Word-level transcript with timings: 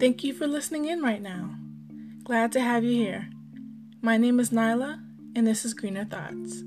Thank 0.00 0.24
you 0.24 0.32
for 0.32 0.46
listening 0.46 0.86
in 0.86 1.02
right 1.02 1.20
now. 1.20 1.56
Glad 2.24 2.52
to 2.52 2.60
have 2.62 2.84
you 2.84 2.96
here. 2.96 3.28
My 4.00 4.16
name 4.16 4.40
is 4.40 4.48
Nyla, 4.48 4.98
and 5.36 5.46
this 5.46 5.66
is 5.66 5.74
Greener 5.74 6.06
Thoughts. 6.06 6.62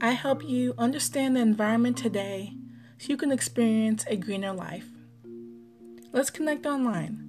I 0.00 0.10
help 0.10 0.42
you 0.42 0.74
understand 0.76 1.36
the 1.36 1.40
environment 1.42 1.96
today 1.96 2.54
so 2.98 3.10
you 3.10 3.16
can 3.16 3.30
experience 3.30 4.04
a 4.08 4.16
greener 4.16 4.52
life. 4.52 4.88
Let's 6.12 6.30
connect 6.30 6.66
online. 6.66 7.24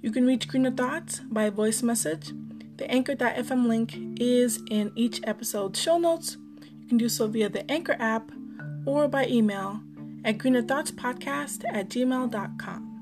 You 0.00 0.10
can 0.10 0.26
reach 0.26 0.48
Greener 0.48 0.72
Thoughts 0.72 1.20
by 1.30 1.48
voice 1.48 1.80
message. 1.84 2.32
The 2.78 2.90
anchor.fm 2.90 3.68
link 3.68 3.96
is 4.20 4.60
in 4.68 4.90
each 4.96 5.20
episode's 5.22 5.80
show 5.80 5.98
notes. 5.98 6.36
You 6.80 6.88
can 6.88 6.98
do 6.98 7.08
so 7.08 7.28
via 7.28 7.48
the 7.48 7.70
Anchor 7.70 7.96
app 8.00 8.32
or 8.86 9.08
by 9.08 9.26
email 9.26 9.80
at 10.24 10.38
greenerthoughtspodcast 10.38 11.64
at 11.72 11.88
gmail.com. 11.88 12.92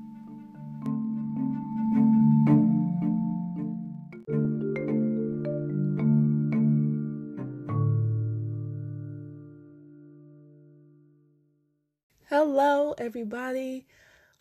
Hello, 12.29 12.93
everybody. 12.97 13.85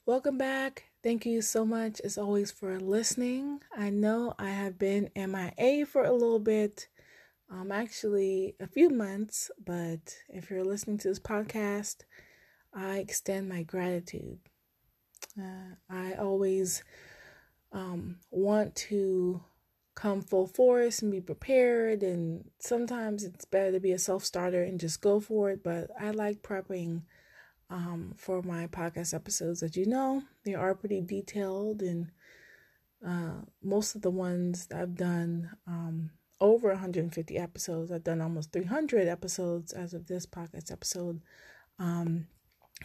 Welcome 0.07 0.39
back. 0.39 0.85
Thank 1.03 1.27
you 1.27 1.43
so 1.43 1.67
much, 1.67 2.01
as 2.03 2.17
always, 2.17 2.53
for 2.53 2.79
listening. 2.79 3.61
I 3.77 3.91
know 3.91 4.35
I 4.39 4.51
have 4.51 4.79
been 4.79 5.11
MIA 5.17 5.87
for 5.87 6.05
a 6.05 6.13
little 6.13 6.39
bit, 6.39 6.89
um, 7.51 7.73
actually 7.73 8.55
a 8.61 8.67
few 8.67 8.91
months, 8.91 9.51
but 9.65 10.17
if 10.29 10.51
you're 10.51 10.65
listening 10.65 10.99
to 10.99 11.09
this 11.09 11.19
podcast, 11.19 12.03
I 12.73 12.99
extend 12.99 13.49
my 13.49 13.63
gratitude. 13.65 14.39
Uh, 15.39 15.75
I 15.89 16.15
always 16.15 16.85
um, 17.73 18.19
want 18.31 18.77
to 18.77 19.43
come 19.97 20.23
full 20.23 20.47
force 20.47 21.03
and 21.03 21.11
be 21.11 21.21
prepared, 21.21 22.03
and 22.03 22.49
sometimes 22.61 23.25
it's 23.25 23.45
better 23.45 23.73
to 23.73 23.81
be 23.81 23.93
a 23.93 23.99
self 23.99 24.25
starter 24.25 24.63
and 24.63 24.79
just 24.79 25.01
go 25.01 25.19
for 25.19 25.51
it, 25.51 25.65
but 25.65 25.91
I 26.01 26.11
like 26.11 26.43
prepping 26.43 27.03
um, 27.69 28.15
for 28.17 28.43
my 28.43 28.69
podcast 28.69 29.13
episodes. 29.13 29.63
As 29.63 29.77
you 29.77 29.87
know, 29.87 30.23
they 30.45 30.55
are 30.55 30.75
pretty 30.75 31.01
detailed, 31.01 31.83
and 31.83 32.13
uh, 33.05 33.43
most 33.61 33.97
of 33.97 34.03
the 34.03 34.11
ones 34.11 34.67
that 34.67 34.81
I've 34.81 34.95
done 34.95 35.51
um, 35.67 36.11
over 36.41 36.69
150 36.69 37.39
episodes. 37.39 37.93
I've 37.93 38.05
done 38.05 38.21
almost 38.21 38.53
300 38.53 39.09
episodes 39.09 39.73
as 39.73 39.95
of 39.95 40.07
this 40.07 40.27
podcast 40.27 40.73
episode. 40.73 41.21
Um, 41.79 42.27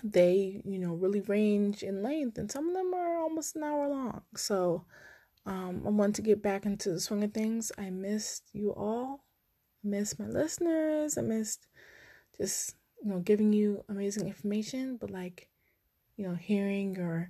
they, 0.04 0.62
you 0.66 0.80
know, 0.80 0.94
really 0.94 1.22
range 1.22 1.84
in 1.84 2.04
length, 2.04 2.38
and 2.38 2.52
some 2.52 2.68
of 2.68 2.74
them 2.74 2.94
are 2.94 3.20
almost 3.20 3.56
an 3.56 3.64
hour 3.64 3.88
long. 3.88 4.22
So 4.36 4.86
um, 5.46 5.84
I 5.86 5.90
want 5.90 6.16
to 6.16 6.22
get 6.22 6.42
back 6.42 6.66
into 6.66 6.92
the 6.92 7.00
swing 7.00 7.24
of 7.24 7.34
things. 7.34 7.72
I 7.78 7.90
missed 7.90 8.50
you 8.54 8.74
all. 8.74 9.26
I 9.84 9.88
missed 9.88 10.20
my 10.20 10.28
listeners. 10.28 11.18
I 11.18 11.22
missed 11.22 11.68
just 12.38 12.76
you 13.06 13.12
know, 13.12 13.20
giving 13.20 13.54
you 13.54 13.84
amazing 13.88 14.28
information, 14.28 14.98
but 14.98 15.12
like, 15.12 15.48
you 16.18 16.28
know, 16.28 16.34
hearing 16.34 16.96
your 16.96 17.30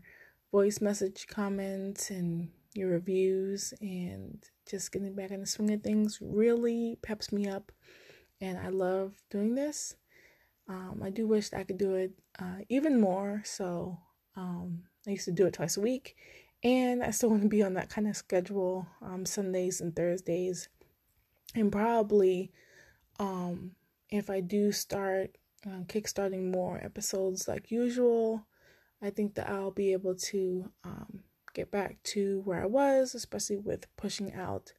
voice 0.52 0.80
message 0.80 1.28
comments 1.28 2.10
and 2.10 2.50
your 2.74 2.90
reviews 2.90 3.74
and 3.82 4.42
just 4.70 4.92
getting 4.92 5.14
back 5.14 5.32
in 5.32 5.42
the 5.42 5.48
swing 5.48 5.74
of 5.74 5.82
things 5.82 6.20
really 6.22 6.98
peps 7.02 7.32
me 7.32 7.48
up. 7.48 7.72
And 8.42 8.58
I 8.58 8.70
love 8.70 9.14
doing 9.30 9.56
this. 9.56 9.96
Um, 10.68 11.02
I 11.04 11.10
do 11.10 11.28
wish 11.28 11.54
I 11.54 11.64
could 11.64 11.78
do 11.78 11.96
it 11.96 12.12
uh, 12.40 12.60
even 12.70 13.00
more. 13.00 13.42
So 13.46 13.98
um, 14.36 14.84
I 15.08 15.12
used 15.12 15.26
to 15.26 15.32
do 15.32 15.46
it 15.46 15.54
twice 15.54 15.78
a 15.78 15.82
week. 15.82 16.16
And 16.64 17.04
I 17.04 17.12
still 17.12 17.30
want 17.32 17.44
to 17.44 17.48
be 17.50 17.64
on 17.64 17.76
that 17.76 17.90
kind 17.90 18.08
of 18.08 18.18
schedule 18.18 18.88
um, 19.02 19.26
Sundays 19.26 19.82
and 19.82 19.96
Thursdays. 19.96 20.70
And 21.54 21.72
probably 21.72 22.52
um, 23.20 23.72
if 24.10 24.30
I 24.30 24.42
do 24.42 24.72
start 24.72 25.38
uh, 25.66 25.84
kickstarting 25.88 26.52
more 26.52 26.80
episodes 26.84 27.48
like 27.48 27.72
usual. 27.72 28.46
I 29.02 29.10
think 29.10 29.36
that 29.36 29.50
I'll 29.50 29.72
be 29.72 29.94
able 29.94 30.16
to 30.16 30.72
um, 30.84 31.24
get 31.56 31.72
back 31.72 31.98
to 32.04 32.42
where 32.44 32.62
I 32.62 32.66
was, 32.66 33.16
especially 33.16 33.58
with 33.58 33.88
pushing 33.96 34.34
out 34.34 34.74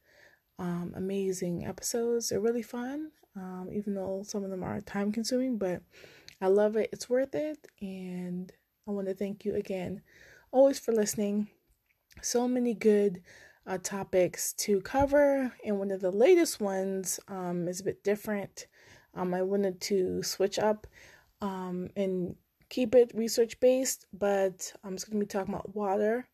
um, 0.59 0.93
amazing 0.95 1.65
episodes. 1.65 2.29
They're 2.29 2.39
really 2.39 2.61
fun, 2.61 3.11
um, 3.35 3.69
even 3.73 3.95
though 3.95 4.23
some 4.25 4.43
of 4.43 4.51
them 4.51 4.63
are 4.63 4.79
time 4.81 5.11
consuming, 5.11 5.57
but 5.57 5.81
I 6.39 6.47
love 6.47 6.75
it. 6.77 6.89
It's 6.93 7.09
worth 7.09 7.35
it. 7.35 7.67
And 7.81 8.51
I 8.87 8.91
want 8.91 9.07
to 9.07 9.15
thank 9.15 9.43
you 9.43 9.55
again, 9.55 10.01
always 10.51 10.79
for 10.79 10.91
listening. 10.93 11.49
So 12.21 12.47
many 12.47 12.73
good 12.73 13.21
uh, 13.65 13.79
topics 13.79 14.53
to 14.53 14.79
cover, 14.81 15.51
and 15.65 15.77
one 15.77 15.91
of 15.91 15.99
the 15.99 16.11
latest 16.11 16.61
ones 16.61 17.19
um, 17.27 17.67
is 17.67 17.81
a 17.81 17.83
bit 17.83 18.03
different. 18.03 18.67
Um, 19.13 19.33
I 19.33 19.41
wanted 19.41 19.81
to 19.81 20.23
switch 20.23 20.57
up 20.57 20.87
um, 21.41 21.89
and 21.95 22.35
keep 22.69 22.95
it 22.95 23.11
research 23.13 23.59
based, 23.59 24.05
but 24.13 24.71
I'm 24.83 24.95
just 24.95 25.09
going 25.09 25.19
to 25.19 25.25
be 25.25 25.29
talking 25.29 25.53
about 25.53 25.75
water 25.75 26.27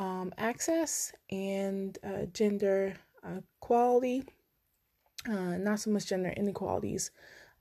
um, 0.00 0.32
access 0.36 1.12
and 1.30 1.96
uh, 2.02 2.26
gender 2.32 2.96
uh, 3.22 3.40
equality. 3.62 4.24
Uh, 5.28 5.58
not 5.58 5.78
so 5.78 5.90
much 5.90 6.06
gender 6.06 6.30
inequalities, 6.30 7.10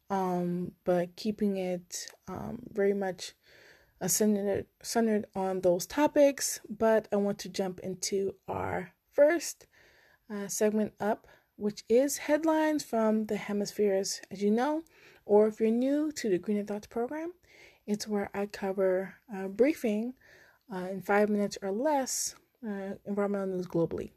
um, 0.09 0.71
but 0.85 1.13
keeping 1.17 1.57
it 1.57 2.07
um, 2.29 2.59
very 2.71 2.93
much 2.93 3.33
uh, 4.01 4.07
centered, 4.07 4.65
centered 4.81 5.25
on 5.35 5.59
those 5.59 5.85
topics. 5.85 6.61
But 6.69 7.07
I 7.11 7.17
want 7.17 7.37
to 7.39 7.49
jump 7.49 7.81
into 7.81 8.33
our 8.47 8.93
first 9.13 9.67
uh, 10.33 10.47
segment 10.47 10.93
up 10.99 11.27
which 11.59 11.83
is 11.89 12.17
headlines 12.17 12.85
from 12.85 13.25
the 13.25 13.35
hemispheres, 13.35 14.21
as 14.31 14.41
you 14.41 14.49
know, 14.49 14.81
or 15.25 15.47
if 15.47 15.59
you're 15.59 15.69
new 15.69 16.09
to 16.13 16.29
the 16.29 16.37
Greener 16.37 16.63
Thoughts 16.63 16.87
program, 16.87 17.33
it's 17.85 18.07
where 18.07 18.29
I 18.33 18.45
cover 18.45 19.15
a 19.33 19.49
briefing 19.49 20.13
uh, 20.73 20.87
in 20.91 21.01
five 21.01 21.29
minutes 21.29 21.57
or 21.61 21.71
less 21.71 22.35
uh, 22.67 22.95
environmental 23.05 23.47
news 23.47 23.67
globally. 23.67 24.11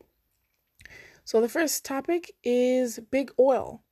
So 1.25 1.41
the 1.41 1.49
first 1.49 1.85
topic 1.85 2.33
is 2.43 2.99
Big 3.11 3.33
Oil. 3.39 3.83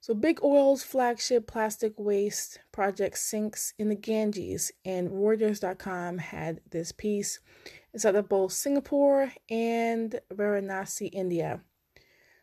So 0.00 0.12
Big 0.12 0.44
Oil's 0.44 0.82
flagship 0.82 1.46
plastic 1.46 1.94
waste 1.96 2.60
project 2.72 3.16
sinks 3.16 3.72
in 3.78 3.88
the 3.88 3.94
Ganges, 3.94 4.70
and 4.84 5.10
Reuters.com 5.10 6.18
had 6.18 6.60
this 6.70 6.92
piece. 6.92 7.40
It's 7.94 8.04
out 8.04 8.14
of 8.14 8.28
both 8.28 8.52
Singapore 8.52 9.32
and 9.48 10.20
Varanasi, 10.30 11.08
India. 11.10 11.62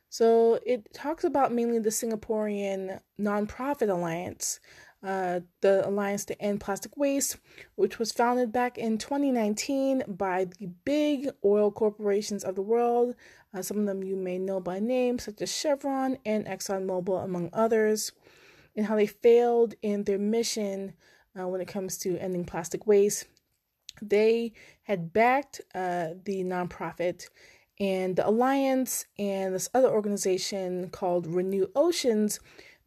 So 0.09 0.59
it 0.65 0.91
talks 0.91 1.23
about 1.23 1.53
mainly 1.53 1.77
the 1.77 1.89
Singaporean 1.89 2.99
nonprofit 3.19 3.89
alliance, 3.89 4.59
uh, 5.03 5.39
the 5.61 5.87
Alliance 5.87 6.25
to 6.25 6.41
End 6.41 6.61
Plastic 6.61 6.95
Waste, 6.95 7.37
which 7.75 7.97
was 7.97 8.11
founded 8.11 8.51
back 8.51 8.77
in 8.77 8.97
2019 8.97 10.03
by 10.07 10.45
the 10.45 10.67
big 10.85 11.29
oil 11.43 11.71
corporations 11.71 12.43
of 12.43 12.55
the 12.55 12.61
world. 12.61 13.15
Uh, 13.53 13.61
some 13.61 13.79
of 13.79 13.85
them 13.85 14.03
you 14.03 14.15
may 14.15 14.37
know 14.37 14.59
by 14.59 14.79
name, 14.79 15.19
such 15.19 15.41
as 15.41 15.53
Chevron 15.53 16.17
and 16.25 16.45
ExxonMobil, 16.45 17.23
among 17.23 17.49
others, 17.51 18.11
and 18.75 18.85
how 18.85 18.95
they 18.95 19.07
failed 19.07 19.73
in 19.81 20.03
their 20.03 20.19
mission 20.19 20.93
uh, 21.39 21.47
when 21.47 21.61
it 21.61 21.67
comes 21.67 21.97
to 21.99 22.17
ending 22.17 22.45
plastic 22.45 22.85
waste. 22.85 23.25
They 24.01 24.53
had 24.83 25.13
backed 25.13 25.61
uh, 25.75 26.09
the 26.23 26.43
nonprofit 26.43 27.27
and 27.79 28.15
the 28.15 28.27
Alliance 28.27 29.05
and 29.17 29.55
this 29.55 29.69
other 29.73 29.89
organization 29.89 30.89
called 30.89 31.25
Renew 31.25 31.67
Oceans, 31.75 32.39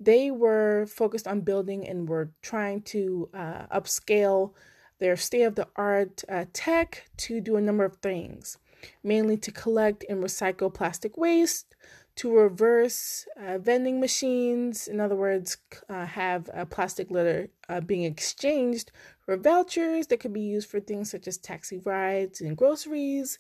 they 0.05 0.31
were 0.31 0.87
focused 0.87 1.27
on 1.27 1.41
building 1.41 1.87
and 1.89 2.09
were 2.09 2.31
trying 2.43 2.83
to 2.83 3.29
uh, 3.35 3.67
upscale 3.67 4.53
their 4.99 5.17
state 5.17 5.43
of 5.43 5.55
the 5.55 5.69
art 5.77 6.23
uh, 6.29 6.45
tech 6.53 7.05
to 7.17 7.41
do 7.41 7.57
a 7.57 7.61
number 7.61 7.85
of 7.85 7.97
things, 7.97 8.59
mainly 9.03 9.37
to 9.37 9.51
collect 9.51 10.05
and 10.09 10.23
recycle 10.23 10.73
plastic 10.73 11.17
waste, 11.17 11.75
to 12.17 12.33
reverse 12.33 13.27
uh, 13.37 13.59
vending 13.59 13.99
machines, 13.99 14.87
in 14.87 15.01
other 15.01 15.17
words, 15.17 15.57
uh, 15.89 16.07
have 16.07 16.49
a 16.55 16.65
plastic 16.65 17.11
litter 17.11 17.49
uh, 17.69 17.81
being 17.81 18.05
exchanged 18.05 18.93
for 19.21 19.37
vouchers 19.37 20.07
that 20.07 20.21
could 20.21 20.33
be 20.33 20.41
used 20.41 20.69
for 20.69 20.79
things 20.79 21.11
such 21.11 21.27
as 21.27 21.39
taxi 21.39 21.79
rides 21.79 22.41
and 22.41 22.57
groceries, 22.57 23.37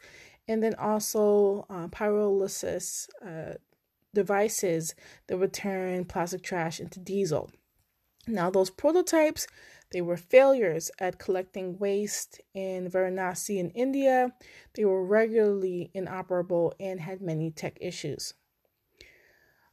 and 0.48 0.62
then 0.62 0.74
also 0.74 1.64
uh, 1.70 1.86
pyrolysis 1.88 3.08
uh, 3.24 3.54
devices 4.14 4.94
that 5.26 5.38
would 5.38 5.52
turn 5.52 6.04
plastic 6.04 6.42
trash 6.42 6.80
into 6.80 7.00
diesel. 7.00 7.50
Now, 8.26 8.50
those 8.50 8.70
prototypes 8.70 9.46
they 9.94 10.00
were 10.00 10.16
failures 10.16 10.90
at 10.98 11.20
collecting 11.20 11.78
waste 11.78 12.40
in 12.52 12.90
Varanasi 12.90 13.58
in 13.58 13.70
India. 13.70 14.34
They 14.74 14.84
were 14.84 15.06
regularly 15.06 15.92
inoperable 15.94 16.74
and 16.80 16.98
had 16.98 17.20
many 17.20 17.52
tech 17.52 17.78
issues. 17.80 18.34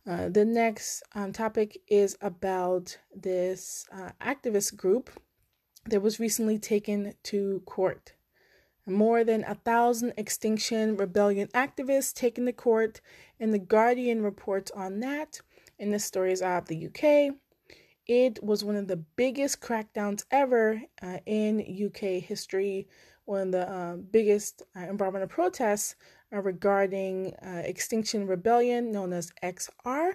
Uh, 0.06 0.30
the 0.30 0.46
next 0.46 1.02
um, 1.16 1.34
topic 1.34 1.82
is 1.88 2.18
about 2.22 3.00
this 3.16 3.88
uh, 3.92 4.12
activist 4.22 4.76
group 4.76 5.10
that 5.86 6.04
was 6.04 6.20
recently 6.20 6.60
taken 6.60 7.16
to 7.24 7.64
court. 7.66 8.14
More 8.92 9.24
than 9.24 9.44
a 9.46 9.56
thousand 9.56 10.14
Extinction 10.18 10.98
Rebellion 10.98 11.48
activists 11.50 12.14
taken 12.14 12.46
to 12.46 12.54
court, 12.54 13.02
and 13.40 13.54
The 13.54 13.60
Guardian 13.60 14.22
reports 14.22 14.72
on 14.72 15.00
that. 15.00 15.42
And 15.80 15.92
the 15.92 16.00
stories 16.00 16.44
out 16.44 16.64
of 16.64 16.68
the 16.68 16.88
UK. 16.88 17.36
It 18.06 18.44
was 18.44 18.64
one 18.64 18.76
of 18.76 18.88
the 18.88 18.98
biggest 18.98 19.62
crackdowns 19.62 20.26
ever 20.30 20.82
uh, 21.02 21.18
in 21.26 21.60
UK 21.62 22.22
history, 22.22 22.88
one 23.26 23.42
of 23.42 23.52
the 23.52 23.72
uh, 23.72 23.96
biggest 23.96 24.64
uh, 24.76 24.82
environmental 24.82 25.28
protests 25.28 25.96
uh, 26.34 26.42
regarding 26.42 27.34
uh, 27.36 27.62
Extinction 27.66 28.28
Rebellion, 28.28 28.92
known 28.92 29.14
as 29.14 29.32
XR. 29.44 30.14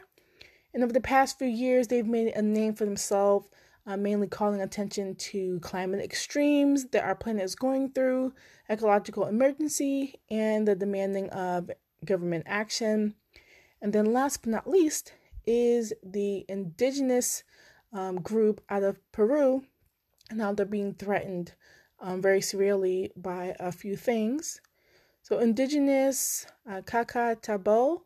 And 0.74 0.84
over 0.84 0.92
the 0.92 1.00
past 1.00 1.38
few 1.38 1.48
years, 1.48 1.88
they've 1.88 2.06
made 2.06 2.34
a 2.34 2.42
name 2.42 2.74
for 2.74 2.84
themselves, 2.84 3.48
uh, 3.86 3.96
mainly 3.96 4.26
calling 4.26 4.60
attention 4.60 5.14
to 5.14 5.60
climate 5.60 6.02
extremes 6.02 6.86
that 6.86 7.04
our 7.04 7.14
planet 7.14 7.44
is 7.44 7.54
going 7.54 7.92
through, 7.92 8.32
ecological 8.68 9.26
emergency, 9.26 10.20
and 10.30 10.66
the 10.66 10.74
demanding 10.74 11.28
of 11.30 11.70
government 12.04 12.44
action. 12.46 13.14
And 13.80 13.92
then, 13.92 14.12
last 14.12 14.42
but 14.42 14.50
not 14.50 14.68
least, 14.68 15.12
is 15.46 15.92
the 16.02 16.44
indigenous 16.48 17.44
um, 17.92 18.20
group 18.20 18.60
out 18.68 18.82
of 18.82 18.98
Peru. 19.12 19.64
Now 20.32 20.52
they're 20.52 20.66
being 20.66 20.94
threatened 20.94 21.52
um, 22.00 22.20
very 22.20 22.40
severely 22.40 23.12
by 23.16 23.54
a 23.60 23.70
few 23.70 23.96
things. 23.96 24.60
So, 25.22 25.38
indigenous 25.38 26.46
uh, 26.68 26.82
Tabo 26.82 28.02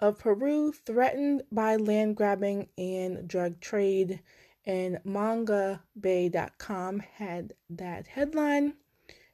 of 0.00 0.18
Peru 0.18 0.72
threatened 0.72 1.42
by 1.52 1.76
land 1.76 2.16
grabbing 2.16 2.68
and 2.76 3.28
drug 3.28 3.60
trade, 3.60 4.20
and 4.64 4.98
mongabay.com 5.06 7.00
had 7.00 7.54
that 7.70 8.06
headline. 8.06 8.74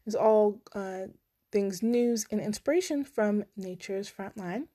It's 0.07 0.17
all 0.17 0.61
uh, 0.75 1.07
things 1.53 1.83
news 1.83 2.27
and 2.31 2.41
inspiration 2.41 3.05
from 3.05 3.45
Nature's 3.57 4.11
Frontline. 4.11 4.69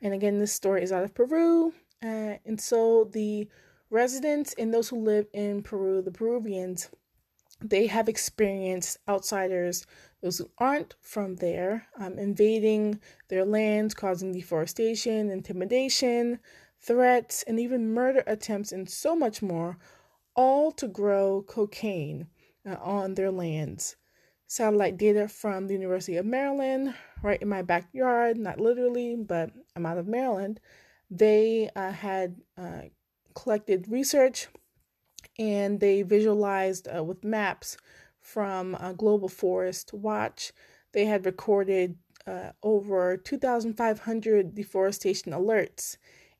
And 0.00 0.14
again, 0.14 0.38
this 0.38 0.52
story 0.52 0.82
is 0.82 0.92
out 0.92 1.04
of 1.04 1.14
Peru. 1.14 1.72
Uh, 2.02 2.36
and 2.46 2.60
so 2.60 3.08
the 3.12 3.48
residents 3.90 4.54
and 4.58 4.72
those 4.72 4.88
who 4.88 5.00
live 5.00 5.26
in 5.32 5.62
Peru, 5.62 6.02
the 6.02 6.12
Peruvians, 6.12 6.90
they 7.60 7.88
have 7.88 8.08
experienced 8.08 8.98
outsiders 9.08 9.84
those 10.22 10.38
who 10.38 10.50
aren't 10.58 10.94
from 11.00 11.36
there, 11.36 11.86
um, 11.98 12.18
invading 12.18 13.00
their 13.28 13.44
lands, 13.44 13.94
causing 13.94 14.32
deforestation, 14.32 15.30
intimidation, 15.30 16.40
threats, 16.80 17.42
and 17.44 17.58
even 17.58 17.92
murder 17.92 18.22
attempts, 18.26 18.72
and 18.72 18.88
so 18.88 19.16
much 19.16 19.42
more, 19.42 19.78
all 20.34 20.70
to 20.72 20.86
grow 20.86 21.44
cocaine 21.46 22.28
uh, 22.68 22.76
on 22.80 23.14
their 23.14 23.30
lands. 23.30 23.96
Satellite 24.46 24.96
data 24.96 25.28
from 25.28 25.66
the 25.66 25.74
University 25.74 26.16
of 26.16 26.24
Maryland, 26.24 26.94
right 27.22 27.42
in 27.42 27.48
my 27.48 27.62
backyard, 27.62 28.38
not 28.38 28.60
literally, 28.60 29.16
but 29.16 29.50
I'm 29.76 29.84
out 29.84 29.98
of 29.98 30.06
Maryland. 30.06 30.60
They 31.10 31.68
uh, 31.76 31.92
had 31.92 32.36
uh, 32.56 32.82
collected 33.34 33.86
research 33.88 34.48
and 35.38 35.80
they 35.80 36.02
visualized 36.02 36.88
uh, 36.94 37.02
with 37.04 37.24
maps 37.24 37.76
from 38.20 38.74
uh, 38.74 38.92
Global 38.92 39.28
Forest 39.28 39.92
Watch. 39.92 40.52
They 40.92 41.04
had 41.04 41.24
recorded 41.24 41.96
uh, 42.26 42.50
over 42.62 43.16
2,500 43.16 44.54
deforestation 44.54 45.32
alerts 45.32 45.96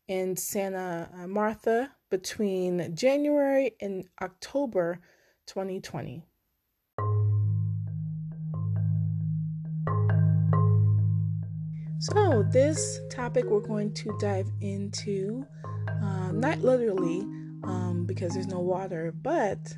in 0.09 0.37
Santa 0.37 1.09
Martha 1.29 1.91
between 2.11 2.95
January 2.97 3.73
and 3.81 4.05
October 4.21 5.01
2020. 5.47 6.25
So, 12.01 12.45
this 12.45 13.01
topic 13.11 13.47
we're 13.47 13.61
going 13.61 13.93
to 13.95 14.17
dive 14.21 14.49
into, 14.61 15.45
uh, 15.89 16.31
not 16.33 16.61
literally 16.61 17.21
um, 17.65 18.05
because 18.07 18.35
there's 18.35 18.47
no 18.47 18.61
water, 18.61 19.13
but 19.21 19.77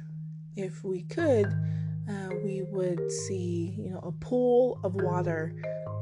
if 0.55 0.85
we 0.85 1.03
could, 1.05 1.47
uh, 1.47 2.29
we 2.44 2.62
would 2.69 3.11
see, 3.11 3.75
you 3.79 3.91
know, 3.91 4.00
a 4.00 4.12
pool 4.12 4.79
of 4.85 4.97
water, 4.97 5.55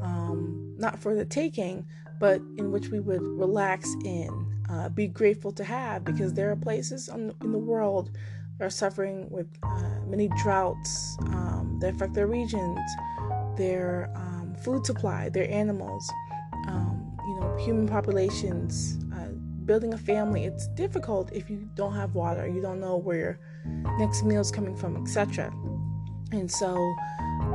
um, 0.03 0.75
not 0.77 0.99
for 0.99 1.15
the 1.15 1.25
taking, 1.25 1.87
but 2.19 2.41
in 2.57 2.71
which 2.73 2.89
we 2.89 3.01
would 3.01 3.23
relax 3.23 3.95
in, 4.05 4.47
uh, 4.71 4.89
be 4.89 5.07
grateful 5.07 5.53
to 5.53 5.65
have, 5.65 6.05
because 6.05 6.35
there 6.35 6.51
are 6.51 6.57
places 6.57 7.09
on, 7.09 7.35
in 7.43 7.53
the 7.53 7.59
world 7.59 8.11
that 8.59 8.67
are 8.67 8.71
suffering 8.71 9.29
with 9.31 9.47
uh, 9.63 10.01
many 10.07 10.29
droughts 10.43 11.17
um, 11.27 11.79
that 11.81 11.95
affect 11.95 12.15
their 12.15 12.27
regions, 12.27 12.79
their 13.57 14.11
um, 14.15 14.55
food 14.63 14.85
supply, 14.85 15.29
their 15.29 15.51
animals, 15.51 16.11
um, 16.67 17.17
you 17.27 17.41
know, 17.41 17.57
human 17.57 17.89
populations. 17.89 18.99
Uh, 19.15 19.29
building 19.65 19.93
a 19.93 19.99
family, 19.99 20.45
it's 20.45 20.67
difficult 20.69 21.31
if 21.33 21.51
you 21.51 21.69
don't 21.75 21.95
have 21.95 22.15
water, 22.15 22.49
you 22.49 22.63
don't 22.63 22.81
know 22.81 22.97
where 22.97 23.17
your 23.17 23.39
next 23.99 24.25
meal 24.25 24.41
is 24.41 24.51
coming 24.51 24.75
from, 24.75 24.97
etc. 24.97 25.53
And 26.33 26.51
so, 26.51 26.95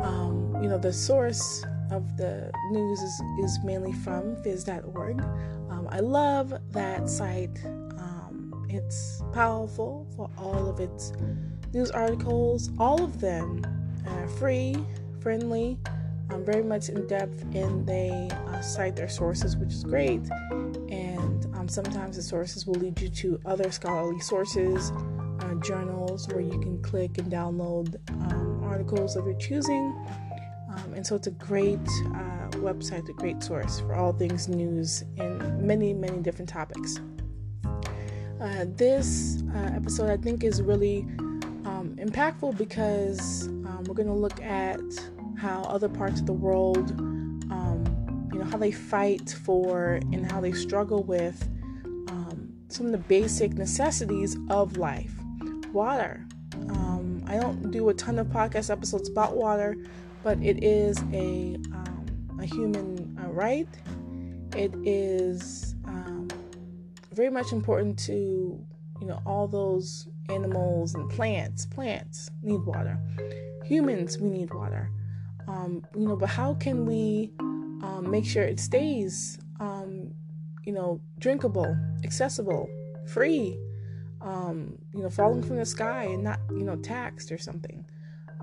um, 0.02 0.58
you 0.62 0.70
know, 0.70 0.78
the 0.78 0.94
source 0.94 1.64
of 1.94 2.18
the 2.18 2.52
news 2.72 3.00
is, 3.00 3.22
is 3.44 3.60
mainly 3.64 3.94
from 3.94 4.36
phys.org. 4.38 5.22
Um, 5.70 5.88
I 5.90 6.00
love 6.00 6.54
that 6.72 7.10
site. 7.10 7.64
Um, 7.66 8.66
it's 8.70 9.22
powerful 9.34 10.08
for 10.16 10.30
all 10.38 10.68
of 10.70 10.80
its 10.80 11.14
news 11.74 11.92
articles, 11.92 12.70
all 12.80 13.04
of 13.04 13.20
them 13.22 13.64
free, 14.38 14.76
friendly, 15.20 15.78
um, 16.30 16.44
very 16.44 16.64
much 16.64 16.90
in 16.90 17.06
depth, 17.08 17.44
and 17.54 17.86
they 17.86 18.30
uh, 18.48 18.62
cite 18.62 18.96
their 18.96 19.10
sources, 19.10 19.56
which 19.56 19.74
is 19.74 19.84
great. 19.84 20.22
And 20.90 21.46
um, 21.56 21.68
sometimes 21.68 22.16
the 22.16 22.22
sources 22.22 22.66
will 22.66 22.76
lead 22.76 23.00
you 23.00 23.10
to 23.10 23.40
other 23.46 23.72
scholarly 23.72 24.20
sources, 24.20 24.92
uh, 25.40 25.54
journals 25.56 26.28
where 26.30 26.42
you 26.42 26.60
can 26.60 26.82
click 26.82 27.18
and 27.18 27.32
download 27.32 27.96
um, 28.10 28.64
articles 28.64 29.16
of 29.16 29.26
your 29.26 29.36
choosing. 29.36 29.94
Um, 30.94 30.98
and 30.98 31.08
so 31.08 31.16
it's 31.16 31.28
a 31.28 31.32
great 31.32 31.80
uh, 31.80 32.50
website, 32.58 33.10
a 33.10 33.14
great 33.14 33.42
source 33.42 33.80
for 33.80 33.96
all 33.96 34.14
things 34.14 34.48
news 34.48 35.04
and 35.18 35.62
many, 35.62 35.94
many 35.94 36.20
different 36.20 36.50
topics. 36.50 37.00
Uh, 38.40 38.66
this 38.76 39.42
uh, 39.56 39.72
episode, 39.74 40.10
I 40.10 40.18
think, 40.18 40.44
is 40.44 40.62
really 40.62 41.00
um, 41.66 41.96
impactful 41.98 42.58
because 42.58 43.48
um, 43.48 43.84
we're 43.88 43.96
going 43.96 44.08
to 44.08 44.14
look 44.14 44.42
at 44.42 44.82
how 45.38 45.64
other 45.64 45.90
parts 45.90 46.20
of 46.20 46.26
the 46.26 46.34
world, 46.34 46.92
um, 47.52 48.30
you 48.32 48.40
know, 48.40 48.46
how 48.46 48.58
they 48.58 48.72
fight 48.72 49.32
for 49.44 50.00
and 50.12 50.32
how 50.32 50.42
they 50.42 50.52
struggle 50.52 51.04
with 51.04 51.50
um, 52.10 52.54
some 52.68 52.86
of 52.86 52.92
the 52.92 52.98
basic 53.00 53.54
necessities 53.54 54.38
of 54.50 54.78
life 54.78 55.16
water, 55.72 56.28
I 57.34 57.38
don't 57.38 57.72
do 57.72 57.90
a 57.90 57.94
ton 57.96 58.20
of 58.20 58.28
podcast 58.28 58.70
episodes 58.70 59.10
about 59.10 59.36
water, 59.36 59.76
but 60.24 60.42
it 60.42 60.64
is 60.64 60.98
a 61.14 61.56
um, 61.74 62.38
a 62.40 62.46
human 62.46 63.18
uh, 63.22 63.30
right. 63.30 63.68
It 64.56 64.74
is 64.84 65.76
um, 65.86 66.30
very 67.14 67.30
much 67.30 67.52
important 67.52 68.00
to 68.00 68.60
you 69.02 69.08
know 69.08 69.22
all 69.26 69.48
those 69.48 70.08
animals 70.30 70.96
and 70.96 71.10
plants. 71.10 71.66
Plants 71.66 72.30
need 72.42 72.62
water. 72.62 72.98
Humans, 73.66 74.20
we 74.20 74.30
need 74.30 74.54
water. 74.54 74.90
Um, 75.48 75.86
you 75.96 76.08
know, 76.08 76.16
but 76.16 76.30
how 76.30 76.54
can 76.54 76.86
we 76.86 77.32
um, 77.40 78.08
make 78.10 78.26
sure 78.26 78.44
it 78.44 78.60
stays, 78.60 79.38
um, 79.60 80.12
you 80.66 80.72
know, 80.72 81.02
drinkable, 81.20 81.78
accessible, 82.04 82.70
free? 83.06 83.58
um, 84.24 84.78
you 84.94 85.04
know, 85.04 85.10
falling 85.10 85.44
from 85.44 85.58
the 85.58 85.66
sky 85.66 86.06
and 86.06 86.24
not, 86.24 86.40
you 86.50 86.64
know, 86.64 86.76
taxed 86.78 87.32
or 87.32 87.38
something? 87.38 87.86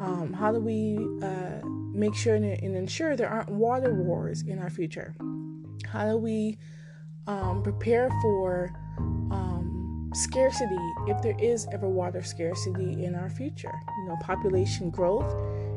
Um, 0.00 0.32
how 0.32 0.50
do 0.50 0.58
we 0.58 0.96
uh, 1.22 1.60
make 1.92 2.14
sure 2.14 2.34
and, 2.34 2.44
and, 2.44 2.74
ensure 2.74 3.16
there 3.16 3.28
aren't 3.28 3.50
water 3.50 3.92
wars 3.92 4.42
in 4.42 4.58
our 4.58 4.70
future? 4.70 5.14
How 5.86 6.08
do 6.08 6.16
we 6.16 6.56
um, 7.26 7.62
prepare 7.62 8.08
for 8.22 8.72
um, 8.98 10.10
scarcity 10.14 10.78
if 11.06 11.20
there 11.20 11.36
is 11.38 11.66
ever 11.72 11.86
water 11.86 12.22
scarcity 12.22 13.04
in 13.04 13.14
our 13.14 13.28
future? 13.28 13.74
You 13.98 14.08
know, 14.08 14.16
population 14.22 14.88
growth 14.88 15.34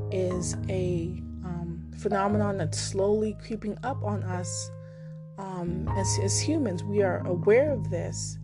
is 0.09 0.55
a 0.69 1.21
um, 1.43 1.91
phenomenon 1.97 2.57
that's 2.57 2.79
slowly 2.79 3.35
creeping 3.45 3.77
up 3.83 4.01
on 4.03 4.23
us 4.23 4.71
um, 5.37 5.89
as, 5.97 6.19
as 6.23 6.39
humans. 6.39 6.81
We 6.81 7.01
are 7.01 7.19
aware 7.27 7.71
of 7.71 7.89
this. 7.89 8.37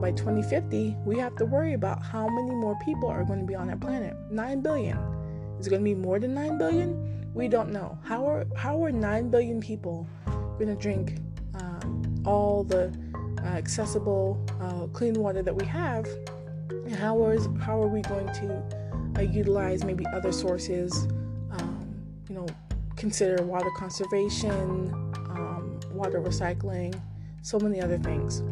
By 0.00 0.12
2050, 0.12 0.96
we 1.04 1.18
have 1.18 1.36
to 1.36 1.44
worry 1.44 1.74
about 1.74 2.02
how 2.02 2.26
many 2.28 2.54
more 2.54 2.78
people 2.84 3.08
are 3.08 3.24
going 3.24 3.40
to 3.40 3.46
be 3.46 3.54
on 3.54 3.68
our 3.68 3.76
planet. 3.76 4.16
9 4.30 4.60
billion. 4.62 4.98
Is 5.58 5.66
it 5.66 5.70
going 5.70 5.82
to 5.82 5.84
be 5.84 5.94
more 5.94 6.18
than 6.18 6.34
9 6.34 6.56
billion? 6.56 7.32
We 7.34 7.48
don't 7.48 7.70
know. 7.70 7.98
How 8.02 8.26
are 8.26 8.46
how 8.56 8.82
are 8.82 8.90
9 8.90 9.30
billion 9.30 9.60
people 9.60 10.06
going 10.58 10.68
to 10.68 10.74
drink 10.74 11.18
um, 11.54 12.22
all 12.26 12.64
the 12.64 12.92
uh, 13.42 13.48
accessible 13.48 14.38
uh, 14.60 14.86
clean 14.88 15.14
water 15.14 15.42
that 15.42 15.54
we 15.54 15.64
have, 15.66 16.06
how 16.98 17.24
is 17.28 17.48
how 17.60 17.80
are 17.80 17.88
we 17.88 18.02
going 18.02 18.26
to 18.26 18.62
uh, 19.16 19.22
utilize 19.22 19.84
maybe 19.84 20.04
other 20.12 20.32
sources? 20.32 21.06
Um, 21.52 21.94
you 22.28 22.34
know, 22.34 22.46
consider 22.96 23.42
water 23.42 23.70
conservation, 23.76 24.92
um, 25.30 25.80
water 25.92 26.20
recycling, 26.20 27.00
so 27.42 27.58
many 27.58 27.80
other 27.80 27.98
things. 27.98 28.42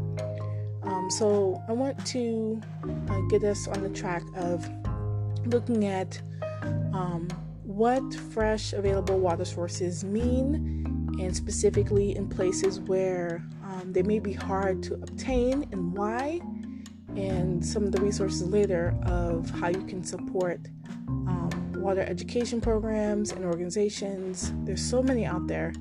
So 1.08 1.62
I 1.66 1.72
want 1.72 2.04
to 2.08 2.60
uh, 3.08 3.20
get 3.28 3.42
us 3.42 3.66
on 3.66 3.82
the 3.82 3.88
track 3.88 4.22
of 4.36 4.68
looking 5.46 5.86
at 5.86 6.20
um, 6.92 7.28
what 7.64 8.14
fresh 8.14 8.74
available 8.74 9.18
water 9.18 9.46
sources 9.46 10.04
mean, 10.04 11.14
and 11.18 11.34
specifically 11.34 12.14
in 12.14 12.28
places 12.28 12.80
where 12.80 13.42
um, 13.64 13.92
they 13.92 14.02
may 14.02 14.18
be 14.18 14.34
hard 14.34 14.82
to 14.84 14.94
obtain 14.94 15.66
and 15.72 15.96
why, 15.96 16.40
and 17.16 17.64
some 17.64 17.84
of 17.84 17.92
the 17.92 18.00
resources 18.02 18.42
later 18.42 18.94
of 19.06 19.48
how 19.50 19.68
you 19.68 19.84
can 19.84 20.04
support 20.04 20.60
um, 21.08 21.72
water 21.76 22.02
education 22.02 22.60
programs 22.60 23.32
and 23.32 23.46
organizations. 23.46 24.52
There's 24.64 24.84
so 24.84 25.02
many 25.02 25.24
out 25.24 25.46
there. 25.46 25.72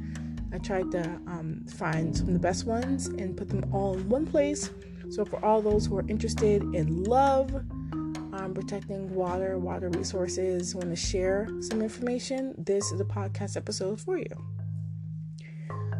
I 0.53 0.57
tried 0.59 0.89
to 0.91 1.03
um, 1.27 1.65
find 1.67 2.15
some 2.15 2.27
of 2.27 2.33
the 2.33 2.39
best 2.39 2.65
ones 2.65 3.07
and 3.07 3.35
put 3.35 3.49
them 3.49 3.65
all 3.73 3.97
in 3.97 4.07
one 4.07 4.25
place. 4.25 4.69
So, 5.09 5.25
for 5.25 5.43
all 5.43 5.61
those 5.61 5.85
who 5.85 5.97
are 5.97 6.05
interested 6.07 6.61
in 6.75 7.03
love, 7.03 7.53
um, 7.53 8.53
protecting 8.53 9.13
water, 9.13 9.57
water 9.57 9.89
resources, 9.89 10.75
want 10.75 10.89
to 10.89 10.95
share 10.95 11.47
some 11.61 11.81
information, 11.81 12.53
this 12.57 12.91
is 12.91 12.99
a 12.99 13.05
podcast 13.05 13.57
episode 13.57 13.99
for 13.99 14.17
you. 14.17 14.45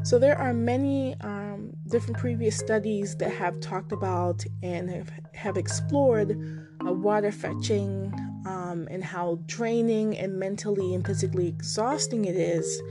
So, 0.03 0.19
there 0.19 0.37
are 0.37 0.53
many 0.53 1.15
um, 1.21 1.71
different 1.89 2.17
previous 2.17 2.57
studies 2.57 3.15
that 3.17 3.31
have 3.31 3.59
talked 3.59 3.91
about 3.91 4.43
and 4.61 4.89
have, 4.89 5.11
have 5.33 5.57
explored 5.57 6.37
uh, 6.85 6.91
water 6.91 7.31
fetching 7.31 8.13
um, 8.45 8.87
and 8.91 9.03
how 9.03 9.39
draining 9.45 10.17
and 10.17 10.37
mentally 10.37 10.93
and 10.93 11.05
physically 11.05 11.47
exhausting 11.47 12.25
it 12.25 12.35
is 12.35 12.81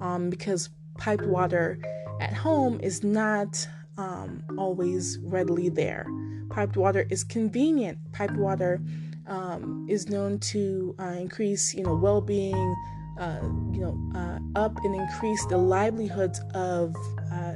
um, 0.00 0.30
because 0.30 0.70
piped 0.98 1.26
water 1.26 1.78
at 2.20 2.32
home 2.32 2.80
is 2.80 3.04
not 3.04 3.68
um, 3.98 4.42
always 4.58 5.18
readily 5.22 5.68
there. 5.68 6.06
Piped 6.50 6.76
water 6.76 7.06
is 7.10 7.24
convenient. 7.24 7.98
Piped 8.12 8.36
water 8.36 8.80
um, 9.26 9.86
is 9.88 10.08
known 10.08 10.38
to 10.38 10.94
uh, 11.00 11.14
increase, 11.18 11.74
you 11.74 11.82
know, 11.82 11.94
well-being, 11.94 12.74
uh, 13.18 13.40
you 13.72 13.80
know, 13.80 13.98
uh, 14.14 14.38
up 14.58 14.76
and 14.84 14.94
increase 14.94 15.44
the 15.46 15.56
livelihoods 15.56 16.40
of 16.54 16.94
uh, 17.32 17.54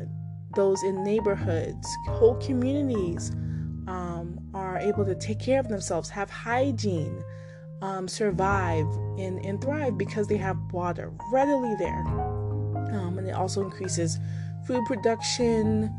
those 0.57 0.83
in 0.83 1.05
neighborhoods, 1.05 1.89
whole 2.09 2.35
communities 2.37 3.31
um, 3.87 4.39
are 4.55 4.79
able 4.79 5.05
to 5.05 5.15
take 5.15 5.39
care 5.39 5.61
of 5.61 5.69
themselves, 5.69 6.09
have 6.09 6.31
hygiene, 6.31 7.23
um, 7.83 8.09
survive 8.09 8.87
and, 9.19 9.45
and 9.45 9.61
thrive 9.61 9.97
because 9.97 10.27
they 10.27 10.37
have 10.37 10.57
water 10.73 11.13
readily 11.33 11.75
there. 11.79 12.05
Um, 12.93 13.17
and 13.19 13.29
it 13.29 13.33
also 13.33 13.63
increases 13.63 14.19
food 14.67 14.85
production, 14.87 15.95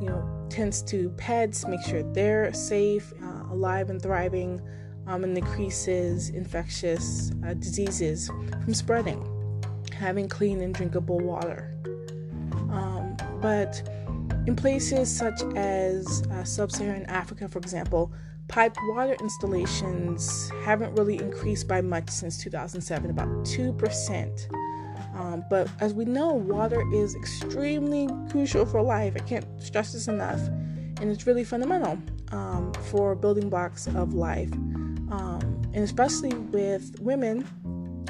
you 0.00 0.08
know, 0.08 0.46
tends 0.48 0.82
to 0.82 1.10
pets, 1.10 1.66
make 1.66 1.82
sure 1.82 2.02
they're 2.12 2.52
safe, 2.52 3.12
uh, 3.22 3.52
alive, 3.52 3.90
and 3.90 4.00
thriving, 4.00 4.60
um, 5.06 5.24
and 5.24 5.34
decreases 5.34 6.30
infectious 6.30 7.32
uh, 7.46 7.54
diseases 7.54 8.28
from 8.62 8.74
spreading. 8.74 9.24
Having 9.92 10.28
clean 10.28 10.60
and 10.60 10.74
drinkable 10.74 11.18
water. 11.18 11.74
Um, 12.70 13.16
but 13.40 13.82
in 14.46 14.54
places 14.54 15.14
such 15.14 15.42
as 15.56 16.22
uh, 16.30 16.44
sub 16.44 16.70
Saharan 16.70 17.06
Africa, 17.06 17.48
for 17.48 17.58
example, 17.58 18.12
Piped 18.48 18.78
water 18.82 19.14
installations 19.20 20.50
haven't 20.64 20.94
really 20.94 21.18
increased 21.18 21.68
by 21.68 21.82
much 21.82 22.08
since 22.08 22.38
2007, 22.38 23.10
about 23.10 23.28
2%. 23.44 24.77
Um, 25.18 25.44
but 25.50 25.68
as 25.80 25.94
we 25.94 26.04
know, 26.04 26.32
water 26.32 26.82
is 26.94 27.16
extremely 27.16 28.08
crucial 28.30 28.64
for 28.64 28.80
life. 28.80 29.14
I 29.16 29.20
can't 29.20 29.44
stress 29.60 29.92
this 29.92 30.06
enough. 30.06 30.40
And 31.00 31.10
it's 31.10 31.26
really 31.26 31.44
fundamental 31.44 31.98
um, 32.30 32.72
for 32.90 33.16
building 33.16 33.50
blocks 33.50 33.88
of 33.88 34.14
life. 34.14 34.52
Um, 35.10 35.62
and 35.74 35.82
especially 35.82 36.34
with 36.34 36.98
women 37.00 37.44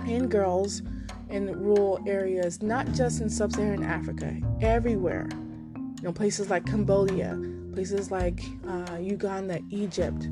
and 0.06 0.30
girls 0.30 0.82
in 1.30 1.46
rural 1.52 1.98
areas, 2.06 2.62
not 2.62 2.92
just 2.92 3.20
in 3.20 3.30
sub 3.30 3.52
Saharan 3.52 3.84
Africa, 3.84 4.36
everywhere. 4.60 5.28
You 5.32 6.04
know, 6.04 6.12
places 6.12 6.50
like 6.50 6.66
Cambodia, 6.66 7.38
places 7.72 8.10
like 8.10 8.40
uh, 8.66 8.98
Uganda, 9.00 9.60
Egypt, 9.70 10.26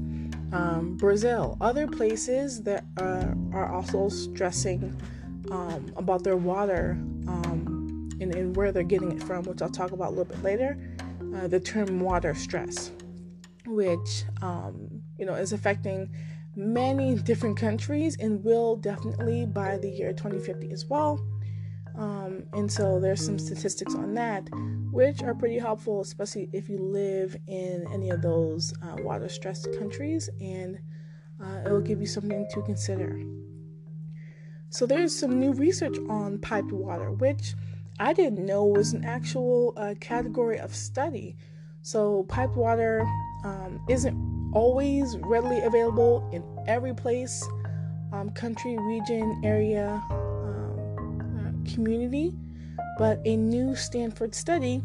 um, 0.52 0.96
Brazil, 0.98 1.56
other 1.60 1.86
places 1.86 2.62
that 2.62 2.84
are, 2.98 3.34
are 3.52 3.72
also 3.72 4.08
stressing 4.08 4.94
um, 5.50 5.92
about 5.96 6.24
their 6.24 6.36
water 6.36 6.92
um, 7.28 8.08
and, 8.20 8.34
and, 8.34 8.56
where 8.56 8.72
they're 8.72 8.82
getting 8.82 9.12
it 9.12 9.22
from, 9.22 9.44
which 9.44 9.62
I'll 9.62 9.68
talk 9.68 9.92
about 9.92 10.08
a 10.08 10.10
little 10.10 10.24
bit 10.24 10.42
later. 10.42 10.78
Uh, 11.34 11.48
the 11.48 11.60
term 11.60 12.00
water 12.00 12.34
stress, 12.34 12.90
which 13.66 14.24
um, 14.42 15.02
you 15.18 15.26
know 15.26 15.34
is 15.34 15.52
affecting 15.52 16.10
many 16.54 17.16
different 17.16 17.58
countries 17.58 18.16
and 18.18 18.42
will 18.42 18.76
definitely 18.76 19.44
by 19.44 19.76
the 19.76 19.88
year 19.88 20.12
2050 20.12 20.70
as 20.72 20.86
well. 20.86 21.20
Um, 21.96 22.44
and 22.52 22.70
so 22.70 23.00
there's 23.00 23.24
some 23.24 23.38
statistics 23.38 23.94
on 23.94 24.14
that, 24.14 24.48
which 24.90 25.22
are 25.22 25.34
pretty 25.34 25.58
helpful, 25.58 26.00
especially 26.00 26.50
if 26.52 26.68
you 26.68 26.78
live 26.78 27.36
in 27.46 27.86
any 27.92 28.10
of 28.10 28.20
those 28.22 28.74
uh, 28.82 28.96
water 28.98 29.28
stressed 29.28 29.68
countries, 29.78 30.28
and 30.40 30.78
uh, 31.42 31.62
it 31.64 31.70
will 31.70 31.80
give 31.80 32.00
you 32.00 32.06
something 32.06 32.46
to 32.52 32.62
consider. 32.62 33.18
So 34.70 34.86
there's 34.86 35.18
some 35.18 35.38
new 35.40 35.52
research 35.52 35.96
on 36.08 36.38
piped 36.38 36.72
water, 36.72 37.10
which 37.12 37.54
I 37.98 38.12
didn't 38.12 38.44
know 38.44 38.64
was 38.64 38.92
an 38.92 39.04
actual 39.04 39.72
uh, 39.76 39.94
category 40.00 40.58
of 40.58 40.74
study. 40.74 41.36
So 41.82 42.24
piped 42.28 42.56
water 42.56 43.02
um, 43.44 43.80
isn't 43.88 44.50
always 44.52 45.16
readily 45.18 45.62
available 45.62 46.28
in 46.32 46.42
every 46.66 46.94
place, 46.94 47.46
um, 48.12 48.30
country, 48.30 48.76
region, 48.78 49.40
area, 49.44 50.02
community, 51.66 52.34
but 52.98 53.20
a 53.24 53.36
new 53.36 53.74
Stanford 53.76 54.34
study, 54.34 54.82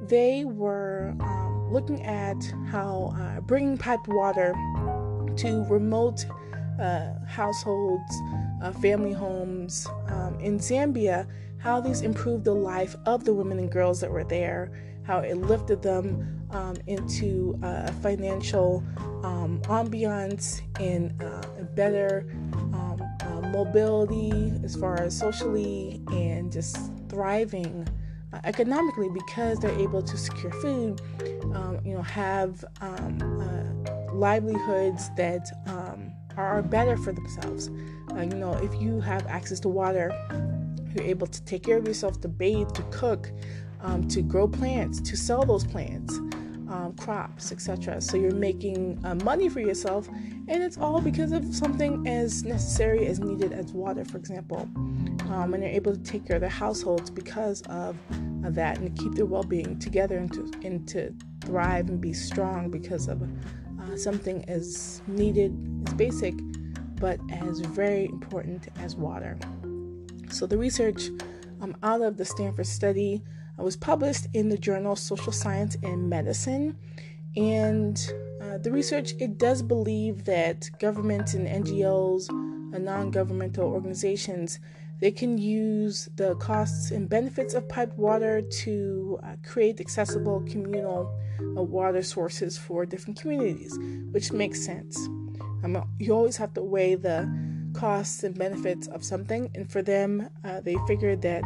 they 0.00 0.44
were 0.44 1.14
um, 1.20 1.68
looking 1.72 2.02
at 2.04 2.36
how 2.68 3.14
uh, 3.16 3.40
bringing 3.40 3.78
piped 3.78 4.08
water 4.08 4.52
to 5.36 5.64
remote 5.68 6.26
uh, 6.80 7.12
households, 7.26 8.14
uh, 8.62 8.72
family 8.72 9.12
homes 9.12 9.86
um, 10.08 10.38
in 10.40 10.58
Zambia, 10.58 11.26
how 11.58 11.80
these 11.80 12.02
improved 12.02 12.44
the 12.44 12.54
life 12.54 12.96
of 13.06 13.24
the 13.24 13.34
women 13.34 13.58
and 13.58 13.70
girls 13.70 14.00
that 14.00 14.10
were 14.10 14.24
there, 14.24 14.72
how 15.04 15.18
it 15.18 15.36
lifted 15.36 15.82
them 15.82 16.40
um, 16.50 16.76
into 16.86 17.58
a 17.62 17.92
financial 17.94 18.82
um, 19.22 19.60
ambiance 19.64 20.62
and 20.80 21.20
uh, 21.22 21.42
better 21.74 22.26
mobility 23.52 24.52
as 24.64 24.74
far 24.74 24.98
as 24.98 25.16
socially 25.16 26.00
and 26.10 26.50
just 26.50 26.76
thriving 27.08 27.86
uh, 28.32 28.40
economically 28.44 29.10
because 29.10 29.58
they're 29.58 29.78
able 29.78 30.02
to 30.02 30.16
secure 30.16 30.52
food, 30.52 31.00
um, 31.54 31.78
you 31.84 31.94
know, 31.94 32.02
have 32.02 32.64
um, 32.80 33.18
uh, 33.40 34.12
livelihoods 34.14 35.10
that 35.16 35.52
um, 35.66 36.10
are 36.36 36.62
better 36.62 36.96
for 36.96 37.12
themselves. 37.12 37.68
Uh, 38.16 38.22
you 38.22 38.34
know, 38.34 38.52
if 38.54 38.80
you 38.80 39.00
have 39.00 39.26
access 39.26 39.60
to 39.60 39.68
water, 39.68 40.12
you're 40.94 41.04
able 41.04 41.26
to 41.26 41.42
take 41.44 41.64
care 41.64 41.78
of 41.78 41.86
yourself, 41.86 42.20
to 42.20 42.28
bathe, 42.28 42.72
to 42.72 42.82
cook, 42.90 43.30
um, 43.80 44.06
to 44.08 44.22
grow 44.22 44.46
plants, 44.46 45.00
to 45.00 45.16
sell 45.16 45.44
those 45.44 45.64
plants 45.64 46.20
um, 46.72 46.94
crops, 46.94 47.52
etc. 47.52 48.00
So 48.00 48.16
you're 48.16 48.32
making 48.32 48.98
uh, 49.04 49.14
money 49.16 49.48
for 49.48 49.60
yourself, 49.60 50.08
and 50.08 50.62
it's 50.62 50.78
all 50.78 51.00
because 51.00 51.32
of 51.32 51.44
something 51.54 52.06
as 52.08 52.44
necessary 52.44 53.06
as 53.06 53.20
needed 53.20 53.52
as 53.52 53.72
water, 53.72 54.04
for 54.04 54.16
example. 54.16 54.68
Um, 55.28 55.54
and 55.54 55.62
they're 55.62 55.70
able 55.70 55.92
to 55.92 56.02
take 56.02 56.26
care 56.26 56.36
of 56.36 56.40
their 56.40 56.50
households 56.50 57.10
because 57.10 57.62
of, 57.62 57.96
of 58.44 58.54
that 58.54 58.78
and 58.78 58.96
keep 58.98 59.14
their 59.14 59.26
well-being 59.26 59.78
together 59.78 60.16
and 60.16 60.32
to, 60.32 60.66
and 60.66 60.88
to 60.88 61.14
thrive 61.44 61.88
and 61.88 62.00
be 62.00 62.12
strong 62.12 62.70
because 62.70 63.08
of 63.08 63.22
uh, 63.22 63.96
something 63.96 64.44
as 64.48 65.02
needed, 65.06 65.52
as 65.86 65.94
basic, 65.94 66.34
but 67.02 67.18
as 67.32 67.58
very 67.58 68.04
important 68.04 68.68
as 68.76 68.94
water. 68.94 69.36
So 70.30 70.46
the 70.46 70.56
research 70.56 71.08
um, 71.60 71.76
out 71.82 72.00
of 72.00 72.16
the 72.16 72.24
Stanford 72.24 72.68
study 72.68 73.20
it 73.58 73.62
was 73.62 73.76
published 73.76 74.28
in 74.34 74.48
the 74.48 74.56
journal 74.56 74.94
Social 74.94 75.32
Science 75.32 75.76
and 75.82 76.08
Medicine. 76.08 76.76
And 77.36 78.00
uh, 78.40 78.58
the 78.58 78.70
research, 78.70 79.14
it 79.18 79.36
does 79.36 79.62
believe 79.62 80.24
that 80.24 80.70
governments 80.78 81.34
and 81.34 81.46
NGOs 81.46 82.28
and 82.74 82.84
non 82.84 83.10
governmental 83.10 83.66
organizations, 83.66 84.60
They 85.00 85.10
can 85.10 85.36
use 85.36 86.08
the 86.14 86.36
costs 86.36 86.92
and 86.92 87.08
benefits 87.08 87.54
of 87.54 87.68
piped 87.68 87.98
water 87.98 88.40
to 88.64 89.18
uh, 89.24 89.34
create 89.42 89.80
accessible 89.80 90.44
communal 90.48 91.12
uh, 91.56 91.62
water 91.62 92.02
sources 92.02 92.56
for 92.56 92.86
different 92.86 93.20
communities, 93.20 93.76
which 94.12 94.32
makes 94.32 94.64
sense. 94.64 94.96
Um, 95.62 95.88
you 95.98 96.12
always 96.12 96.36
have 96.36 96.54
to 96.54 96.62
weigh 96.62 96.94
the 96.94 97.30
costs 97.74 98.24
and 98.24 98.36
benefits 98.36 98.88
of 98.88 99.04
something, 99.04 99.50
and 99.54 99.70
for 99.70 99.82
them, 99.82 100.28
uh, 100.44 100.60
they 100.60 100.76
figured 100.86 101.22
that 101.22 101.42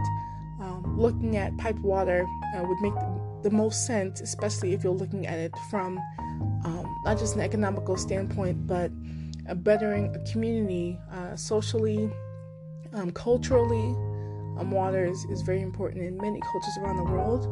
um, 0.61 0.95
looking 0.99 1.37
at 1.37 1.57
piped 1.59 1.81
water 1.81 2.27
uh, 2.57 2.65
would 2.65 2.81
make 2.81 2.95
the 3.43 3.51
most 3.51 3.87
sense, 3.87 4.21
especially 4.21 4.73
if 4.73 4.83
you're 4.83 4.95
looking 4.95 5.27
at 5.27 5.39
it 5.39 5.53
from 5.71 5.99
um, 6.65 7.01
not 7.05 7.19
just 7.19 7.35
an 7.37 7.43
economical 7.43 7.97
standpoint, 7.97 8.67
but 8.67 8.91
a 9.49 9.55
bettering 9.55 10.15
a 10.17 10.33
community 10.33 10.99
uh, 11.13 11.37
socially 11.37 12.11
um, 12.95 13.11
culturally, 13.13 13.95
um, 14.59 14.71
water 14.71 15.05
is, 15.05 15.25
is 15.27 15.43
very 15.43 15.61
important 15.61 16.03
in 16.03 16.17
many 16.17 16.41
cultures 16.41 16.79
around 16.81 16.97
the 16.97 17.05
world. 17.05 17.47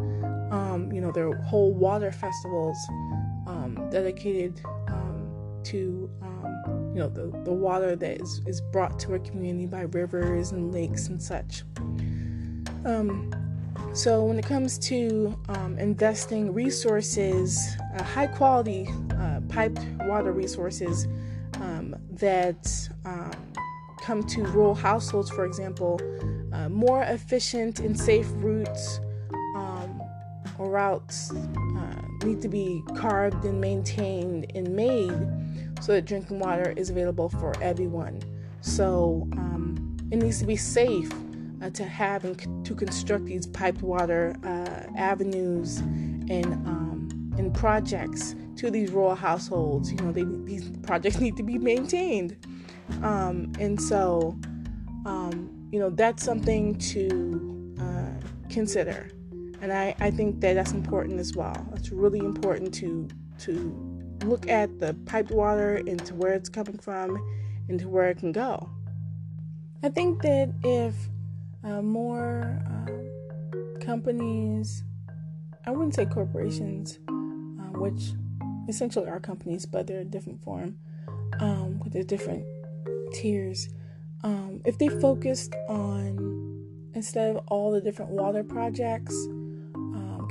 Um, 0.52 0.90
you 0.92 1.00
know, 1.00 1.12
there 1.12 1.28
are 1.28 1.36
whole 1.42 1.74
water 1.74 2.10
festivals 2.10 2.78
um, 3.46 3.88
dedicated 3.90 4.60
to, 5.64 6.10
you 6.94 7.00
know, 7.00 7.08
the, 7.08 7.26
the 7.44 7.52
water 7.52 7.96
that 7.96 8.20
is, 8.20 8.40
is 8.46 8.60
brought 8.72 8.98
to 9.00 9.14
a 9.14 9.18
community 9.18 9.66
by 9.66 9.82
rivers 9.82 10.52
and 10.52 10.72
lakes 10.72 11.08
and 11.08 11.20
such. 11.20 11.64
so, 13.92 14.24
when 14.24 14.38
it 14.38 14.46
comes 14.46 14.78
to 14.78 15.36
investing 15.78 16.54
resources, 16.54 17.76
uh, 17.96 18.02
high 18.02 18.28
quality 18.28 18.88
uh, 19.18 19.40
piped 19.48 19.80
water 20.02 20.32
resources 20.32 21.08
that 22.10 22.88
come 24.04 24.22
to 24.22 24.44
rural 24.44 24.74
households, 24.74 25.30
for 25.30 25.46
example, 25.46 25.98
uh, 26.52 26.68
more 26.68 27.02
efficient 27.04 27.80
and 27.80 27.98
safe 27.98 28.28
routes 28.34 29.00
um, 29.56 30.00
or 30.58 30.70
routes 30.70 31.32
uh, 31.32 32.02
need 32.24 32.40
to 32.42 32.48
be 32.48 32.82
carved 32.96 33.44
and 33.44 33.60
maintained 33.60 34.46
and 34.54 34.68
made 34.68 35.10
so 35.80 35.92
that 35.92 36.04
drinking 36.04 36.38
water 36.38 36.72
is 36.76 36.90
available 36.90 37.28
for 37.28 37.52
everyone. 37.62 38.20
So 38.60 39.28
um, 39.32 39.96
it 40.10 40.16
needs 40.16 40.38
to 40.38 40.46
be 40.46 40.56
safe 40.56 41.10
uh, 41.62 41.70
to 41.70 41.84
have 41.84 42.24
and 42.24 42.40
c- 42.40 42.48
to 42.64 42.74
construct 42.74 43.26
these 43.26 43.46
piped 43.46 43.82
water 43.82 44.36
uh, 44.44 44.96
avenues 44.96 45.78
and 45.78 46.46
um, 46.66 47.34
and 47.38 47.54
projects 47.54 48.34
to 48.56 48.70
these 48.70 48.90
rural 48.90 49.14
households. 49.14 49.90
You 49.90 49.98
know, 49.98 50.12
they, 50.12 50.24
these 50.44 50.70
projects 50.82 51.20
need 51.20 51.36
to 51.36 51.42
be 51.42 51.58
maintained. 51.58 52.36
Um, 53.02 53.52
and 53.58 53.80
so, 53.80 54.38
um, 55.06 55.68
you 55.72 55.80
know, 55.80 55.90
that's 55.90 56.22
something 56.22 56.76
to 56.78 57.74
uh, 57.80 58.26
consider. 58.50 59.10
And 59.60 59.72
I, 59.72 59.94
I 60.00 60.10
think 60.10 60.40
that 60.40 60.54
that's 60.54 60.72
important 60.72 61.18
as 61.18 61.34
well. 61.34 61.66
It's 61.74 61.90
really 61.90 62.18
important 62.18 62.74
to 62.74 63.08
to 63.38 63.93
look 64.24 64.48
at 64.48 64.78
the 64.80 64.94
piped 65.06 65.30
water 65.30 65.76
and 65.86 66.04
to 66.06 66.14
where 66.14 66.32
it's 66.32 66.48
coming 66.48 66.78
from 66.78 67.22
and 67.68 67.78
to 67.78 67.88
where 67.88 68.08
it 68.08 68.18
can 68.18 68.32
go. 68.32 68.68
I 69.82 69.88
think 69.90 70.22
that 70.22 70.52
if 70.62 70.94
uh, 71.62 71.82
more 71.82 72.62
uh, 72.66 73.84
companies, 73.84 74.84
I 75.66 75.70
wouldn't 75.70 75.94
say 75.94 76.06
corporations, 76.06 76.98
uh, 77.08 77.78
which 77.78 78.12
essentially 78.68 79.08
are 79.08 79.20
companies, 79.20 79.66
but 79.66 79.86
they're 79.86 80.00
a 80.00 80.04
different 80.04 80.42
form, 80.42 80.76
um, 81.40 81.80
with 81.80 81.94
a 81.94 82.04
different 82.04 82.44
tiers. 83.12 83.68
Um, 84.22 84.62
if 84.64 84.78
they 84.78 84.88
focused 84.88 85.54
on, 85.68 86.66
instead 86.94 87.36
of 87.36 87.44
all 87.48 87.70
the 87.72 87.80
different 87.80 88.10
water 88.10 88.42
projects, 88.42 89.14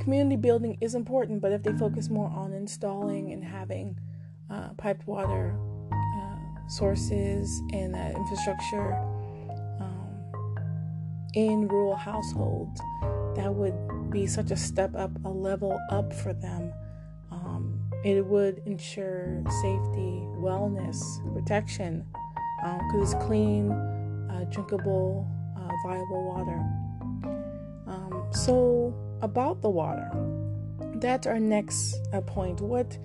community 0.04 0.36
building 0.36 0.76
is 0.82 0.94
important, 0.94 1.40
but 1.40 1.50
if 1.50 1.62
they 1.62 1.72
focus 1.72 2.10
more 2.10 2.28
on 2.28 2.52
installing 2.52 3.32
and 3.32 3.42
having 3.42 3.98
uh, 4.50 4.68
piped 4.76 5.06
water 5.06 5.56
uh, 5.90 6.68
sources 6.68 7.62
and 7.72 7.96
uh, 7.96 8.12
infrastructure 8.14 8.94
um, 9.80 10.06
in 11.32 11.66
rural 11.68 11.96
households, 11.96 12.78
that 13.34 13.52
would 13.52 13.74
be 14.10 14.26
such 14.26 14.50
a 14.50 14.56
step 14.56 14.94
up, 14.94 15.10
a 15.24 15.28
level 15.28 15.80
up 15.90 16.12
for 16.12 16.34
them. 16.34 16.70
Um, 17.32 17.80
it 18.04 18.24
would 18.24 18.60
ensure 18.66 19.42
safety, 19.62 20.20
wellness, 20.36 21.00
protection 21.32 22.04
because 22.62 22.94
um, 22.94 23.02
it's 23.02 23.26
clean, 23.26 23.72
uh, 23.72 24.44
drinkable, 24.50 25.26
uh, 25.56 25.70
viable 25.86 26.24
water. 26.24 26.60
Um, 27.86 28.26
so, 28.30 28.94
about 29.24 29.62
the 29.62 29.70
water, 29.70 30.10
that's 30.96 31.26
our 31.26 31.40
next 31.40 31.96
uh, 32.12 32.20
point. 32.20 32.60
What, 32.60 32.96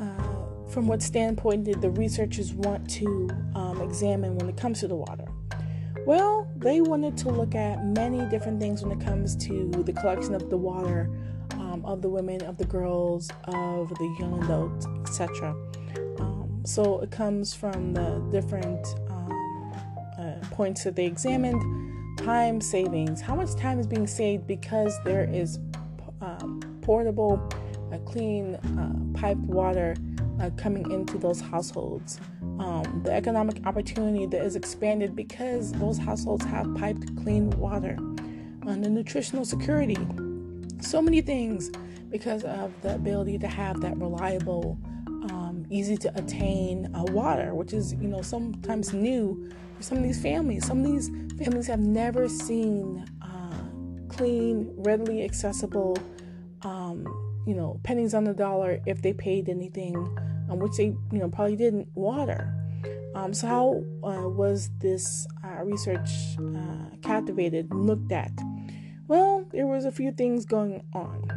uh, 0.00 0.68
from 0.68 0.86
what 0.86 1.02
standpoint 1.02 1.64
did 1.64 1.82
the 1.82 1.90
researchers 1.90 2.52
want 2.52 2.88
to 2.90 3.28
um, 3.54 3.80
examine 3.82 4.36
when 4.38 4.48
it 4.48 4.56
comes 4.56 4.80
to 4.80 4.88
the 4.88 4.96
water? 4.96 5.26
Well, 6.06 6.50
they 6.56 6.80
wanted 6.80 7.16
to 7.18 7.30
look 7.30 7.54
at 7.54 7.84
many 7.84 8.28
different 8.28 8.60
things 8.60 8.82
when 8.82 8.98
it 8.98 9.04
comes 9.04 9.36
to 9.46 9.70
the 9.70 9.92
collection 9.92 10.34
of 10.34 10.50
the 10.50 10.56
water 10.56 11.10
um, 11.52 11.82
of 11.84 12.02
the 12.02 12.08
women, 12.08 12.42
of 12.42 12.56
the 12.56 12.64
girls, 12.64 13.30
of 13.44 13.88
the 13.88 14.16
young 14.18 14.42
adults, 14.44 14.86
etc. 15.00 15.54
Um, 16.18 16.62
so 16.64 17.00
it 17.00 17.10
comes 17.10 17.54
from 17.54 17.94
the 17.94 18.22
different 18.30 18.86
points 20.54 20.84
that 20.84 20.96
they 20.96 21.06
examined 21.06 21.93
time 22.16 22.60
savings. 22.60 23.20
How 23.20 23.34
much 23.34 23.54
time 23.56 23.78
is 23.78 23.86
being 23.86 24.06
saved 24.06 24.46
because 24.46 24.98
there 25.04 25.24
is 25.24 25.58
um, 26.20 26.60
portable, 26.82 27.40
uh, 27.92 27.98
clean, 27.98 28.54
uh, 28.56 29.18
piped 29.18 29.40
water 29.40 29.96
uh, 30.40 30.50
coming 30.56 30.90
into 30.90 31.18
those 31.18 31.40
households? 31.40 32.20
Um, 32.58 33.02
the 33.04 33.12
economic 33.12 33.66
opportunity 33.66 34.26
that 34.26 34.44
is 34.44 34.56
expanded 34.56 35.16
because 35.16 35.72
those 35.72 35.98
households 35.98 36.44
have 36.44 36.72
piped, 36.76 37.16
clean 37.22 37.50
water. 37.50 37.96
And 38.66 38.82
the 38.82 38.88
nutritional 38.88 39.44
security. 39.44 39.98
So 40.80 41.02
many 41.02 41.20
things 41.20 41.70
because 42.10 42.44
of 42.44 42.72
the 42.82 42.94
ability 42.94 43.38
to 43.40 43.46
have 43.46 43.80
that 43.82 43.96
reliable, 43.98 44.78
um, 45.06 45.66
easy 45.68 45.96
to 45.98 46.16
attain 46.16 46.94
uh, 46.94 47.02
water, 47.12 47.54
which 47.54 47.72
is, 47.72 47.92
you 47.94 48.08
know, 48.08 48.22
sometimes 48.22 48.94
new 48.94 49.50
for 49.76 49.82
some 49.82 49.98
of 49.98 50.04
these 50.04 50.20
families. 50.20 50.66
Some 50.66 50.80
of 50.80 50.86
these 50.86 51.08
families 51.38 51.66
have 51.66 51.80
never 51.80 52.28
seen 52.28 53.04
uh, 53.22 53.64
clean, 54.08 54.72
readily 54.76 55.24
accessible, 55.24 55.96
um, 56.62 57.04
you 57.46 57.54
know, 57.54 57.80
pennies 57.82 58.14
on 58.14 58.24
the 58.24 58.34
dollar 58.34 58.80
if 58.86 59.02
they 59.02 59.12
paid 59.12 59.48
anything, 59.48 59.96
um, 60.50 60.58
which 60.58 60.76
they, 60.76 60.86
you 61.12 61.18
know, 61.18 61.28
probably 61.28 61.56
didn't 61.56 61.88
water. 61.94 62.52
Um, 63.14 63.32
so 63.32 63.46
how 63.46 63.84
uh, 64.02 64.28
was 64.28 64.70
this 64.80 65.26
uh, 65.44 65.62
research 65.62 66.10
uh, 66.38 66.96
captivated 67.02 67.70
and 67.70 67.86
looked 67.86 68.10
at? 68.10 68.32
Well, 69.06 69.44
there 69.52 69.66
was 69.66 69.84
a 69.84 69.92
few 69.92 70.10
things 70.10 70.44
going 70.44 70.82
on. 70.92 71.30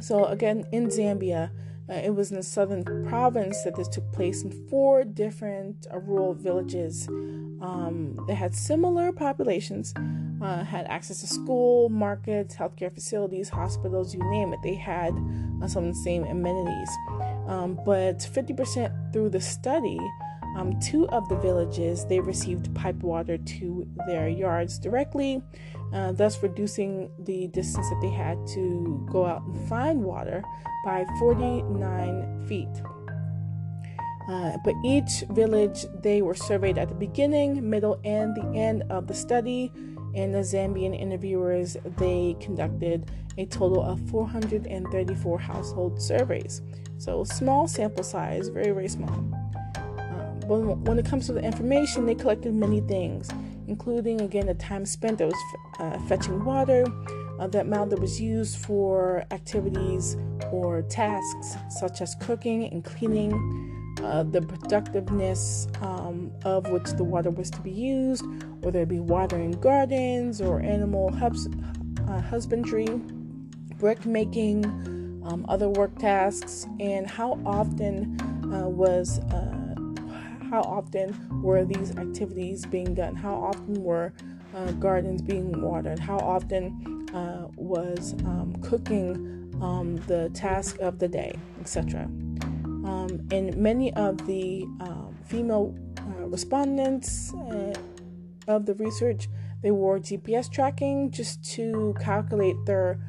So 0.00 0.26
again, 0.26 0.64
in 0.72 0.88
Zambia, 0.88 1.50
uh, 1.88 1.94
it 1.94 2.14
was 2.14 2.30
in 2.30 2.36
the 2.36 2.42
southern 2.42 2.84
province 3.06 3.62
that 3.62 3.76
this 3.76 3.88
took 3.88 4.10
place 4.12 4.42
in 4.42 4.50
four 4.68 5.04
different 5.04 5.86
uh, 5.92 5.98
rural 5.98 6.34
villages. 6.34 7.06
Um, 7.08 8.18
they 8.26 8.34
had 8.34 8.54
similar 8.54 9.12
populations, 9.12 9.94
uh, 10.42 10.64
had 10.64 10.86
access 10.86 11.20
to 11.20 11.26
school, 11.26 11.88
markets, 11.88 12.56
healthcare 12.56 12.92
facilities, 12.92 13.48
hospitals, 13.48 14.14
you 14.14 14.20
name 14.30 14.52
it. 14.52 14.58
They 14.62 14.74
had 14.74 15.14
uh, 15.62 15.68
some 15.68 15.84
of 15.84 15.94
the 15.94 16.00
same 16.00 16.24
amenities. 16.24 16.90
Um, 17.46 17.78
but 17.86 18.18
50% 18.18 19.12
through 19.12 19.30
the 19.30 19.40
study, 19.40 19.98
um, 20.56 20.78
two 20.80 21.08
of 21.10 21.28
the 21.28 21.36
villages 21.36 22.04
they 22.06 22.18
received 22.18 22.74
pipe 22.74 22.96
water 22.96 23.38
to 23.38 23.86
their 24.06 24.28
yards 24.28 24.78
directly, 24.78 25.42
uh, 25.92 26.12
thus 26.12 26.42
reducing 26.42 27.10
the 27.20 27.48
distance 27.48 27.88
that 27.88 28.00
they 28.00 28.10
had 28.10 28.44
to 28.48 29.06
go 29.10 29.26
out 29.26 29.42
and 29.42 29.68
find 29.68 30.02
water 30.02 30.42
by 30.84 31.04
49 31.18 32.46
feet. 32.46 32.68
Uh, 34.28 34.56
but 34.64 34.74
each 34.84 35.22
village 35.30 35.86
they 36.02 36.20
were 36.20 36.34
surveyed 36.34 36.78
at 36.78 36.88
the 36.88 36.94
beginning, 36.94 37.68
middle, 37.68 38.00
and 38.04 38.34
the 38.34 38.58
end 38.58 38.82
of 38.90 39.06
the 39.06 39.14
study. 39.14 39.72
And 40.14 40.34
the 40.34 40.38
Zambian 40.38 40.98
interviewers 40.98 41.76
they 41.98 42.36
conducted 42.40 43.10
a 43.38 43.46
total 43.46 43.82
of 43.82 44.00
434 44.10 45.38
household 45.38 46.00
surveys. 46.00 46.62
So 46.98 47.22
small 47.22 47.68
sample 47.68 48.02
size, 48.02 48.48
very 48.48 48.72
very 48.72 48.88
small. 48.88 49.10
Um, 49.10 50.40
when, 50.46 50.84
when 50.84 50.98
it 50.98 51.06
comes 51.06 51.26
to 51.26 51.32
the 51.32 51.42
information, 51.42 52.06
they 52.06 52.14
collected 52.14 52.54
many 52.54 52.80
things, 52.80 53.28
including 53.68 54.20
again 54.20 54.46
the 54.46 54.54
time 54.54 54.84
spent 54.84 55.18
that 55.18 55.26
was 55.26 55.44
uh, 55.78 55.98
fetching 56.08 56.44
water, 56.44 56.84
uh, 57.38 57.46
the 57.46 57.60
amount 57.60 57.90
that 57.90 58.00
was 58.00 58.20
used 58.20 58.58
for 58.58 59.24
activities 59.30 60.16
or 60.52 60.82
tasks 60.82 61.56
such 61.68 62.00
as 62.00 62.14
cooking 62.20 62.64
and 62.72 62.84
cleaning, 62.84 63.32
uh, 64.02 64.22
the 64.22 64.42
productiveness 64.42 65.68
um, 65.80 66.30
of 66.44 66.68
which 66.70 66.90
the 66.92 67.04
water 67.04 67.30
was 67.30 67.50
to 67.50 67.60
be 67.60 67.70
used, 67.70 68.24
whether 68.62 68.82
it 68.82 68.88
be 68.88 69.00
watering 69.00 69.52
gardens 69.52 70.40
or 70.40 70.60
animal 70.60 71.12
hubs, 71.12 71.48
uh, 72.08 72.20
husbandry, 72.20 72.86
brick 73.78 74.06
making, 74.06 74.64
um, 75.24 75.44
other 75.48 75.68
work 75.68 75.98
tasks, 75.98 76.66
and 76.78 77.08
how 77.08 77.38
often 77.44 78.18
uh, 78.52 78.68
was 78.68 79.18
uh, 79.18 79.65
how 80.50 80.60
often 80.62 81.42
were 81.42 81.64
these 81.64 81.96
activities 81.96 82.66
being 82.66 82.94
done? 82.94 83.14
How 83.14 83.34
often 83.34 83.82
were 83.82 84.12
uh, 84.54 84.72
gardens 84.72 85.22
being 85.22 85.60
watered? 85.60 85.98
How 85.98 86.18
often 86.18 87.08
uh, 87.14 87.48
was 87.56 88.14
um, 88.24 88.54
cooking 88.62 89.52
um, 89.60 89.96
the 90.06 90.30
task 90.34 90.78
of 90.80 90.98
the 90.98 91.08
day, 91.08 91.38
etc. 91.60 92.04
Um, 92.04 93.26
and 93.30 93.56
many 93.56 93.92
of 93.94 94.26
the 94.26 94.62
um, 94.80 95.16
female 95.24 95.74
uh, 95.98 96.26
respondents 96.26 97.34
uh, 97.34 97.74
of 98.46 98.66
the 98.66 98.74
research 98.74 99.28
they 99.62 99.70
wore 99.70 99.98
GPS 99.98 100.50
tracking 100.50 101.10
just 101.10 101.42
to 101.54 101.94
calculate 101.98 102.56
their 102.66 103.00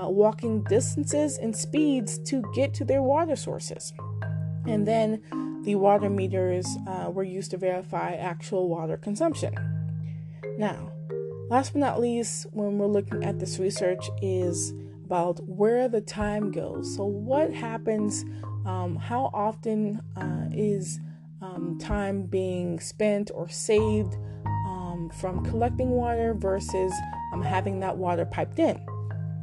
uh, 0.00 0.08
walking 0.08 0.62
distances 0.64 1.38
and 1.38 1.56
speeds 1.56 2.18
to 2.18 2.42
get 2.54 2.74
to 2.74 2.84
their 2.84 3.02
water 3.02 3.36
sources. 3.36 3.92
And 4.66 4.86
then 4.86 5.22
the 5.64 5.74
water 5.76 6.10
meters 6.10 6.66
uh, 6.86 7.10
were 7.10 7.22
used 7.24 7.50
to 7.52 7.56
verify 7.56 8.12
actual 8.12 8.68
water 8.68 8.96
consumption. 8.96 9.54
Now, 10.58 10.92
last 11.50 11.72
but 11.72 11.80
not 11.80 12.00
least, 12.00 12.46
when 12.52 12.78
we're 12.78 12.86
looking 12.86 13.24
at 13.24 13.38
this 13.38 13.58
research, 13.58 14.08
is 14.22 14.72
about 15.04 15.40
where 15.48 15.88
the 15.88 16.00
time 16.00 16.50
goes. 16.50 16.94
So, 16.96 17.04
what 17.04 17.52
happens? 17.52 18.24
Um, 18.66 18.96
how 18.96 19.30
often 19.34 20.00
uh, 20.16 20.48
is 20.52 21.00
um, 21.42 21.78
time 21.78 22.22
being 22.22 22.80
spent 22.80 23.30
or 23.34 23.48
saved 23.48 24.14
um, 24.46 25.10
from 25.20 25.44
collecting 25.44 25.90
water 25.90 26.34
versus 26.34 26.92
um, 27.32 27.42
having 27.42 27.80
that 27.80 27.96
water 27.96 28.24
piped 28.24 28.58
in? 28.58 28.80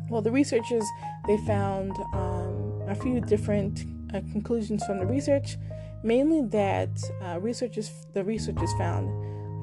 Well, 0.10 0.22
the 0.22 0.32
researchers 0.32 0.84
they 1.28 1.38
found 1.38 1.96
um, 2.14 2.82
a 2.88 2.96
few 2.96 3.22
different 3.22 3.86
uh, 4.14 4.22
conclusions 4.32 4.84
from 4.86 5.00
the 5.00 5.06
research, 5.06 5.58
mainly 6.04 6.42
that 6.48 6.90
uh, 7.24 7.40
researchers 7.40 8.08
the 8.14 8.24
researchers 8.24 8.72
found 8.78 9.10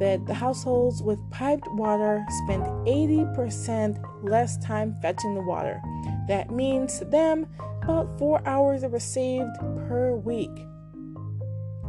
that 0.00 0.24
the 0.26 0.34
households 0.34 1.02
with 1.02 1.18
piped 1.30 1.66
water 1.72 2.24
spend 2.44 2.62
80% 2.86 3.98
less 4.22 4.56
time 4.58 4.96
fetching 5.02 5.34
the 5.34 5.42
water. 5.42 5.80
That 6.28 6.50
means 6.50 6.98
to 6.98 7.04
them 7.04 7.46
about 7.82 8.18
four 8.18 8.46
hours 8.46 8.84
are 8.84 8.98
saved 8.98 9.50
per 9.88 10.14
week. 10.14 10.50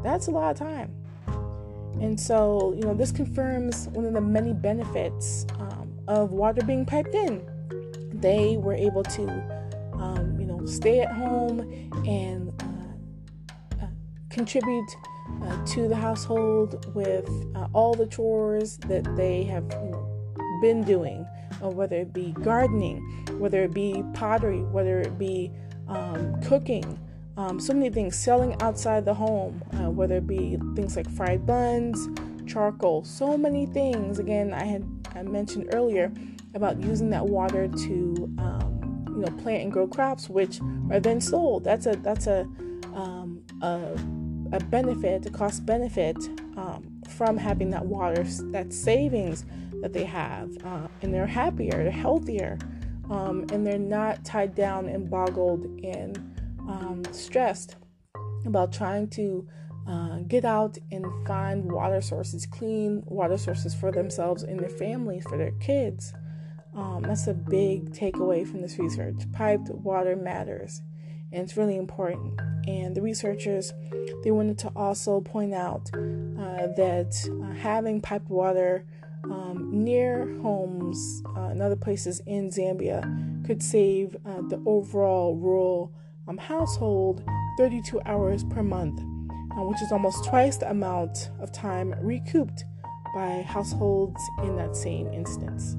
That's 0.04 0.28
a 0.28 0.32
lot 0.32 0.52
of 0.52 0.58
time. 0.58 0.96
And 2.02 2.20
so, 2.20 2.74
you 2.76 2.84
know, 2.84 2.94
this 2.94 3.12
confirms 3.12 3.90
one 3.90 4.06
of 4.06 4.14
the 4.14 4.22
many 4.22 4.54
benefits 4.54 5.46
um, 5.60 5.92
of 6.08 6.32
water 6.32 6.64
being 6.64 6.86
piped 6.86 7.14
in. 7.14 7.42
They 8.14 8.58
were 8.58 8.74
able 8.74 9.04
to, 9.04 9.28
um, 9.94 10.38
you 10.40 10.46
know, 10.46 10.66
stay 10.66 11.02
at 11.02 11.12
home 11.12 11.92
and 12.08 12.54
contribute 14.30 14.96
uh, 15.44 15.66
to 15.66 15.88
the 15.88 15.96
household 15.96 16.94
with 16.94 17.30
uh, 17.56 17.68
all 17.74 17.94
the 17.94 18.08
chores 18.08 18.78
that 18.88 19.16
they 19.16 19.44
have 19.44 19.68
been 20.62 20.84
doing, 20.84 21.26
uh, 21.64 21.70
whether 21.70 21.98
it 21.98 22.14
be 22.14 22.32
gardening, 22.44 23.00
whether 23.38 23.64
it 23.64 23.74
be 23.74 24.04
pottery, 24.14 24.62
whether 24.64 25.00
it 25.00 25.18
be 25.18 25.52
um, 25.88 26.40
cooking. 26.42 27.00
Um, 27.38 27.60
so 27.60 27.74
many 27.74 27.90
things, 27.90 28.18
selling 28.18 28.62
outside 28.62 29.06
the 29.06 29.14
home, 29.14 29.64
uh, 29.74 29.90
whether 29.90 30.18
it 30.18 30.28
be 30.28 30.58
things 30.76 30.98
like 30.98 31.10
fried 31.10 31.46
buns, 31.46 32.10
charcoal, 32.46 33.06
so 33.06 33.38
many 33.38 33.66
things. 33.66 34.20
Again, 34.20 34.54
I 34.54 34.66
had 34.66 34.86
I 35.16 35.24
mentioned 35.24 35.70
earlier 35.74 36.12
about 36.54 36.82
using 36.82 37.10
that 37.12 37.26
water 37.26 37.68
to 37.68 38.36
um, 38.40 39.06
you 39.08 39.22
know 39.26 39.32
plant 39.42 39.64
and 39.64 39.72
grow 39.72 39.88
crops, 39.88 40.30
which 40.30 40.60
are 40.92 41.00
then 41.00 41.22
sold. 41.22 41.64
That's 41.64 41.86
a 41.86 41.96
that's 41.98 42.28
a 42.28 42.42
um, 42.94 43.42
a 43.62 43.98
a 44.52 44.60
benefit, 44.60 45.26
a 45.26 45.30
cost 45.30 45.66
benefit 45.66 46.18
um, 46.58 47.02
from 47.08 47.38
having 47.38 47.70
that 47.72 47.86
water, 47.86 48.24
that 48.52 48.74
savings 48.74 49.46
that 49.82 49.94
they 49.94 50.04
have, 50.04 50.50
uh, 50.66 50.88
and 51.02 51.14
they're 51.14 51.28
happier, 51.28 51.84
they're 51.84 51.92
healthier, 51.92 52.58
um, 53.10 53.46
and 53.52 53.66
they're 53.66 53.78
not 53.78 54.24
tied 54.26 54.56
down 54.56 54.88
and 54.88 55.10
boggled 55.10 55.66
and 55.84 56.18
um, 56.68 57.04
stressed 57.12 57.76
about 58.46 58.72
trying 58.72 59.08
to 59.10 59.48
uh, 59.88 60.20
get 60.28 60.46
out 60.46 60.78
and 60.92 61.06
find 61.26 61.72
water 61.72 62.02
sources, 62.02 62.46
clean 62.46 63.02
water 63.06 63.38
sources 63.38 63.74
for 63.74 63.92
themselves 63.92 64.44
and 64.44 64.60
their 64.60 64.70
families, 64.70 65.24
for 65.24 65.38
their 65.38 65.52
kids. 65.54 66.14
Um, 66.76 67.02
that's 67.02 67.26
a 67.28 67.34
big 67.34 67.92
takeaway 67.92 68.48
from 68.48 68.62
this 68.62 68.78
research. 68.78 69.16
Piped 69.32 69.70
water 69.70 70.16
matters, 70.16 70.82
and 71.32 71.44
it's 71.44 71.58
really 71.58 71.78
important. 71.78 72.40
And 72.68 72.96
the 72.96 73.02
researchers 73.02 73.74
they 74.24 74.32
wanted 74.32 74.58
to 74.60 74.72
also 74.76 75.22
point 75.22 75.54
out 75.54 75.90
uh, 75.94 76.68
that 76.76 77.16
uh, 77.42 77.54
having 77.56 78.02
piped 78.02 78.30
water 78.30 78.86
um, 79.24 79.70
near 79.72 80.38
homes 80.42 81.24
uh, 81.36 81.48
and 81.48 81.62
other 81.62 81.76
places 81.76 82.22
in 82.26 82.50
Zambia 82.50 83.46
could 83.46 83.62
save 83.62 84.16
uh, 84.26 84.42
the 84.50 84.62
overall 84.66 85.36
rural 85.36 85.94
um, 86.28 86.38
household 86.38 87.24
32 87.58 88.02
hours 88.06 88.44
per 88.46 88.64
month, 88.64 89.00
uh, 89.00 89.64
which 89.64 89.82
is 89.82 89.92
almost 89.92 90.26
twice 90.26 90.58
the 90.58 90.70
amount 90.70 91.30
of 91.40 91.52
time 91.52 91.94
recouped 92.02 92.66
by 93.14 93.42
households 93.48 94.22
in 94.44 94.56
that 94.56 94.76
same 94.76 95.12
instance. 95.14 95.76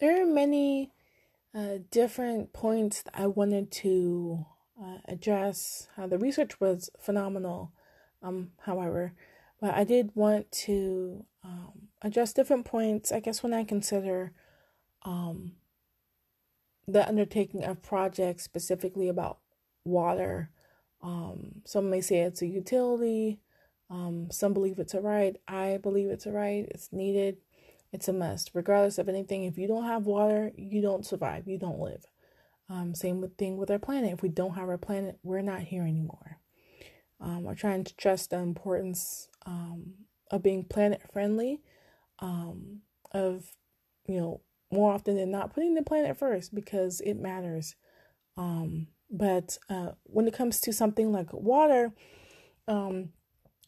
There 0.00 0.22
are 0.22 0.26
many 0.26 0.90
uh, 1.54 1.78
different 1.90 2.52
points 2.52 3.02
that 3.02 3.14
I 3.14 3.26
wanted 3.28 3.70
to 3.72 4.44
uh, 4.80 4.98
address. 5.06 5.88
Uh, 5.96 6.08
the 6.08 6.18
research 6.18 6.60
was 6.60 6.90
phenomenal, 6.98 7.72
um, 8.22 8.50
however, 8.62 9.14
but 9.60 9.74
I 9.74 9.84
did 9.84 10.10
want 10.14 10.50
to 10.66 11.24
um, 11.44 11.88
address 12.02 12.32
different 12.32 12.64
points. 12.64 13.12
I 13.12 13.20
guess 13.20 13.42
when 13.42 13.54
I 13.54 13.62
consider 13.62 14.32
um, 15.02 15.52
the 16.88 17.06
undertaking 17.06 17.64
of 17.64 17.82
projects 17.82 18.42
specifically 18.42 19.08
about 19.08 19.38
water, 19.84 20.50
um, 21.02 21.62
some 21.64 21.88
may 21.88 22.00
say 22.00 22.20
it's 22.20 22.42
a 22.42 22.46
utility. 22.46 23.38
Um, 23.90 24.28
some 24.32 24.54
believe 24.54 24.78
it's 24.80 24.94
a 24.94 25.00
right. 25.00 25.36
I 25.46 25.78
believe 25.80 26.08
it's 26.08 26.26
a 26.26 26.32
right. 26.32 26.66
It's 26.70 26.92
needed. 26.92 27.36
It's 27.94 28.08
a 28.08 28.12
must, 28.12 28.50
regardless 28.54 28.98
of 28.98 29.08
anything. 29.08 29.44
If 29.44 29.56
you 29.56 29.68
don't 29.68 29.84
have 29.84 30.04
water, 30.04 30.50
you 30.56 30.82
don't 30.82 31.06
survive. 31.06 31.46
You 31.46 31.58
don't 31.58 31.78
live. 31.78 32.04
Um, 32.68 32.92
same 32.92 33.20
with 33.20 33.36
thing 33.36 33.56
with 33.56 33.70
our 33.70 33.78
planet. 33.78 34.12
If 34.12 34.20
we 34.20 34.30
don't 34.30 34.56
have 34.56 34.68
our 34.68 34.78
planet, 34.78 35.20
we're 35.22 35.42
not 35.42 35.60
here 35.60 35.84
anymore. 35.84 36.38
Um, 37.20 37.44
we're 37.44 37.54
trying 37.54 37.84
to 37.84 37.92
stress 37.92 38.26
the 38.26 38.38
importance 38.38 39.28
um, 39.46 39.94
of 40.32 40.42
being 40.42 40.64
planet 40.64 41.02
friendly, 41.12 41.62
um, 42.18 42.80
of 43.12 43.52
you 44.08 44.18
know 44.18 44.40
more 44.72 44.92
often 44.92 45.14
than 45.14 45.30
not 45.30 45.54
putting 45.54 45.74
the 45.74 45.82
planet 45.82 46.18
first 46.18 46.52
because 46.52 47.00
it 47.02 47.14
matters. 47.14 47.76
Um, 48.36 48.88
but 49.08 49.56
uh, 49.70 49.92
when 50.02 50.26
it 50.26 50.34
comes 50.34 50.60
to 50.62 50.72
something 50.72 51.12
like 51.12 51.32
water, 51.32 51.92
um, 52.66 53.10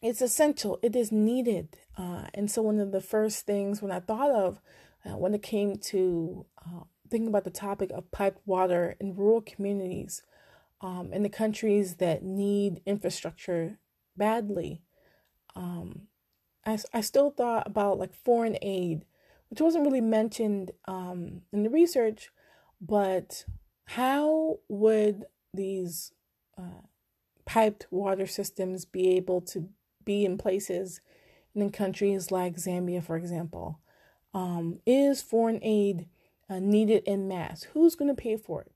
it's 0.01 0.21
essential. 0.21 0.79
It 0.83 0.97
is 0.97 1.13
needed. 1.13 1.77
Uh, 1.97 2.27
and 2.33 2.49
so, 2.49 2.61
one 2.61 2.79
of 2.79 2.91
the 2.91 3.01
first 3.01 3.45
things 3.45 3.81
when 3.81 3.91
I 3.91 3.99
thought 3.99 4.29
of 4.29 4.61
uh, 5.05 5.17
when 5.17 5.33
it 5.33 5.41
came 5.41 5.77
to 5.77 6.45
uh, 6.65 6.83
thinking 7.09 7.27
about 7.27 7.43
the 7.43 7.49
topic 7.49 7.91
of 7.91 8.11
piped 8.11 8.45
water 8.45 8.95
in 8.99 9.15
rural 9.15 9.41
communities, 9.41 10.21
um, 10.81 11.11
in 11.11 11.23
the 11.23 11.29
countries 11.29 11.95
that 11.95 12.23
need 12.23 12.81
infrastructure 12.85 13.79
badly, 14.15 14.81
um, 15.55 16.03
I, 16.65 16.77
I 16.93 17.01
still 17.01 17.31
thought 17.31 17.65
about 17.65 17.97
like 17.97 18.13
foreign 18.13 18.57
aid, 18.61 19.05
which 19.49 19.61
wasn't 19.61 19.85
really 19.85 20.01
mentioned 20.01 20.71
um, 20.85 21.41
in 21.51 21.63
the 21.63 21.69
research, 21.69 22.29
but 22.79 23.45
how 23.85 24.59
would 24.67 25.25
these 25.53 26.11
uh, 26.57 26.83
piped 27.45 27.87
water 27.89 28.27
systems 28.27 28.85
be 28.85 29.15
able 29.15 29.41
to 29.41 29.69
be 30.03 30.25
in 30.25 30.37
places 30.37 31.01
in 31.61 31.71
countries 31.71 32.31
like 32.31 32.55
Zambia, 32.55 33.03
for 33.03 33.17
example. 33.17 33.79
Um, 34.33 34.79
is 34.85 35.21
foreign 35.21 35.59
aid 35.63 36.07
uh, 36.49 36.59
needed 36.59 37.03
in 37.05 37.27
mass? 37.27 37.63
Who's 37.73 37.95
going 37.95 38.13
to 38.13 38.21
pay 38.21 38.37
for 38.37 38.61
it? 38.61 38.71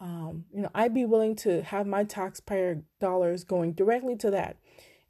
Um, 0.00 0.44
you 0.52 0.62
know, 0.62 0.70
I'd 0.74 0.94
be 0.94 1.04
willing 1.04 1.36
to 1.36 1.62
have 1.62 1.86
my 1.86 2.04
taxpayer 2.04 2.82
dollars 3.00 3.44
going 3.44 3.72
directly 3.72 4.16
to 4.16 4.30
that 4.30 4.56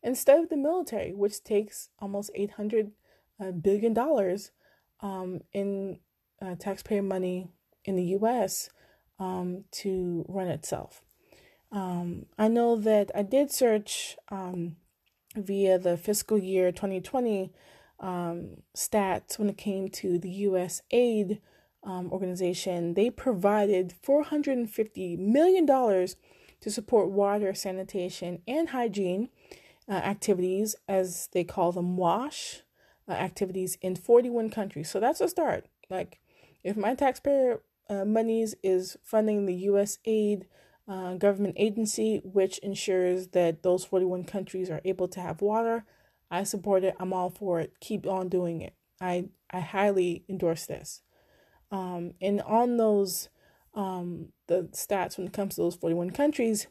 instead 0.03 0.39
of 0.39 0.51
the 0.51 0.57
military, 0.57 1.13
which 1.13 1.43
takes 1.43 1.89
almost 1.99 2.31
eight 2.35 2.53
hundred 2.53 2.93
uh, 3.41 3.51
dollars 3.93 4.53
um, 5.01 5.41
in 5.53 5.99
uh, 6.41 6.55
taxpayer 6.57 7.03
money 7.03 7.49
in 7.85 7.97
the 7.97 8.05
U.S. 8.19 8.71
um, 9.19 9.65
to 9.73 10.25
run 10.29 10.49
itself. 10.49 11.03
Um, 11.73 12.27
I 12.39 12.49
know 12.49 12.77
that 12.77 13.11
I 13.15 13.23
did 13.23 13.51
search 13.51 14.17
um, 14.31 14.77
via 15.37 15.79
the 15.79 15.97
fiscal 15.97 16.39
year 16.39 16.71
2020 16.73 17.53
um, 18.01 18.59
stats 18.77 19.39
when 19.39 19.49
it 19.49 19.57
came 19.57 19.89
to 19.89 20.19
the 20.19 20.45
USAID 20.45 21.41
um, 21.83 22.11
organization. 22.13 22.95
They 22.95 23.11
provided 23.11 23.95
$450 24.07 25.19
million 25.19 25.67
to 25.67 26.71
support 26.71 27.11
water, 27.11 27.55
sanitation, 27.55 28.41
and 28.49 28.71
hygiene 28.71 29.29
uh, 29.89 29.93
activities, 29.93 30.77
as 30.89 31.29
they 31.33 31.45
call 31.45 31.73
them 31.73 31.97
WASH 31.97 32.63
uh, 33.09 33.13
activities, 33.13 33.77
in 33.83 33.97
41 33.97 34.51
countries. 34.51 34.89
So 34.89 34.99
that's 34.99 35.21
a 35.21 35.29
start. 35.29 35.67
Like, 35.91 36.21
if 36.63 36.77
my 36.77 36.95
taxpayer 36.95 37.61
uh, 37.91 38.05
monies 38.05 38.55
is 38.63 38.97
funding 39.03 39.45
the 39.45 39.67
USAID 39.67 40.45
uh, 40.87 41.15
government 41.15 41.57
agency, 41.59 42.21
which 42.25 42.59
ensures 42.59 43.29
that 43.29 43.63
those 43.63 43.85
41 43.85 44.25
countries 44.25 44.71
are 44.71 44.81
able 44.85 45.09
to 45.09 45.21
have 45.21 45.41
water. 45.41 45.85
I 46.31 46.45
support 46.45 46.85
it. 46.85 46.95
I'm 46.99 47.13
all 47.13 47.31
for 47.31 47.61
it. 47.61 47.75
Keep 47.81 48.07
on 48.07 48.29
doing 48.29 48.61
it. 48.61 48.75
I, 49.01 49.29
I 49.51 49.61
highly 49.61 50.25
endorse 50.29 50.67
this. 50.67 51.03
Um, 51.71 52.13
and 52.21 52.41
on 52.43 52.77
those, 52.77 53.29
um, 53.75 54.29
the 54.47 54.69
stats 54.73 55.17
when 55.17 55.27
it 55.27 55.33
comes 55.33 55.55
to 55.55 55.63
those 55.63 55.77
41 55.77 56.11
countries, 56.11 56.67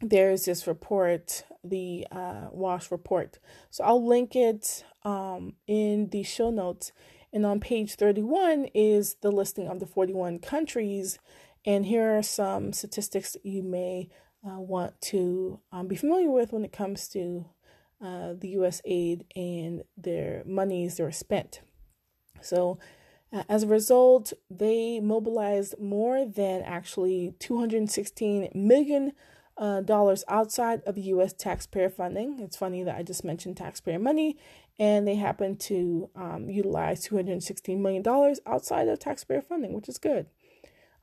there's 0.00 0.44
this 0.44 0.66
report, 0.66 1.44
the 1.64 2.06
uh, 2.10 2.48
WASH 2.50 2.90
report. 2.90 3.38
So 3.70 3.84
I'll 3.84 4.06
link 4.06 4.36
it 4.36 4.84
um, 5.04 5.54
in 5.66 6.08
the 6.10 6.22
show 6.22 6.50
notes. 6.50 6.92
And 7.32 7.46
on 7.46 7.60
page 7.60 7.94
31 7.94 8.66
is 8.74 9.16
the 9.20 9.30
listing 9.30 9.68
of 9.68 9.80
the 9.80 9.86
41 9.86 10.38
countries 10.40 11.18
and 11.66 11.84
here 11.84 12.16
are 12.16 12.22
some 12.22 12.72
statistics 12.72 13.32
that 13.32 13.44
you 13.44 13.62
may 13.62 14.08
uh, 14.46 14.60
want 14.60 14.98
to 15.00 15.60
um, 15.72 15.88
be 15.88 15.96
familiar 15.96 16.30
with 16.30 16.52
when 16.52 16.64
it 16.64 16.72
comes 16.72 17.08
to 17.08 17.46
uh, 18.00 18.34
the 18.38 18.54
USAID 18.54 19.24
and 19.34 19.82
their 19.96 20.42
monies 20.46 20.96
that 20.96 21.02
are 21.04 21.12
spent. 21.12 21.60
So, 22.40 22.78
uh, 23.32 23.42
as 23.48 23.64
a 23.64 23.66
result, 23.66 24.32
they 24.48 25.00
mobilized 25.00 25.80
more 25.80 26.24
than 26.24 26.62
actually 26.62 27.34
216 27.40 28.50
million 28.54 29.12
uh, 29.58 29.80
dollars 29.80 30.22
outside 30.28 30.82
of 30.82 30.96
U.S. 30.98 31.32
taxpayer 31.32 31.90
funding. 31.90 32.38
It's 32.40 32.56
funny 32.56 32.82
that 32.84 32.94
I 32.94 33.02
just 33.02 33.24
mentioned 33.24 33.56
taxpayer 33.56 33.98
money, 33.98 34.36
and 34.78 35.08
they 35.08 35.16
happen 35.16 35.56
to 35.56 36.10
um, 36.14 36.48
utilize 36.48 37.02
216 37.02 37.82
million 37.82 38.02
dollars 38.02 38.38
outside 38.46 38.86
of 38.86 38.98
taxpayer 38.98 39.42
funding, 39.42 39.72
which 39.72 39.88
is 39.88 39.98
good. 39.98 40.26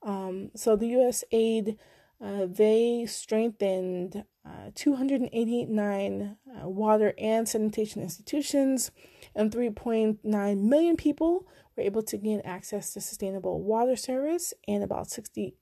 Um, 0.04 0.52
so 0.56 0.76
the 0.76 0.92
USAID, 0.92 1.78
uh, 2.22 2.46
they 2.48 3.06
strengthened 3.08 4.26
uh, 4.46 4.72
289 4.76 6.38
uh, 6.62 6.68
water 6.68 7.14
and 7.18 7.48
sanitation 7.48 8.02
institutions, 8.02 8.92
and 9.36 9.52
3.9 9.52 10.62
million 10.62 10.98
people 10.98 11.48
were 11.76 11.84
able 11.84 12.04
to 12.04 12.18
gain 12.18 12.42
access 12.44 12.94
to 12.94 13.02
sustainable 13.02 13.62
water 13.62 13.96
service, 13.96 14.54
and 14.68 14.84
about 14.84 15.08
68% 15.08 15.62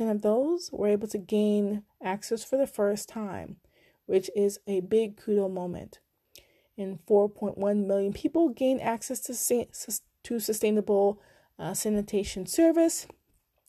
of 0.00 0.22
those 0.22 0.70
were 0.72 0.88
able 0.88 1.08
to 1.08 1.18
gain 1.18 1.82
access 2.02 2.44
for 2.44 2.56
the 2.56 2.66
first 2.66 3.08
time, 3.08 3.56
which 4.06 4.30
is 4.36 4.60
a 4.66 4.80
big 4.80 5.20
kudo 5.20 5.52
moment. 5.52 5.98
And 6.78 6.98
4.1 7.06 7.86
million 7.86 8.12
people 8.12 8.48
gained 8.48 8.80
access 8.80 9.20
to, 9.22 10.00
to 10.22 10.40
sustainable 10.40 11.20
uh, 11.58 11.74
sanitation 11.74 12.46
service, 12.46 13.06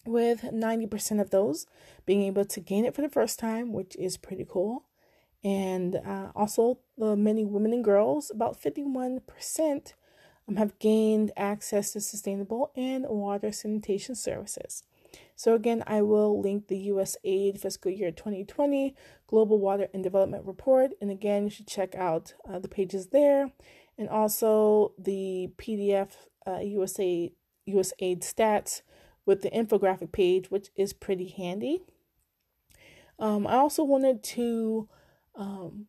with 0.05 0.41
90% 0.41 1.21
of 1.21 1.29
those 1.29 1.65
being 2.05 2.23
able 2.23 2.45
to 2.45 2.59
gain 2.59 2.85
it 2.85 2.95
for 2.95 3.01
the 3.01 3.09
first 3.09 3.39
time, 3.39 3.73
which 3.73 3.95
is 3.97 4.17
pretty 4.17 4.45
cool. 4.49 4.85
And 5.43 5.97
uh, 5.97 6.31
also, 6.35 6.79
the 6.97 7.15
many 7.15 7.43
women 7.43 7.73
and 7.73 7.83
girls, 7.83 8.31
about 8.31 8.61
51%, 8.61 9.93
um, 10.47 10.55
have 10.55 10.79
gained 10.79 11.31
access 11.35 11.91
to 11.93 12.01
sustainable 12.01 12.71
and 12.75 13.05
water 13.07 13.51
sanitation 13.51 14.15
services. 14.15 14.83
So, 15.35 15.53
again, 15.53 15.83
I 15.85 16.01
will 16.01 16.39
link 16.39 16.67
the 16.67 16.87
USAID 16.87 17.59
fiscal 17.59 17.91
year 17.91 18.11
2020 18.11 18.95
Global 19.27 19.59
Water 19.59 19.87
and 19.93 20.03
Development 20.03 20.45
Report. 20.45 20.91
And 21.01 21.11
again, 21.11 21.45
you 21.45 21.49
should 21.49 21.67
check 21.67 21.93
out 21.95 22.33
uh, 22.49 22.59
the 22.59 22.69
pages 22.69 23.07
there 23.07 23.51
and 23.97 24.09
also 24.09 24.93
the 24.97 25.51
PDF 25.57 26.11
uh, 26.45 26.59
USAID, 26.59 27.33
USAID 27.67 28.19
stats 28.21 28.81
with 29.25 29.41
the 29.41 29.49
infographic 29.51 30.11
page, 30.11 30.51
which 30.51 30.69
is 30.75 30.93
pretty 30.93 31.27
handy. 31.27 31.81
Um, 33.19 33.47
I 33.47 33.55
also 33.55 33.83
wanted 33.83 34.23
to 34.23 34.89
um, 35.35 35.87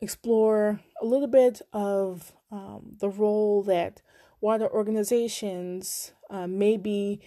explore 0.00 0.80
a 1.00 1.04
little 1.04 1.28
bit 1.28 1.62
of 1.72 2.32
um, 2.50 2.96
the 3.00 3.08
role 3.08 3.62
that 3.64 4.02
water 4.40 4.68
organizations 4.68 6.12
uh, 6.30 6.46
may 6.46 6.76
be 6.76 7.20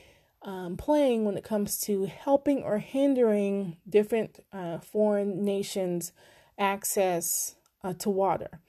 um, 0.44 0.78
playing 0.78 1.26
when 1.26 1.38
it 1.38 1.44
comes 1.44 1.80
to 1.82 2.06
helping 2.06 2.62
or 2.62 2.78
hindering 2.78 3.78
different 3.90 4.40
uh, 4.54 4.80
foreign 4.80 5.44
nations' 5.44 6.12
access 6.60 7.56
uh, 7.84 7.94
to 7.94 8.10
water. 8.10 8.60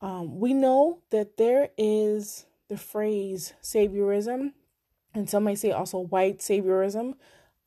Um, 0.00 0.38
we 0.38 0.52
know 0.52 1.02
that 1.10 1.36
there 1.36 1.70
is 1.78 2.46
the 2.68 2.76
phrase 2.76 3.54
saviorism 3.62 4.52
and 5.14 5.28
some 5.30 5.44
might 5.44 5.58
say 5.58 5.70
also 5.70 5.98
white 5.98 6.38
saviorism, 6.38 7.14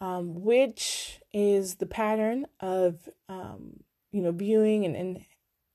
um, 0.02 0.44
which 0.44 1.22
is 1.34 1.76
the 1.76 1.86
pattern 1.86 2.46
of 2.60 3.10
um, 3.30 3.80
you 4.12 4.22
know 4.22 4.32
viewing 4.32 4.86
and, 4.86 4.96
and 4.96 5.26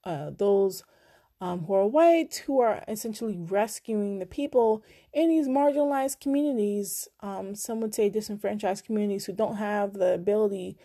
uh, 0.05 0.31
those 0.37 0.85
um, 1.41 1.65
who 1.65 1.75
are 1.75 1.87
white 1.87 2.45
who 2.47 2.61
are 2.61 2.85
essentially 2.87 3.37
rescuing 3.37 4.21
the 4.21 4.27
people 4.27 4.85
in 5.13 5.29
these 5.29 5.49
marginalized 5.49 6.21
communities. 6.21 7.09
Um, 7.21 7.57
some 7.57 7.81
would 7.81 7.95
say 7.95 8.09
disenfranchised 8.09 8.85
communities 8.85 9.27
who 9.27 9.33
don't 9.33 9.57
have 9.57 9.95
the 9.95 10.15
ability 10.15 10.77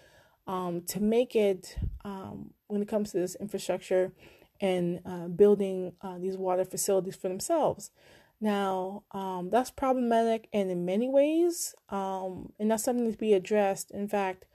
um, 0.47 0.82
to 0.88 1.00
make 1.00 1.36
it 1.36 1.78
um, 2.04 2.52
when 2.67 2.82
it 2.82 2.88
comes 2.88 3.12
to 3.12 3.19
this 3.19 3.36
infrastructure 3.36 4.13
and 4.60 5.02
uh, 5.06 5.28
building 5.28 5.93
uh, 6.02 6.17
these 6.17 6.38
water 6.38 6.65
facilities 6.65 7.15
for 7.15 7.28
themselves. 7.28 7.91
Now, 8.39 9.04
um, 9.12 9.50
that's 9.50 9.71
problematic 9.71 10.47
and 10.54 10.69
in 10.69 10.86
many 10.86 11.10
ways, 11.10 11.73
um, 11.89 12.54
and 12.60 12.69
that's 12.69 12.84
something 12.84 13.12
to 13.12 13.17
be 13.17 13.34
addressed. 13.34 13.89
In 13.91 14.08
fact, 14.08 14.45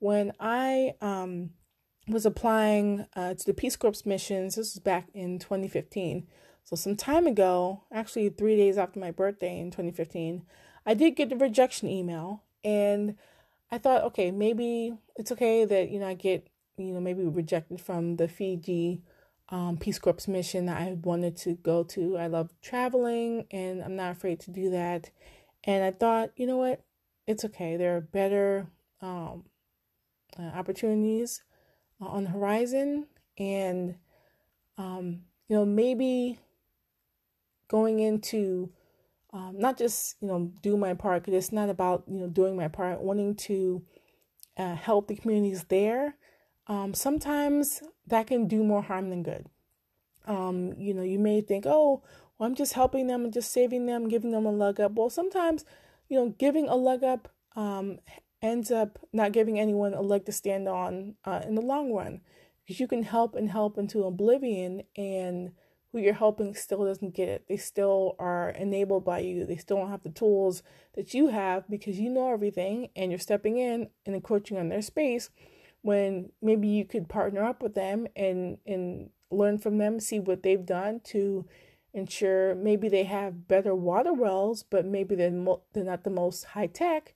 when 0.00 0.32
I 0.40 0.94
um, 1.00 1.50
was 2.08 2.26
applying 2.26 3.06
uh, 3.14 3.34
to 3.34 3.46
the 3.46 3.54
Peace 3.54 3.76
Corps 3.76 4.04
missions, 4.04 4.56
this 4.56 4.74
was 4.74 4.82
back 4.82 5.08
in 5.14 5.38
2015. 5.38 6.26
So, 6.64 6.76
some 6.76 6.96
time 6.96 7.26
ago, 7.26 7.84
actually 7.92 8.28
three 8.28 8.56
days 8.56 8.76
after 8.76 8.98
my 8.98 9.10
birthday 9.10 9.58
in 9.58 9.70
2015, 9.70 10.42
I 10.84 10.94
did 10.94 11.16
get 11.16 11.30
the 11.30 11.36
rejection 11.36 11.88
email. 11.88 12.42
And 12.64 13.16
I 13.70 13.78
thought, 13.78 14.04
okay, 14.04 14.30
maybe 14.30 14.94
it's 15.16 15.32
okay 15.32 15.64
that, 15.64 15.90
you 15.90 16.00
know, 16.00 16.08
I 16.08 16.14
get, 16.14 16.48
you 16.76 16.92
know, 16.92 17.00
maybe 17.00 17.24
rejected 17.24 17.80
from 17.80 18.16
the 18.16 18.28
Fiji 18.28 19.02
um, 19.50 19.78
Peace 19.78 19.98
Corps 19.98 20.28
mission 20.28 20.66
that 20.66 20.80
I 20.80 20.92
wanted 21.02 21.36
to 21.38 21.54
go 21.54 21.82
to. 21.84 22.18
I 22.18 22.26
love 22.26 22.50
traveling 22.60 23.46
and 23.50 23.82
I'm 23.82 23.96
not 23.96 24.12
afraid 24.12 24.40
to 24.40 24.50
do 24.50 24.70
that. 24.70 25.10
And 25.64 25.82
I 25.82 25.90
thought, 25.90 26.30
you 26.36 26.46
know 26.46 26.58
what? 26.58 26.84
It's 27.26 27.44
okay. 27.44 27.76
There 27.76 27.96
are 27.96 28.00
better 28.00 28.68
um, 29.00 29.44
uh, 30.38 30.42
opportunities 30.42 31.42
uh, 32.00 32.06
on 32.06 32.24
the 32.24 32.30
horizon. 32.30 33.06
And, 33.38 33.96
um, 34.76 35.22
you 35.48 35.56
know, 35.56 35.64
maybe 35.64 36.38
going 37.68 38.00
into 38.00 38.70
um, 39.32 39.56
not 39.58 39.76
just, 39.76 40.16
you 40.20 40.28
know, 40.28 40.50
do 40.62 40.76
my 40.76 40.94
part, 40.94 41.22
because 41.22 41.34
it's 41.34 41.52
not 41.52 41.68
about, 41.68 42.04
you 42.08 42.18
know, 42.18 42.28
doing 42.28 42.56
my 42.56 42.68
part, 42.68 43.00
wanting 43.00 43.34
to 43.34 43.82
uh, 44.56 44.74
help 44.74 45.06
the 45.06 45.16
communities 45.16 45.64
there 45.68 46.16
um, 46.68 46.94
sometimes 46.94 47.82
that 48.06 48.26
can 48.26 48.46
do 48.46 48.62
more 48.62 48.82
harm 48.82 49.10
than 49.10 49.22
good. 49.22 49.46
Um, 50.26 50.74
you 50.76 50.92
know, 50.92 51.02
you 51.02 51.18
may 51.18 51.40
think, 51.40 51.64
oh, 51.66 52.02
well, 52.38 52.46
I'm 52.46 52.54
just 52.54 52.74
helping 52.74 53.06
them 53.06 53.24
and 53.24 53.32
just 53.32 53.50
saving 53.50 53.86
them, 53.86 54.08
giving 54.08 54.30
them 54.30 54.46
a 54.46 54.52
leg 54.52 54.78
up. 54.78 54.92
Well, 54.92 55.10
sometimes, 55.10 55.64
you 56.08 56.18
know, 56.18 56.34
giving 56.38 56.68
a 56.68 56.76
leg 56.76 57.02
up 57.02 57.28
um, 57.56 57.98
ends 58.42 58.70
up 58.70 58.98
not 59.12 59.32
giving 59.32 59.58
anyone 59.58 59.94
a 59.94 60.02
leg 60.02 60.26
to 60.26 60.32
stand 60.32 60.68
on 60.68 61.14
uh, 61.24 61.40
in 61.46 61.54
the 61.54 61.62
long 61.62 61.92
run 61.92 62.20
because 62.64 62.78
you 62.78 62.86
can 62.86 63.02
help 63.02 63.34
and 63.34 63.50
help 63.50 63.78
into 63.78 64.04
oblivion 64.04 64.82
and 64.96 65.52
who 65.90 65.98
you're 65.98 66.12
helping 66.12 66.54
still 66.54 66.84
doesn't 66.84 67.14
get 67.14 67.28
it. 67.28 67.44
They 67.48 67.56
still 67.56 68.14
are 68.18 68.50
enabled 68.50 69.06
by 69.06 69.20
you. 69.20 69.46
They 69.46 69.56
still 69.56 69.78
don't 69.78 69.90
have 69.90 70.02
the 70.02 70.10
tools 70.10 70.62
that 70.94 71.14
you 71.14 71.28
have 71.28 71.68
because 71.70 71.98
you 71.98 72.10
know 72.10 72.30
everything 72.30 72.90
and 72.94 73.10
you're 73.10 73.18
stepping 73.18 73.56
in 73.56 73.88
and 74.04 74.14
encroaching 74.14 74.58
on 74.58 74.68
their 74.68 74.82
space 74.82 75.30
when 75.82 76.30
maybe 76.42 76.68
you 76.68 76.84
could 76.84 77.08
partner 77.08 77.44
up 77.44 77.62
with 77.62 77.74
them 77.74 78.06
and 78.16 78.58
and 78.66 79.10
learn 79.30 79.58
from 79.58 79.78
them, 79.78 80.00
see 80.00 80.18
what 80.18 80.42
they've 80.42 80.64
done 80.66 81.00
to 81.04 81.46
ensure 81.92 82.54
maybe 82.54 82.88
they 82.88 83.04
have 83.04 83.48
better 83.48 83.74
water 83.74 84.12
wells, 84.12 84.62
but 84.62 84.84
maybe 84.86 85.14
they're, 85.14 85.30
mo- 85.30 85.62
they're 85.72 85.84
not 85.84 86.04
the 86.04 86.10
most 86.10 86.44
high 86.44 86.66
tech. 86.66 87.14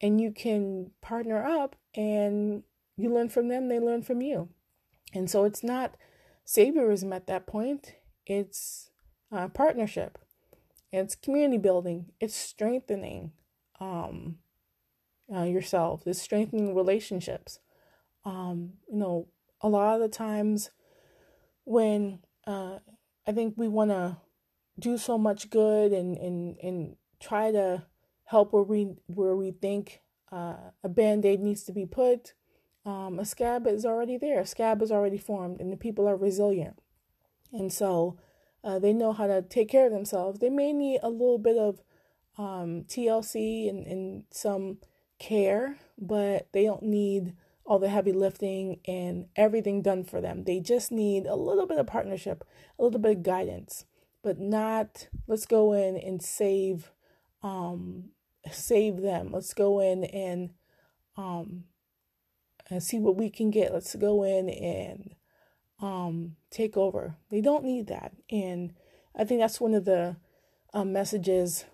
and 0.00 0.20
you 0.20 0.32
can 0.32 0.90
partner 1.00 1.44
up 1.44 1.76
and 1.94 2.62
you 2.96 3.12
learn 3.12 3.28
from 3.28 3.48
them, 3.48 3.68
they 3.68 3.78
learn 3.78 4.02
from 4.02 4.22
you. 4.22 4.48
And 5.14 5.30
so 5.30 5.44
it's 5.44 5.62
not 5.62 5.96
saviorism 6.46 7.14
at 7.14 7.26
that 7.26 7.46
point, 7.46 7.94
it's 8.26 8.90
uh, 9.32 9.48
partnership, 9.48 10.18
it's 10.92 11.14
community 11.14 11.58
building, 11.58 12.06
it's 12.20 12.34
strengthening 12.34 13.32
um, 13.80 14.36
uh, 15.34 15.42
yourself, 15.42 16.02
it's 16.06 16.20
strengthening 16.20 16.74
relationships. 16.74 17.58
Um, 18.24 18.74
you 18.90 18.98
know, 18.98 19.28
a 19.60 19.68
lot 19.68 19.94
of 19.94 20.00
the 20.00 20.08
times 20.08 20.70
when 21.64 22.20
uh, 22.46 22.78
I 23.26 23.32
think 23.32 23.54
we 23.56 23.68
want 23.68 23.90
to 23.90 24.18
do 24.78 24.98
so 24.98 25.18
much 25.18 25.50
good 25.50 25.92
and, 25.92 26.16
and, 26.16 26.56
and 26.62 26.96
try 27.20 27.52
to 27.52 27.84
help 28.24 28.52
where 28.52 28.62
we 28.62 28.94
where 29.06 29.36
we 29.36 29.50
think 29.50 30.00
uh, 30.32 30.56
a 30.82 30.88
band-aid 30.88 31.40
needs 31.40 31.64
to 31.64 31.72
be 31.72 31.84
put 31.84 32.34
um, 32.86 33.18
a 33.18 33.24
scab 33.24 33.66
is 33.66 33.84
already 33.84 34.16
there. 34.16 34.40
A 34.40 34.46
scab 34.46 34.80
is 34.82 34.90
already 34.90 35.18
formed 35.18 35.60
and 35.60 35.72
the 35.72 35.76
people 35.76 36.08
are 36.08 36.16
resilient. 36.16 36.80
And 37.52 37.72
so 37.72 38.18
uh, 38.64 38.78
they 38.78 38.92
know 38.92 39.12
how 39.12 39.26
to 39.26 39.42
take 39.42 39.68
care 39.68 39.86
of 39.86 39.92
themselves. 39.92 40.38
They 40.38 40.50
may 40.50 40.72
need 40.72 41.00
a 41.02 41.10
little 41.10 41.38
bit 41.38 41.58
of 41.58 41.82
um, 42.38 42.84
tlc 42.84 43.68
and, 43.68 43.86
and 43.86 44.24
some 44.30 44.78
care 45.18 45.76
but 45.98 46.48
they 46.52 46.64
don't 46.64 46.84
need 46.84 47.34
all 47.70 47.78
the 47.78 47.88
heavy 47.88 48.12
lifting 48.12 48.80
and 48.86 49.26
everything 49.36 49.80
done 49.80 50.04
for 50.04 50.20
them 50.20 50.44
they 50.44 50.58
just 50.60 50.90
need 50.90 51.24
a 51.24 51.36
little 51.36 51.66
bit 51.66 51.78
of 51.78 51.86
partnership 51.86 52.44
a 52.78 52.82
little 52.82 53.00
bit 53.00 53.16
of 53.16 53.22
guidance 53.22 53.84
but 54.22 54.38
not 54.38 55.08
let's 55.26 55.46
go 55.46 55.72
in 55.72 55.96
and 55.96 56.20
save 56.22 56.90
um 57.42 58.10
save 58.50 59.00
them. 59.00 59.30
Let's 59.32 59.54
go 59.54 59.80
in 59.80 60.04
and 60.04 60.50
um 61.16 61.64
and 62.68 62.82
see 62.82 62.98
what 62.98 63.16
we 63.16 63.30
can 63.30 63.50
get. 63.50 63.72
Let's 63.72 63.94
go 63.96 64.22
in 64.22 64.48
and 64.48 65.14
um 65.80 66.36
take 66.50 66.76
over. 66.76 67.16
They 67.30 67.40
don't 67.40 67.64
need 67.64 67.88
that. 67.88 68.12
And 68.30 68.74
I 69.16 69.24
think 69.24 69.40
that's 69.40 69.60
one 69.60 69.74
of 69.74 69.84
the 69.84 70.16
um, 70.72 70.92
messages 70.92 71.64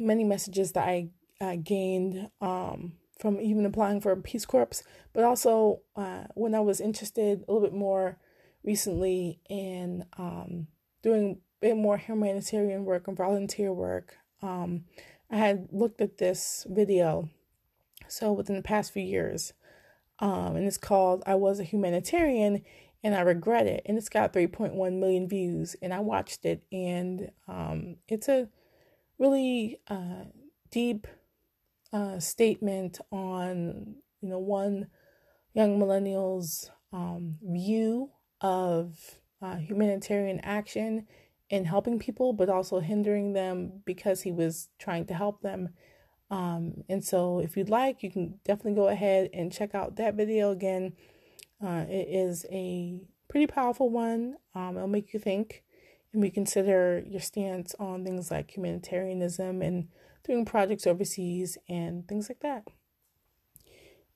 many 0.00 0.24
messages 0.24 0.72
that 0.72 0.86
I 0.86 1.08
uh, 1.40 1.56
gained 1.56 2.30
um 2.40 2.94
from 3.18 3.40
even 3.40 3.66
applying 3.66 4.00
for 4.00 4.14
Peace 4.16 4.46
Corps, 4.46 4.82
but 5.12 5.24
also 5.24 5.80
uh, 5.96 6.24
when 6.34 6.54
I 6.54 6.60
was 6.60 6.80
interested 6.80 7.44
a 7.46 7.52
little 7.52 7.66
bit 7.66 7.76
more 7.76 8.18
recently 8.62 9.40
in 9.48 10.04
um, 10.16 10.68
doing 11.02 11.32
a 11.32 11.66
bit 11.66 11.76
more 11.76 11.96
humanitarian 11.96 12.84
work 12.84 13.08
and 13.08 13.16
volunteer 13.16 13.72
work. 13.72 14.16
Um, 14.42 14.84
I 15.30 15.36
had 15.36 15.68
looked 15.72 16.00
at 16.00 16.18
this 16.18 16.66
video, 16.68 17.28
so 18.06 18.32
within 18.32 18.56
the 18.56 18.62
past 18.62 18.92
few 18.92 19.02
years, 19.02 19.52
um, 20.20 20.56
and 20.56 20.66
it's 20.66 20.78
called 20.78 21.22
"I 21.26 21.34
Was 21.34 21.60
a 21.60 21.64
Humanitarian 21.64 22.62
and 23.02 23.14
I 23.14 23.20
Regret 23.20 23.66
It," 23.66 23.82
and 23.84 23.98
it's 23.98 24.08
got 24.08 24.32
3.1 24.32 24.98
million 24.98 25.28
views, 25.28 25.76
and 25.82 25.92
I 25.92 26.00
watched 26.00 26.44
it, 26.44 26.62
and 26.72 27.30
um, 27.46 27.96
it's 28.06 28.28
a 28.28 28.48
really 29.18 29.80
uh, 29.88 30.24
deep 30.70 31.06
uh, 31.92 32.18
statement 32.18 33.00
on 33.10 33.96
you 34.20 34.28
know 34.28 34.38
one 34.38 34.88
young 35.54 35.78
millennials' 35.78 36.70
um, 36.92 37.36
view 37.42 38.10
of 38.40 39.18
uh, 39.42 39.56
humanitarian 39.56 40.40
action 40.40 41.06
in 41.50 41.64
helping 41.64 41.98
people, 41.98 42.32
but 42.32 42.48
also 42.48 42.80
hindering 42.80 43.32
them 43.32 43.82
because 43.84 44.22
he 44.22 44.32
was 44.32 44.68
trying 44.78 45.06
to 45.06 45.14
help 45.14 45.40
them. 45.40 45.70
Um, 46.30 46.84
and 46.88 47.02
so, 47.02 47.38
if 47.38 47.56
you'd 47.56 47.70
like, 47.70 48.02
you 48.02 48.10
can 48.10 48.38
definitely 48.44 48.74
go 48.74 48.88
ahead 48.88 49.30
and 49.32 49.52
check 49.52 49.74
out 49.74 49.96
that 49.96 50.14
video 50.14 50.50
again. 50.50 50.92
Uh, 51.64 51.84
it 51.88 52.08
is 52.08 52.44
a 52.50 53.00
pretty 53.28 53.46
powerful 53.46 53.88
one. 53.88 54.36
Um, 54.54 54.76
it'll 54.76 54.88
make 54.88 55.14
you 55.14 55.20
think 55.20 55.64
and 56.12 56.22
reconsider 56.22 57.02
your 57.06 57.20
stance 57.20 57.74
on 57.78 58.04
things 58.04 58.30
like 58.30 58.50
humanitarianism 58.50 59.62
and 59.62 59.88
doing 60.28 60.44
projects 60.44 60.86
overseas 60.86 61.58
and 61.68 62.06
things 62.06 62.28
like 62.28 62.40
that. 62.40 62.68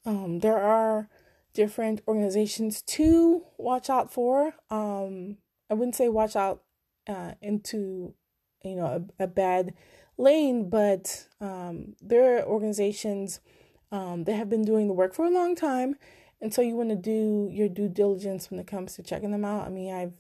Um, 0.05 0.41
there 0.41 0.59
are 0.59 1.09
different 1.55 2.03
organizations 2.07 2.83
to 2.83 3.45
watch 3.59 3.91
out 3.91 4.13
for. 4.13 4.55
Um, 4.71 5.39
I 5.71 5.75
wouldn't 5.75 5.97
say 5.97 6.09
watch 6.09 6.37
out 6.37 6.63
uh, 7.09 7.33
into 7.41 8.15
you 8.63 8.77
know 8.77 9.07
a, 9.19 9.25
a 9.25 9.27
bad 9.27 9.75
lane, 10.19 10.69
but 10.69 11.27
um, 11.41 11.95
there 12.01 12.39
are 12.39 12.45
organizations 12.45 13.41
um, 13.91 14.25
that 14.25 14.35
have 14.35 14.49
been 14.51 14.65
doing 14.65 14.87
the 14.87 14.95
work 14.95 15.15
for 15.15 15.25
a 15.25 15.31
long 15.31 15.55
time, 15.55 15.97
and 16.41 16.53
so 16.53 16.63
you 16.63 16.77
want 16.77 16.91
to 16.91 16.97
do 16.97 17.49
your 17.51 17.69
due 17.69 17.89
diligence 17.89 18.51
when 18.51 18.61
it 18.61 18.67
comes 18.67 18.95
to 18.95 19.03
checking 19.03 19.31
them 19.31 19.45
out. 19.45 19.67
I 19.67 19.71
mean, 19.71 19.93
I've 19.93 20.15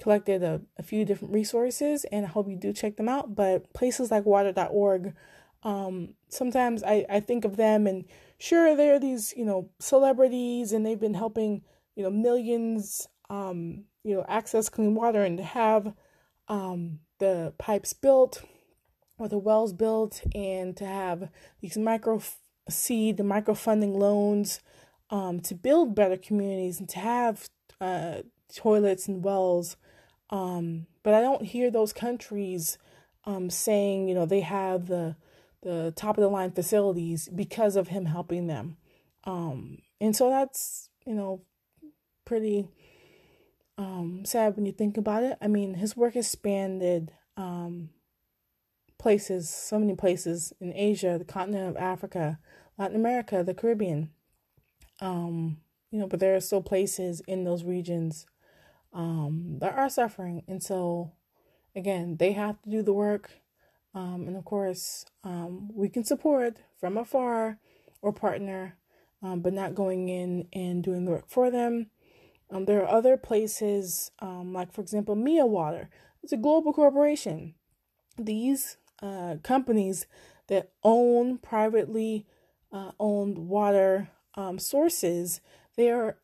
collected 0.00 0.42
a, 0.42 0.60
a 0.78 0.82
few 0.82 1.04
different 1.04 1.34
resources, 1.34 2.04
and 2.10 2.24
I 2.24 2.28
hope 2.28 2.48
you 2.48 2.56
do 2.56 2.72
check 2.72 2.96
them 2.96 3.08
out. 3.08 3.34
But 3.34 3.72
places 3.72 4.10
like 4.10 4.24
water.org, 4.24 5.14
um, 5.62 6.14
sometimes 6.28 6.82
I, 6.82 7.04
I 7.08 7.20
think 7.20 7.44
of 7.44 7.56
them, 7.56 7.86
and 7.86 8.04
sure, 8.38 8.76
they're 8.76 8.98
these 8.98 9.34
you 9.36 9.44
know 9.44 9.70
celebrities, 9.78 10.72
and 10.72 10.84
they've 10.84 10.98
been 10.98 11.14
helping 11.14 11.62
you 11.96 12.02
know 12.02 12.10
millions 12.10 13.08
um, 13.28 13.84
you 14.02 14.14
know 14.16 14.24
access 14.28 14.68
clean 14.68 14.94
water 14.94 15.22
and 15.22 15.38
to 15.38 15.44
have 15.44 15.92
um, 16.48 17.00
the 17.18 17.52
pipes 17.58 17.92
built 17.92 18.42
or 19.18 19.28
the 19.28 19.38
wells 19.38 19.72
built 19.72 20.22
and 20.34 20.76
to 20.78 20.86
have 20.86 21.28
these 21.60 21.76
micro 21.76 22.20
seed, 22.68 23.16
the 23.16 23.24
micro 23.24 23.54
funding 23.54 23.98
loans 23.98 24.60
um, 25.10 25.40
to 25.40 25.54
build 25.54 25.94
better 25.94 26.16
communities 26.16 26.80
and 26.80 26.88
to 26.88 26.98
have 26.98 27.48
uh, 27.80 28.22
toilets 28.54 29.08
and 29.08 29.22
wells. 29.24 29.76
Um, 30.30 30.86
but 31.02 31.14
I 31.14 31.20
don't 31.20 31.44
hear 31.44 31.70
those 31.70 31.92
countries 31.92 32.78
um, 33.24 33.50
saying, 33.50 34.08
you 34.08 34.14
know, 34.14 34.26
they 34.26 34.40
have 34.40 34.86
the 34.86 35.16
the 35.62 35.92
top 35.94 36.16
of 36.16 36.22
the 36.22 36.28
line 36.28 36.50
facilities 36.52 37.28
because 37.28 37.76
of 37.76 37.88
him 37.88 38.06
helping 38.06 38.46
them. 38.46 38.78
Um, 39.24 39.82
and 40.00 40.16
so 40.16 40.30
that's, 40.30 40.88
you 41.04 41.14
know, 41.14 41.42
pretty 42.24 42.66
um, 43.76 44.22
sad 44.24 44.56
when 44.56 44.64
you 44.64 44.72
think 44.72 44.96
about 44.96 45.22
it. 45.22 45.36
I 45.40 45.48
mean, 45.48 45.74
his 45.74 45.96
work 45.96 46.14
has 46.14 46.28
spanned 46.28 47.12
um, 47.36 47.90
places, 48.98 49.50
so 49.50 49.78
many 49.78 49.94
places 49.94 50.52
in 50.60 50.72
Asia, 50.74 51.16
the 51.18 51.24
continent 51.24 51.68
of 51.68 51.76
Africa, 51.76 52.38
Latin 52.78 52.96
America, 52.96 53.44
the 53.44 53.54
Caribbean. 53.54 54.10
Um, 55.00 55.58
you 55.90 55.98
know, 55.98 56.06
but 56.06 56.20
there 56.20 56.36
are 56.36 56.40
still 56.40 56.62
places 56.62 57.20
in 57.26 57.44
those 57.44 57.64
regions 57.64 58.26
um, 58.92 59.58
that 59.60 59.76
are 59.76 59.88
suffering. 59.88 60.42
And 60.48 60.62
so, 60.62 61.12
again, 61.74 62.16
they 62.18 62.32
have 62.32 62.60
to 62.62 62.70
do 62.70 62.82
the 62.82 62.92
work. 62.92 63.30
Um, 63.94 64.24
and 64.28 64.36
of 64.36 64.44
course, 64.44 65.04
um, 65.24 65.70
we 65.74 65.88
can 65.88 66.04
support 66.04 66.58
from 66.78 66.96
afar 66.96 67.58
or 68.02 68.12
partner, 68.12 68.76
um, 69.22 69.40
but 69.40 69.52
not 69.52 69.74
going 69.74 70.08
in 70.08 70.48
and 70.52 70.82
doing 70.82 71.04
the 71.04 71.10
work 71.10 71.28
for 71.28 71.50
them. 71.50 71.90
Um, 72.50 72.64
there 72.64 72.82
are 72.82 72.96
other 72.96 73.16
places, 73.16 74.10
um, 74.20 74.52
like 74.52 74.72
for 74.72 74.80
example, 74.80 75.14
Miya 75.14 75.46
Water. 75.46 75.88
It's 76.22 76.32
a 76.32 76.36
global 76.36 76.72
corporation. 76.72 77.54
These 78.18 78.76
uh, 79.02 79.36
companies 79.42 80.06
that 80.48 80.72
own 80.82 81.38
privately 81.38 82.26
uh, 82.72 82.92
owned 82.98 83.38
water 83.38 84.10
um, 84.34 84.58
sources, 84.58 85.40
they 85.76 85.90
are 85.90 86.18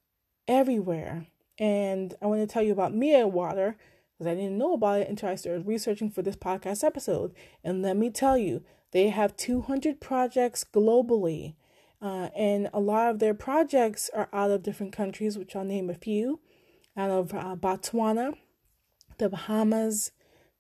everywhere. 0.49 1.27
And 1.59 2.15
I 2.21 2.27
want 2.27 2.41
to 2.41 2.47
tell 2.47 2.63
you 2.63 2.73
about 2.73 2.95
Miya 2.95 3.27
Water 3.27 3.77
because 4.13 4.31
I 4.31 4.35
didn't 4.35 4.59
know 4.59 4.75
about 4.75 5.01
it 5.01 5.09
until 5.09 5.29
I 5.29 5.35
started 5.35 5.67
researching 5.67 6.11
for 6.11 6.23
this 6.23 6.37
podcast 6.37 6.85
episode. 6.85 7.35
And 7.63 7.83
let 7.83 7.97
me 7.97 8.11
tell 8.11 8.39
you, 8.39 8.63
they 8.93 9.09
have 9.09 9.37
200 9.37 10.01
projects 10.01 10.65
globally. 10.65 11.55
Uh, 12.01 12.29
and 12.37 12.69
a 12.73 12.81
lot 12.81 13.11
of 13.11 13.19
their 13.19 13.35
projects 13.35 14.11
are 14.15 14.29
out 14.33 14.51
of 14.51 14.63
different 14.63 14.93
countries, 14.93 15.37
which 15.37 15.57
I'll 15.57 15.65
name 15.65 15.91
a 15.91 15.95
few 15.95 16.41
out 16.97 17.11
of 17.11 17.35
uh, 17.35 17.57
Botswana, 17.57 18.35
the 19.19 19.29
Bahamas, 19.29 20.13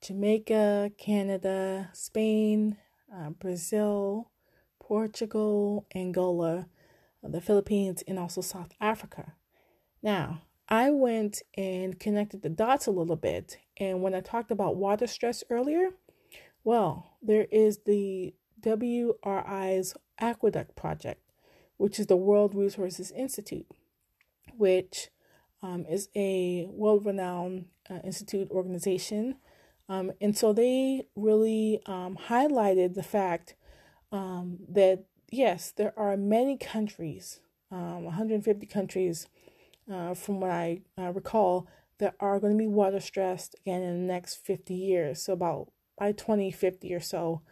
Jamaica, 0.02 0.92
Canada, 0.98 1.90
Spain, 1.92 2.76
uh, 3.14 3.30
Brazil, 3.30 4.30
Portugal, 4.78 5.86
Angola, 5.94 6.68
uh, 7.24 7.28
the 7.28 7.40
Philippines, 7.40 8.04
and 8.06 8.18
also 8.18 8.40
South 8.40 8.72
Africa. 8.80 9.34
Now, 10.02 10.42
I 10.68 10.90
went 10.90 11.42
and 11.56 11.98
connected 11.98 12.42
the 12.42 12.48
dots 12.48 12.86
a 12.86 12.90
little 12.90 13.16
bit. 13.16 13.58
And 13.78 14.02
when 14.02 14.14
I 14.14 14.20
talked 14.20 14.50
about 14.50 14.76
water 14.76 15.06
stress 15.06 15.44
earlier, 15.50 15.90
well, 16.64 17.16
there 17.22 17.46
is 17.52 17.80
the 17.86 18.34
WRI's 18.62 19.94
Aqueduct 20.18 20.74
Project 20.74 21.20
which 21.76 21.98
is 21.98 22.06
the 22.06 22.16
World 22.16 22.54
Resources 22.54 23.10
Institute, 23.12 23.66
which 24.56 25.08
um, 25.62 25.84
is 25.88 26.08
a 26.14 26.66
world 26.70 27.04
renowned 27.04 27.66
uh, 27.90 27.98
institute 28.04 28.50
organization. 28.50 29.36
Um, 29.88 30.12
and 30.20 30.36
so 30.36 30.52
they 30.52 31.06
really 31.14 31.80
um, 31.86 32.18
highlighted 32.28 32.94
the 32.94 33.02
fact 33.02 33.54
um, 34.10 34.58
that 34.68 35.04
yes, 35.30 35.70
there 35.70 35.92
are 35.98 36.16
many 36.16 36.56
countries, 36.56 37.40
um, 37.70 38.04
150 38.04 38.66
countries, 38.66 39.28
uh, 39.90 40.14
from 40.14 40.40
what 40.40 40.50
I 40.50 40.82
uh, 40.98 41.12
recall, 41.12 41.66
that 41.98 42.14
are 42.20 42.40
going 42.40 42.52
to 42.52 42.58
be 42.58 42.66
water 42.66 43.00
stressed 43.00 43.56
again 43.60 43.82
in 43.82 44.06
the 44.06 44.12
next 44.12 44.44
50 44.44 44.74
years. 44.74 45.22
So 45.22 45.32
about 45.32 45.68
by 45.98 46.12
2050 46.12 46.92
or 46.94 47.00
so, 47.00 47.42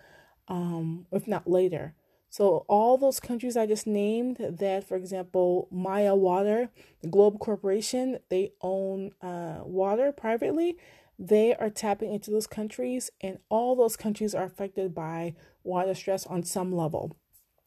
um, 0.48 1.06
if 1.12 1.26
not 1.26 1.48
later. 1.48 1.94
So 2.34 2.64
all 2.68 2.98
those 2.98 3.20
countries 3.20 3.56
I 3.56 3.66
just 3.66 3.86
named 3.86 4.38
that, 4.38 4.88
for 4.88 4.96
example, 4.96 5.68
Maya 5.70 6.16
Water, 6.16 6.68
the 7.00 7.08
Globe 7.08 7.38
corporation, 7.38 8.18
they 8.28 8.54
own 8.60 9.12
uh, 9.22 9.60
water 9.62 10.10
privately. 10.10 10.76
They 11.16 11.54
are 11.54 11.70
tapping 11.70 12.12
into 12.12 12.32
those 12.32 12.48
countries, 12.48 13.08
and 13.20 13.38
all 13.48 13.76
those 13.76 13.96
countries 13.96 14.34
are 14.34 14.42
affected 14.42 14.96
by 14.96 15.36
water 15.62 15.94
stress 15.94 16.26
on 16.26 16.42
some 16.42 16.74
level, 16.74 17.16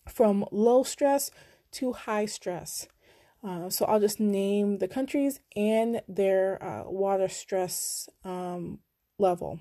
from 0.05 0.43
low 0.51 0.83
stress 0.83 1.31
to 1.71 1.93
high 1.93 2.25
stress. 2.25 2.87
Uh, 3.43 3.69
so 3.69 3.85
I'll 3.85 3.99
just 3.99 4.19
name 4.19 4.79
the 4.79 4.87
countries 4.87 5.39
and 5.55 6.01
their 6.07 6.61
uh, 6.63 6.89
water 6.89 7.29
stress 7.29 8.09
um, 8.23 8.79
level. 9.19 9.59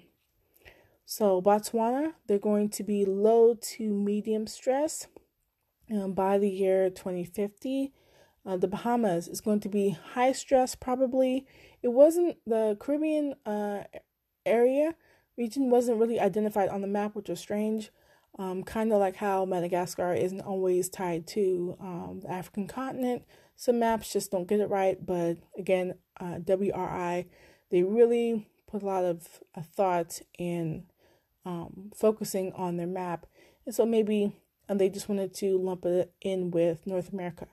So 1.04 1.40
Botswana, 1.40 2.14
they're 2.26 2.38
going 2.38 2.70
to 2.70 2.82
be 2.82 3.04
low 3.04 3.54
to 3.54 3.92
medium 3.92 4.46
stress 4.46 5.06
um, 5.92 6.14
by 6.14 6.38
the 6.38 6.48
year 6.48 6.90
2050. 6.90 7.92
Uh, 8.44 8.56
the 8.56 8.68
Bahamas 8.68 9.28
is 9.28 9.40
going 9.40 9.60
to 9.60 9.68
be 9.68 9.90
high 9.90 10.32
stress, 10.32 10.74
probably. 10.74 11.46
It 11.82 11.88
wasn't 11.88 12.38
the 12.46 12.76
Caribbean 12.80 13.34
uh, 13.44 13.84
area 14.44 14.94
region 15.36 15.70
wasn't 15.70 15.98
really 15.98 16.18
identified 16.18 16.68
on 16.68 16.80
the 16.80 16.86
map, 16.86 17.14
which 17.14 17.28
was 17.28 17.40
strange. 17.40 17.90
Um, 18.38 18.62
kind 18.64 18.92
of 18.92 19.00
like 19.00 19.16
how 19.16 19.44
Madagascar 19.46 20.12
isn't 20.12 20.42
always 20.42 20.88
tied 20.90 21.26
to 21.28 21.76
um, 21.80 22.20
the 22.22 22.30
African 22.30 22.66
continent. 22.66 23.22
Some 23.56 23.78
maps 23.78 24.12
just 24.12 24.30
don't 24.30 24.48
get 24.48 24.60
it 24.60 24.70
right, 24.70 25.04
but 25.04 25.38
again, 25.58 25.94
uh, 26.20 26.38
WRI, 26.38 27.26
they 27.70 27.82
really 27.82 28.48
put 28.66 28.82
a 28.82 28.86
lot 28.86 29.04
of 29.04 29.40
uh, 29.54 29.62
thought 29.62 30.20
in 30.38 30.84
um, 31.44 31.90
focusing 31.94 32.52
on 32.52 32.76
their 32.76 32.86
map. 32.86 33.26
And 33.64 33.74
so 33.74 33.86
maybe 33.86 34.32
and 34.68 34.80
they 34.80 34.88
just 34.88 35.08
wanted 35.08 35.34
to 35.34 35.58
lump 35.58 35.84
it 35.84 36.12
in 36.20 36.50
with 36.50 36.86
North 36.86 37.12
America. 37.12 37.46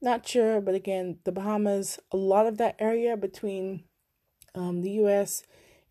Not 0.00 0.26
sure, 0.26 0.60
but 0.60 0.74
again, 0.74 1.18
the 1.24 1.32
Bahamas, 1.32 1.98
a 2.10 2.16
lot 2.16 2.46
of 2.46 2.58
that 2.58 2.76
area 2.78 3.16
between 3.16 3.84
um, 4.54 4.80
the 4.80 4.90
US 4.92 5.42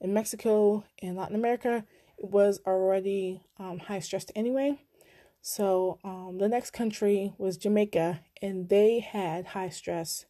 and 0.01 0.13
Mexico 0.13 0.83
and 1.01 1.15
Latin 1.15 1.35
America 1.35 1.85
was 2.17 2.59
already 2.65 3.41
um, 3.57 3.79
high 3.79 3.99
stressed 3.99 4.31
anyway. 4.35 4.79
So 5.41 5.99
um, 6.03 6.37
the 6.37 6.49
next 6.49 6.71
country 6.71 7.33
was 7.37 7.57
Jamaica, 7.57 8.21
and 8.41 8.69
they 8.69 8.99
had 8.99 9.47
high 9.47 9.69
stress. 9.69 10.25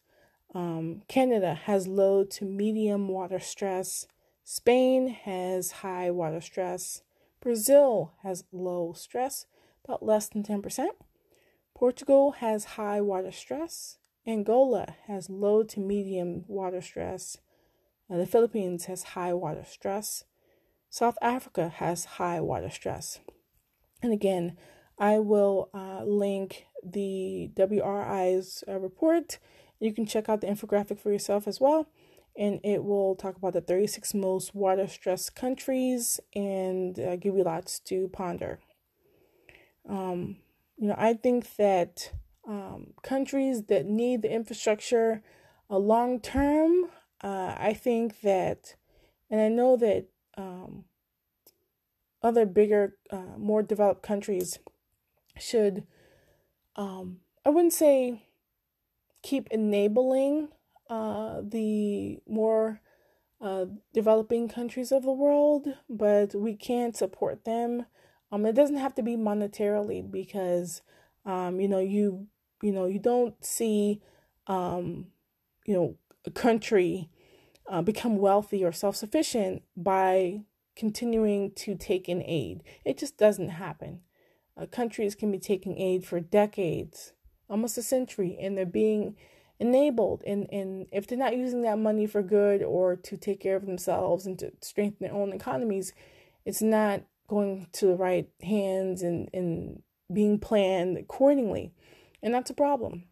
Um, 0.54 1.02
Canada 1.08 1.54
has 1.54 1.86
low 1.86 2.24
to 2.24 2.44
medium 2.44 3.08
water 3.08 3.40
stress. 3.40 4.06
Spain 4.44 5.08
has 5.08 5.70
high 5.70 6.10
water 6.10 6.40
stress. 6.40 7.02
Brazil 7.40 8.12
has 8.22 8.44
low 8.52 8.92
stress, 8.92 9.46
about 9.84 10.04
less 10.04 10.28
than 10.28 10.42
10%. 10.42 10.88
Portugal 11.74 12.32
has 12.32 12.64
high 12.76 13.00
water 13.00 13.32
stress. 13.32 13.98
Angola 14.26 14.96
has 15.06 15.30
low 15.30 15.62
to 15.62 15.80
medium 15.80 16.44
water 16.46 16.82
stress. 16.82 17.38
Uh, 18.10 18.18
the 18.18 18.26
Philippines 18.26 18.86
has 18.86 19.02
high 19.14 19.32
water 19.32 19.64
stress. 19.64 20.24
South 20.90 21.16
Africa 21.22 21.68
has 21.76 22.04
high 22.04 22.40
water 22.40 22.68
stress. 22.68 23.20
And 24.02 24.12
again, 24.12 24.56
I 24.98 25.18
will 25.18 25.70
uh, 25.72 26.04
link 26.04 26.66
the 26.84 27.50
WRI's 27.56 28.64
uh, 28.68 28.78
report. 28.78 29.38
You 29.78 29.92
can 29.92 30.06
check 30.06 30.28
out 30.28 30.40
the 30.40 30.46
infographic 30.46 30.98
for 31.00 31.10
yourself 31.10 31.48
as 31.48 31.60
well 31.60 31.88
and 32.36 32.60
it 32.62 32.84
will 32.84 33.14
talk 33.14 33.36
about 33.36 33.52
the 33.52 33.60
36 33.60 34.14
most 34.14 34.54
water 34.54 34.86
stressed 34.86 35.34
countries 35.34 36.20
and 36.34 36.98
uh, 36.98 37.16
give 37.16 37.34
you 37.34 37.42
lots 37.42 37.78
to 37.80 38.08
ponder. 38.08 38.60
Um, 39.88 40.36
you 40.76 40.88
know, 40.88 40.94
I 40.96 41.14
think 41.14 41.56
that 41.56 42.12
um, 42.46 42.94
countries 43.02 43.64
that 43.64 43.86
need 43.86 44.22
the 44.22 44.32
infrastructure 44.32 45.22
uh, 45.68 45.78
long 45.78 46.20
term, 46.20 46.86
uh, 47.22 47.54
I 47.58 47.74
think 47.74 48.20
that, 48.22 48.76
and 49.30 49.40
I 49.40 49.48
know 49.48 49.76
that 49.76 50.06
um, 50.36 50.84
other 52.22 52.46
bigger, 52.46 52.96
uh, 53.10 53.36
more 53.36 53.62
developed 53.62 54.02
countries 54.02 54.58
should, 55.38 55.86
um, 56.76 57.18
I 57.44 57.50
wouldn't 57.50 57.72
say 57.72 58.22
keep 59.22 59.48
enabling 59.50 60.48
uh, 60.88 61.40
the 61.42 62.18
more 62.28 62.80
uh, 63.40 63.66
developing 63.94 64.48
countries 64.48 64.92
of 64.92 65.02
the 65.02 65.12
world, 65.12 65.68
but 65.88 66.34
we 66.34 66.54
can't 66.54 66.96
support 66.96 67.44
them. 67.44 67.86
Um, 68.32 68.44
it 68.46 68.54
doesn't 68.54 68.76
have 68.76 68.94
to 68.96 69.02
be 69.02 69.16
monetarily 69.16 70.08
because, 70.08 70.82
um, 71.24 71.60
you 71.60 71.68
know, 71.68 71.78
you 71.78 72.26
you 72.62 72.72
know 72.72 72.86
you 72.86 72.98
don't 72.98 73.42
see, 73.44 74.02
um, 74.46 75.06
you 75.66 75.74
know, 75.74 75.96
a 76.26 76.30
country 76.30 77.08
uh, 77.68 77.82
become 77.82 78.18
wealthy 78.18 78.64
or 78.64 78.72
self 78.72 78.96
sufficient 78.96 79.62
by 79.76 80.42
continuing 80.76 81.52
to 81.52 81.74
take 81.74 82.08
in 82.08 82.22
aid. 82.22 82.62
It 82.84 82.98
just 82.98 83.16
doesn't 83.16 83.50
happen. 83.50 84.00
Uh, 84.60 84.66
countries 84.66 85.14
can 85.14 85.30
be 85.32 85.38
taking 85.38 85.78
aid 85.78 86.04
for 86.04 86.20
decades, 86.20 87.12
almost 87.48 87.78
a 87.78 87.82
century, 87.82 88.36
and 88.40 88.58
they're 88.58 88.66
being 88.66 89.16
enabled. 89.58 90.22
And 90.26 90.46
and 90.52 90.86
if 90.92 91.06
they're 91.06 91.18
not 91.18 91.36
using 91.36 91.62
that 91.62 91.78
money 91.78 92.06
for 92.06 92.22
good 92.22 92.62
or 92.62 92.96
to 92.96 93.16
take 93.16 93.40
care 93.40 93.56
of 93.56 93.66
themselves 93.66 94.26
and 94.26 94.38
to 94.40 94.52
strengthen 94.60 95.06
their 95.06 95.16
own 95.16 95.32
economies 95.32 95.92
it's 96.44 96.62
not 96.62 97.02
going 97.28 97.66
to 97.72 97.86
the 97.86 97.96
right 97.96 98.28
hands 98.42 99.02
and 99.02 99.28
and 99.32 99.82
being 100.12 100.38
planned 100.38 100.96
accordingly. 100.98 101.72
And 102.22 102.34
that's 102.34 102.50
a 102.50 102.54
problem. 102.54 103.04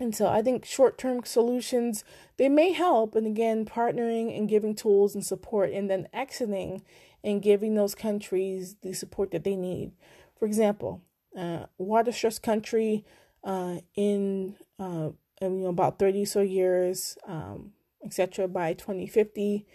And 0.00 0.14
so 0.14 0.28
i 0.28 0.42
think 0.42 0.64
short-term 0.64 1.24
solutions 1.24 2.04
they 2.36 2.48
may 2.48 2.70
help 2.72 3.16
and 3.16 3.26
again 3.26 3.64
partnering 3.64 4.36
and 4.36 4.48
giving 4.48 4.76
tools 4.76 5.14
and 5.14 5.26
support 5.26 5.72
and 5.72 5.90
then 5.90 6.06
exiting 6.12 6.82
and 7.24 7.42
giving 7.42 7.74
those 7.74 7.96
countries 7.96 8.76
the 8.82 8.92
support 8.92 9.32
that 9.32 9.42
they 9.42 9.56
need 9.56 9.90
for 10.38 10.46
example 10.46 11.02
uh, 11.36 11.66
water 11.76 12.12
stressed 12.12 12.42
country 12.42 13.04
uh, 13.44 13.78
in 13.94 14.56
uh, 14.78 15.10
you 15.40 15.48
know, 15.48 15.68
about 15.68 15.98
30 15.98 16.24
so 16.24 16.40
years, 16.40 17.16
um, 17.26 17.72
etc. 18.04 18.48
by 18.48 18.74
2050. 18.74 19.66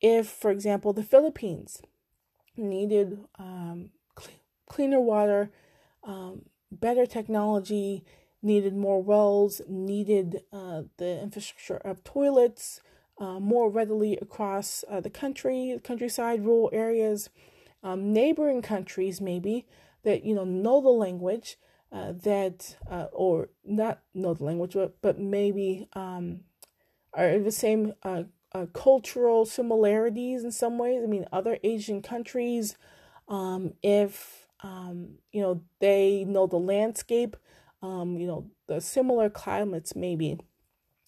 If, 0.00 0.28
for 0.28 0.50
example, 0.50 0.92
the 0.92 1.02
Philippines 1.02 1.82
needed 2.56 3.18
um, 3.38 3.90
cl- 4.18 4.32
cleaner 4.66 5.00
water, 5.00 5.50
um, 6.04 6.42
better 6.72 7.04
technology, 7.04 8.04
needed 8.42 8.74
more 8.74 9.02
wells, 9.02 9.60
needed 9.68 10.42
uh, 10.52 10.82
the 10.96 11.20
infrastructure 11.20 11.76
of 11.76 12.02
toilets 12.02 12.80
uh, 13.18 13.38
more 13.38 13.68
readily 13.68 14.16
across 14.22 14.82
uh, 14.90 15.00
the 15.00 15.10
country, 15.10 15.78
countryside, 15.84 16.42
rural 16.42 16.70
areas, 16.72 17.28
um, 17.82 18.12
neighboring 18.14 18.62
countries 18.62 19.20
maybe 19.20 19.66
that 20.02 20.24
you 20.24 20.34
know 20.34 20.44
know 20.44 20.80
the 20.80 20.88
language 20.88 21.58
uh, 21.92 22.12
that 22.12 22.76
uh, 22.90 23.06
or 23.12 23.48
not 23.64 24.00
know 24.14 24.34
the 24.34 24.44
language 24.44 24.74
but, 24.74 25.00
but 25.02 25.18
maybe 25.18 25.88
um, 25.94 26.40
are 27.14 27.38
the 27.38 27.52
same 27.52 27.94
uh, 28.02 28.24
uh, 28.52 28.66
cultural 28.72 29.44
similarities 29.44 30.44
in 30.44 30.52
some 30.52 30.78
ways. 30.78 31.02
I 31.02 31.06
mean 31.06 31.26
other 31.32 31.58
asian 31.62 32.02
countries 32.02 32.76
um, 33.28 33.74
if 33.82 34.46
um, 34.62 35.18
you 35.32 35.40
know 35.40 35.62
they 35.80 36.24
know 36.24 36.46
the 36.46 36.58
landscape 36.58 37.36
um, 37.82 38.16
you 38.16 38.26
know 38.26 38.50
the 38.66 38.80
similar 38.80 39.30
climates 39.30 39.96
maybe 39.96 40.38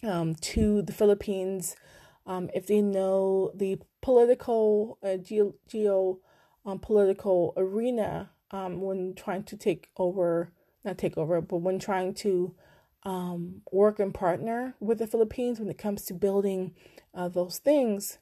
um, 0.03 0.35
to 0.37 0.83
the 0.83 0.93
philippines 0.93 1.77
um, 2.27 2.49
if 2.55 2.67
they 2.67 2.81
know 2.81 3.51
the 3.55 3.81
political 4.01 4.99
uh, 5.03 5.17
geo, 5.17 5.55
geo 5.69 6.21
um, 6.65 6.79
political 6.79 7.53
arena 7.57 8.31
um, 8.53 8.81
when 8.81 9.15
trying 9.15 9.45
to 9.45 9.57
take 9.57 9.89
over 9.97 10.53
not 10.85 10.99
take 10.99 11.17
over, 11.17 11.41
but 11.41 11.59
when 11.59 11.79
trying 11.79 12.13
to 12.13 12.55
um, 13.05 13.63
work 13.71 13.99
and 13.99 14.13
partner 14.13 14.75
with 14.81 14.99
the 14.99 15.07
Philippines 15.07 15.59
when 15.59 15.69
it 15.69 15.79
comes 15.79 16.05
to 16.07 16.15
building 16.15 16.75
uh, 17.15 17.29
those 17.29 17.59
things, 17.59 18.19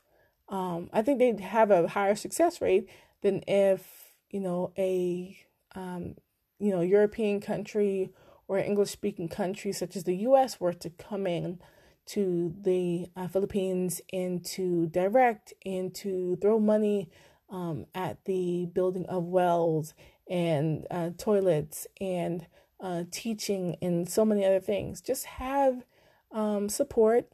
um, 0.49 0.91
I 0.93 1.03
think 1.03 1.19
they'd 1.19 1.41
have 1.41 1.71
a 1.71 1.89
higher 1.89 2.15
success 2.15 2.61
rate 2.61 2.89
than 3.23 3.43
if 3.47 4.13
you 4.31 4.41
know 4.41 4.73
a 4.77 5.39
um, 5.75 6.17
you 6.59 6.71
know 6.71 6.81
European 6.81 7.41
country 7.41 8.11
or 8.49 8.59
English 8.59 8.91
speaking 8.91 9.29
country 9.29 9.73
such 9.73 9.97
as 9.97 10.05
the 10.05 10.17
U.S. 10.17 10.61
were 10.61 10.73
to 10.73 10.91
come 10.91 11.27
in 11.27 11.61
to 12.07 12.53
the 12.61 13.07
uh, 13.15 13.29
Philippines 13.29 14.01
and 14.13 14.45
to 14.45 14.89
direct 14.89 15.55
and 15.65 15.95
to 15.95 16.37
throw 16.43 16.59
money 16.59 17.09
um, 17.49 17.87
at 17.95 18.25
the 18.25 18.67
building 18.73 19.07
of 19.07 19.25
wells 19.25 19.95
and 20.31 20.87
uh, 20.91 21.11
toilets 21.19 21.87
and 22.01 22.47
uh, 22.81 23.05
teaching, 23.11 23.77
and 23.83 24.09
so 24.09 24.25
many 24.25 24.45
other 24.45 24.61
things. 24.61 25.03
Just 25.03 25.27
have 25.27 25.85
um, 26.33 26.71
support 26.71 27.29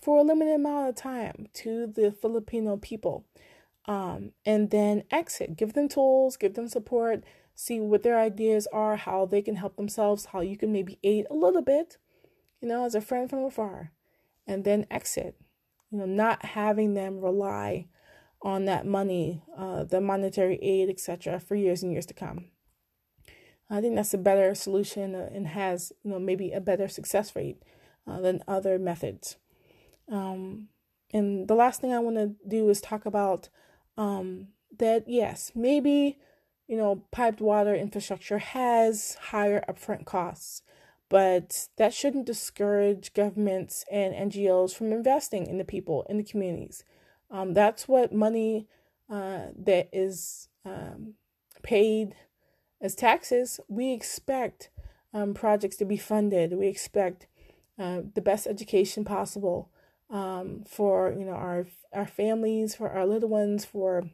for 0.00 0.18
a 0.18 0.22
limited 0.22 0.54
amount 0.54 0.88
of 0.88 0.96
time 0.96 1.46
to 1.54 1.86
the 1.86 2.10
Filipino 2.10 2.76
people. 2.76 3.24
Um, 3.86 4.32
and 4.46 4.70
then 4.70 5.04
exit. 5.10 5.56
Give 5.56 5.74
them 5.74 5.88
tools, 5.88 6.36
give 6.38 6.54
them 6.54 6.68
support, 6.68 7.22
see 7.54 7.80
what 7.80 8.02
their 8.02 8.18
ideas 8.18 8.66
are, 8.72 8.96
how 8.96 9.26
they 9.26 9.42
can 9.42 9.56
help 9.56 9.76
themselves, 9.76 10.26
how 10.26 10.40
you 10.40 10.56
can 10.56 10.72
maybe 10.72 10.98
aid 11.04 11.26
a 11.30 11.34
little 11.34 11.62
bit, 11.62 11.98
you 12.60 12.68
know, 12.68 12.84
as 12.84 12.94
a 12.94 13.00
friend 13.00 13.28
from 13.28 13.44
afar, 13.44 13.92
and 14.46 14.64
then 14.64 14.86
exit. 14.90 15.36
You 15.90 15.98
know, 15.98 16.06
not 16.06 16.44
having 16.44 16.94
them 16.94 17.20
rely 17.20 17.86
on 18.44 18.66
that 18.66 18.86
money, 18.86 19.42
uh, 19.56 19.84
the 19.84 20.00
monetary 20.00 20.58
aid, 20.62 20.90
etc., 20.90 21.40
for 21.40 21.56
years 21.56 21.82
and 21.82 21.90
years 21.90 22.06
to 22.06 22.14
come. 22.14 22.50
I 23.70 23.80
think 23.80 23.96
that's 23.96 24.12
a 24.12 24.18
better 24.18 24.54
solution 24.54 25.14
uh, 25.14 25.30
and 25.32 25.48
has, 25.48 25.92
you 26.04 26.10
know, 26.10 26.18
maybe 26.18 26.52
a 26.52 26.60
better 26.60 26.86
success 26.86 27.34
rate 27.34 27.62
uh, 28.06 28.20
than 28.20 28.44
other 28.46 28.78
methods. 28.78 29.36
Um, 30.12 30.68
and 31.12 31.48
the 31.48 31.54
last 31.54 31.80
thing 31.80 31.92
I 31.92 32.00
want 32.00 32.16
to 32.16 32.34
do 32.46 32.68
is 32.68 32.82
talk 32.82 33.06
about 33.06 33.48
um, 33.96 34.48
that, 34.78 35.04
yes, 35.08 35.52
maybe, 35.54 36.18
you 36.68 36.76
know, 36.76 37.04
piped 37.10 37.40
water 37.40 37.74
infrastructure 37.74 38.38
has 38.38 39.16
higher 39.30 39.64
upfront 39.66 40.04
costs, 40.04 40.62
but 41.08 41.68
that 41.78 41.94
shouldn't 41.94 42.26
discourage 42.26 43.14
governments 43.14 43.86
and 43.90 44.30
NGOs 44.30 44.74
from 44.74 44.92
investing 44.92 45.46
in 45.46 45.56
the 45.56 45.64
people, 45.64 46.04
in 46.10 46.18
the 46.18 46.24
communities. 46.24 46.84
Um, 47.34 47.52
that's 47.52 47.88
what 47.88 48.12
money 48.12 48.68
uh, 49.10 49.46
that 49.56 49.88
is 49.92 50.48
um, 50.64 51.14
paid 51.62 52.14
as 52.80 52.94
taxes, 52.94 53.58
we 53.66 53.92
expect 53.92 54.70
um, 55.12 55.34
projects 55.34 55.76
to 55.76 55.84
be 55.84 55.96
funded. 55.96 56.52
We 56.52 56.68
expect 56.68 57.26
uh, 57.78 58.02
the 58.14 58.20
best 58.20 58.46
education 58.46 59.04
possible 59.04 59.70
um, 60.10 60.64
for 60.68 61.12
you 61.18 61.24
know 61.24 61.32
our 61.32 61.66
our 61.92 62.06
families, 62.06 62.74
for 62.74 62.90
our 62.90 63.06
little 63.06 63.28
ones, 63.28 63.64
for 63.64 64.04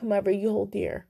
whomever 0.00 0.30
you 0.30 0.50
hold 0.50 0.72
dear. 0.72 1.06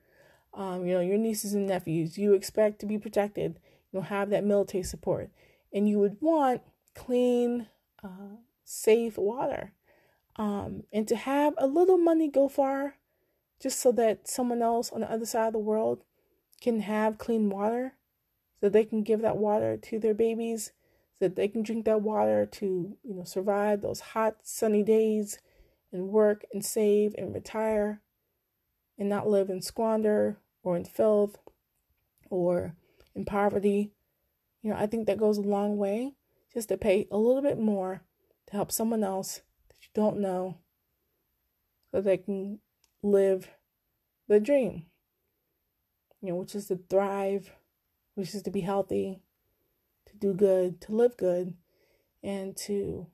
Um, 0.53 0.87
you 0.87 0.95
know 0.95 1.01
your 1.01 1.19
nieces 1.19 1.55
and 1.55 1.69
nephews. 1.69 2.19
You 2.19 2.35
expect 2.35 2.81
to 2.81 2.87
be 2.87 2.99
protected. 2.99 3.61
You 3.93 4.01
know 4.01 4.05
have 4.05 4.31
that 4.31 4.45
military 4.45 4.83
support, 4.83 5.31
and 5.73 5.89
you 5.89 5.99
would 6.01 6.17
want 6.21 6.63
clean, 6.95 7.69
uh, 8.03 8.37
safe 8.65 9.17
water. 9.17 9.73
Um, 10.39 10.85
and 10.93 11.09
to 11.09 11.17
have 11.17 11.55
a 11.59 11.67
little 11.67 11.99
money 11.99 12.29
go 12.29 12.49
far, 12.49 12.95
just 13.61 13.81
so 13.81 13.91
that 13.93 14.29
someone 14.29 14.63
else 14.63 14.93
on 14.93 15.01
the 15.01 15.11
other 15.11 15.27
side 15.27 15.49
of 15.49 15.53
the 15.53 15.59
world 15.59 16.05
can 16.61 16.81
have 16.81 17.19
clean 17.19 17.51
water, 17.51 17.95
so 18.61 18.69
they 18.69 18.85
can 18.85 19.03
give 19.03 19.21
that 19.23 19.37
water 19.37 19.77
to 19.77 19.99
their 19.99 20.15
babies, 20.15 20.73
so 21.19 21.27
that 21.27 21.37
they 21.37 21.49
can 21.49 21.63
drink 21.63 21.85
that 21.85 22.03
water 22.03 22.47
to, 22.47 22.97
you 23.03 23.15
know, 23.15 23.25
survive 23.25 23.81
those 23.81 24.01
hot, 24.01 24.37
sunny 24.45 24.85
days 24.85 25.39
and 25.93 26.09
work 26.09 26.45
and 26.53 26.65
save 26.65 27.15
and 27.19 27.35
retire 27.35 28.01
and 28.97 29.09
not 29.09 29.29
live 29.29 29.51
in 29.51 29.63
squander 29.63 30.39
or 30.63 30.77
in 30.77 30.85
filth 30.85 31.39
or 32.31 32.75
in 33.15 33.25
poverty. 33.25 33.91
You 34.63 34.71
know, 34.71 34.77
I 34.77 34.87
think 34.87 35.07
that 35.07 35.19
goes 35.19 35.39
a 35.39 35.43
long 35.43 35.79
way 35.79 36.15
just 36.53 36.69
to 36.69 36.77
pay 36.77 37.09
a 37.11 37.19
little 37.19 37.43
bit 37.43 37.59
more 37.59 38.03
to 38.47 38.53
help 38.53 38.71
someone 38.71 39.03
else 39.03 39.41
don't 39.99 40.21
know 40.21 40.59
that 41.93 42.05
they 42.05 42.17
can 42.17 42.61
live 43.03 43.49
the 44.29 44.39
dream 44.39 44.85
you 46.21 46.31
know, 46.31 46.37
which 46.37 46.55
is 46.55 46.67
to 46.67 46.77
thrive, 46.89 47.53
which 48.15 48.35
is 48.35 48.43
to 48.43 48.51
be 48.51 48.61
healthy, 48.61 49.21
to 50.07 50.17
do 50.17 50.35
good, 50.35 50.81
to 50.83 50.93
live 50.93 51.17
good, 51.17 51.55
and 52.23 52.57
to 52.57 53.07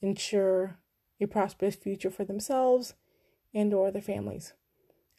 ensure 0.00 0.78
a 1.20 1.26
prosperous 1.26 1.74
future 1.74 2.10
for 2.10 2.24
themselves 2.24 2.94
and 3.54 3.72
or 3.72 3.90
their 3.90 4.02
families. 4.02 4.54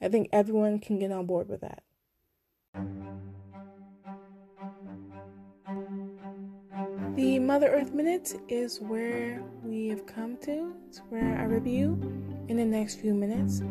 I 0.01 0.09
think 0.09 0.29
everyone 0.31 0.79
can 0.79 0.99
get 0.99 1.11
on 1.11 1.25
board 1.25 1.49
with 1.49 1.61
that. 1.61 1.83
The 7.17 7.39
Mother 7.39 7.69
Earth 7.69 7.95
Minute 7.95 8.39
is 8.47 8.79
where 8.79 9.41
we 9.63 9.87
have 9.87 10.05
come 10.05 10.37
to. 10.43 10.75
It's 10.87 10.99
where 11.09 11.35
I 11.39 11.45
review 11.45 11.99
in 12.47 12.57
the 12.57 12.63
next 12.63 12.99
few 12.99 13.15
minutes 13.15 13.61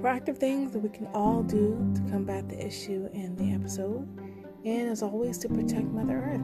proactive 0.00 0.38
things 0.38 0.72
that 0.72 0.78
we 0.78 0.88
can 0.88 1.06
all 1.08 1.42
do 1.42 1.76
to 1.94 2.00
combat 2.10 2.48
the 2.48 2.66
issue 2.66 3.06
in 3.12 3.36
the 3.36 3.52
episode, 3.52 4.08
and 4.64 4.88
as 4.88 5.02
always, 5.02 5.36
to 5.40 5.48
protect 5.50 5.84
Mother 5.88 6.16
Earth. 6.16 6.40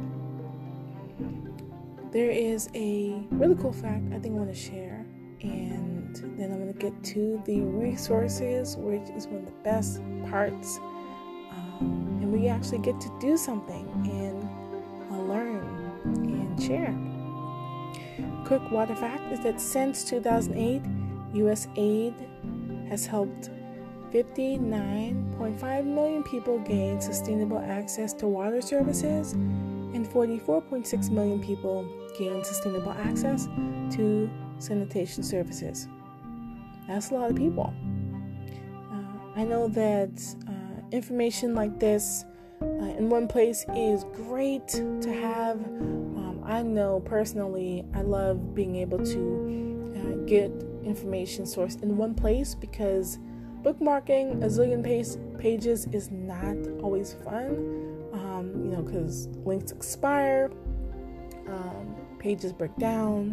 There 2.13 2.31
is 2.31 2.69
a 2.75 3.25
really 3.31 3.55
cool 3.55 3.73
fact 3.73 4.13
I 4.13 4.19
think 4.19 4.35
I 4.35 4.39
want 4.39 4.55
to 4.55 4.61
share, 4.61 5.07
and 5.41 6.15
then 6.37 6.53
I'm 6.53 6.59
going 6.59 6.75
to 6.75 6.79
get 6.79 7.03
to 7.15 7.43
the 7.47 7.63
resources, 7.63 8.77
which 8.77 9.09
is 9.17 9.27
one 9.27 9.39
of 9.39 9.47
the 9.47 9.53
best 9.65 10.03
parts. 10.29 10.77
Um, 11.51 12.19
and 12.21 12.31
we 12.31 12.49
actually 12.49 12.81
get 12.81 13.01
to 13.01 13.19
do 13.23 13.39
something 13.39 13.89
and 14.05 14.42
share. 16.67 16.95
Quick 18.45 18.71
water 18.71 18.95
fact 18.95 19.33
is 19.33 19.41
that 19.41 19.61
since 19.61 20.05
2008, 20.05 20.83
U.S. 21.35 21.69
aid 21.77 22.15
has 22.89 23.07
helped 23.07 23.51
59.5 24.13 25.85
million 25.87 26.23
people 26.23 26.59
gain 26.59 27.01
sustainable 27.01 27.59
access 27.59 28.13
to 28.13 28.27
water 28.27 28.61
services 28.61 29.33
and 29.33 30.07
44.6 30.07 31.11
million 31.11 31.43
people 31.43 31.89
gain 32.19 32.45
sustainable 32.45 32.93
access 32.93 33.47
to 33.97 34.31
sanitation 34.59 35.23
services. 35.23 35.89
That's 36.87 37.11
a 37.11 37.15
lot 37.15 37.31
of 37.31 37.37
people. 37.37 37.73
Uh, 38.93 39.41
I 39.41 39.45
know 39.45 39.69
that 39.69 40.23
uh, 40.47 40.53
information 40.91 41.55
like 41.55 41.81
this 41.81 42.27
uh, 42.61 42.67
in 42.67 43.09
one 43.09 43.27
place 43.29 43.65
is 43.75 44.05
great 44.15 44.69
to 44.69 45.21
have. 45.23 46.22
I 46.53 46.61
know 46.61 47.01
personally, 47.01 47.83
I 47.95 48.03
love 48.03 48.55
being 48.55 48.77
able 48.77 48.99
to 48.99 49.95
uh, 49.97 50.27
get 50.27 50.53
information 50.85 51.47
source 51.47 51.77
in 51.77 51.97
one 51.97 52.15
place 52.15 52.55
because 52.55 53.19
bookmarking 53.63 54.43
a 54.45 54.49
zillion 54.49 54.85
page, 54.85 55.07
pages 55.39 55.87
is 55.93 56.11
not 56.11 56.59
always 56.83 57.15
fun. 57.25 58.05
Um, 58.13 58.53
you 58.63 58.71
know, 58.71 58.83
because 58.83 59.29
links 59.47 59.73
expire, 59.73 60.51
um, 61.49 61.97
pages 62.19 62.53
break 62.53 62.77
down. 62.77 63.31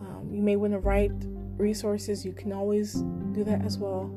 Um, 0.00 0.28
you 0.30 0.42
may 0.42 0.56
want 0.56 0.74
to 0.74 0.80
write 0.80 1.12
resources, 1.56 2.26
you 2.26 2.32
can 2.34 2.52
always 2.52 2.92
do 3.32 3.42
that 3.44 3.64
as 3.64 3.78
well. 3.78 4.14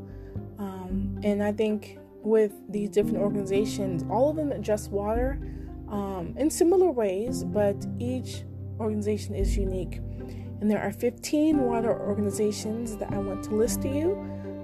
Um, 0.59 1.17
and 1.23 1.41
I 1.41 1.53
think 1.53 1.97
with 2.23 2.51
these 2.67 2.89
different 2.89 3.19
organizations, 3.19 4.03
all 4.09 4.29
of 4.29 4.35
them 4.35 4.51
address 4.51 4.89
water 4.89 5.39
um, 5.89 6.33
in 6.37 6.49
similar 6.49 6.91
ways, 6.91 7.43
but 7.43 7.75
each 7.99 8.43
organization 8.79 9.35
is 9.35 9.57
unique. 9.57 9.97
And 10.59 10.69
there 10.71 10.81
are 10.81 10.91
15 10.91 11.59
water 11.59 11.97
organizations 11.99 12.97
that 12.97 13.11
I 13.11 13.17
want 13.17 13.43
to 13.45 13.55
list 13.55 13.81
to 13.83 13.89
you. 13.89 14.17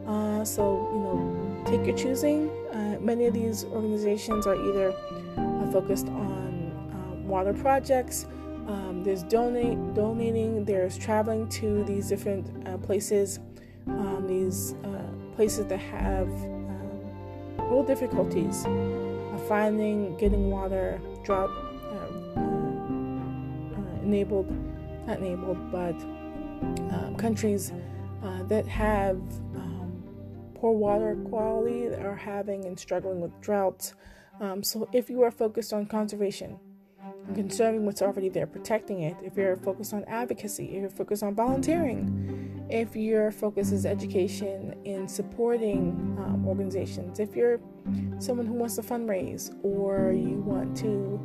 Uh, 0.07 0.43
so, 0.43 0.89
you 0.91 0.99
know, 0.99 1.63
take 1.65 1.85
your 1.85 1.95
choosing. 1.95 2.49
Uh, 2.71 2.97
many 2.99 3.25
of 3.25 3.33
these 3.33 3.63
organizations 3.65 4.47
are 4.47 4.55
either 4.55 4.91
uh, 5.37 5.71
focused 5.71 6.07
on 6.07 6.71
um, 6.91 7.27
water 7.27 7.53
projects, 7.53 8.25
um, 8.67 9.03
there's 9.03 9.23
donate, 9.23 9.93
donating, 9.93 10.63
there's 10.63 10.97
traveling 10.97 11.49
to 11.49 11.83
these 11.83 12.07
different 12.07 12.67
uh, 12.67 12.77
places, 12.77 13.39
um, 13.87 14.25
these 14.25 14.75
uh, 14.85 15.35
places 15.35 15.65
that 15.65 15.79
have 15.79 16.29
um, 16.29 17.01
real 17.69 17.83
difficulties 17.83 18.65
finding, 19.53 20.17
getting 20.17 20.49
water, 20.49 20.99
drought 21.23 21.51
uh, 21.95 22.07
enabled 24.01 24.49
not 25.05 25.19
enabled, 25.19 25.71
but 25.71 25.93
um, 26.91 27.15
countries 27.19 27.71
uh, 28.23 28.41
that 28.43 28.65
have 28.67 29.17
um, 29.55 30.01
poor 30.55 30.71
water 30.71 31.15
quality 31.29 31.85
are 31.85 32.15
having 32.15 32.65
and 32.65 32.79
struggling 32.79 33.21
with 33.21 33.39
droughts. 33.41 33.93
Um, 34.41 34.63
so, 34.63 34.89
if 34.91 35.07
you 35.07 35.21
are 35.21 35.29
focused 35.29 35.71
on 35.71 35.85
conservation 35.85 36.57
conserving 37.35 37.85
what's 37.85 38.01
already 38.01 38.29
there, 38.29 38.47
protecting 38.47 39.01
it, 39.01 39.15
if 39.23 39.37
you're 39.37 39.55
focused 39.55 39.93
on 39.93 40.03
advocacy, 40.05 40.65
if 40.75 40.81
you're 40.81 40.89
focused 40.89 41.21
on 41.21 41.35
volunteering, 41.35 42.42
if 42.73 42.95
your 42.95 43.29
focus 43.29 43.71
is 43.71 43.85
education 43.85 44.75
in 44.83 45.07
supporting 45.07 46.17
um, 46.17 46.43
organizations, 46.47 47.19
if 47.19 47.35
you're 47.35 47.59
someone 48.17 48.47
who 48.47 48.53
wants 48.53 48.75
to 48.77 48.81
fundraise 48.81 49.55
or 49.63 50.11
you 50.11 50.41
want 50.41 50.75
to 50.75 51.21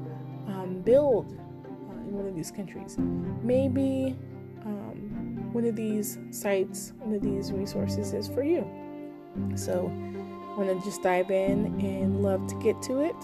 um, 0.46 0.82
build 0.84 1.32
in 1.32 2.12
one 2.12 2.26
of 2.26 2.34
these 2.34 2.50
countries. 2.50 2.98
Maybe 3.42 4.14
um, 4.66 5.50
one 5.54 5.64
of 5.64 5.74
these 5.74 6.18
sites, 6.30 6.92
one 6.98 7.14
of 7.14 7.22
these 7.22 7.50
resources 7.50 8.12
is 8.12 8.28
for 8.28 8.42
you. 8.42 8.70
So 9.54 9.90
I 10.52 10.58
want 10.58 10.78
to 10.78 10.84
just 10.84 11.02
dive 11.02 11.30
in 11.30 11.80
and 11.80 12.22
love 12.22 12.46
to 12.48 12.54
get 12.56 12.82
to 12.82 13.00
it. 13.00 13.16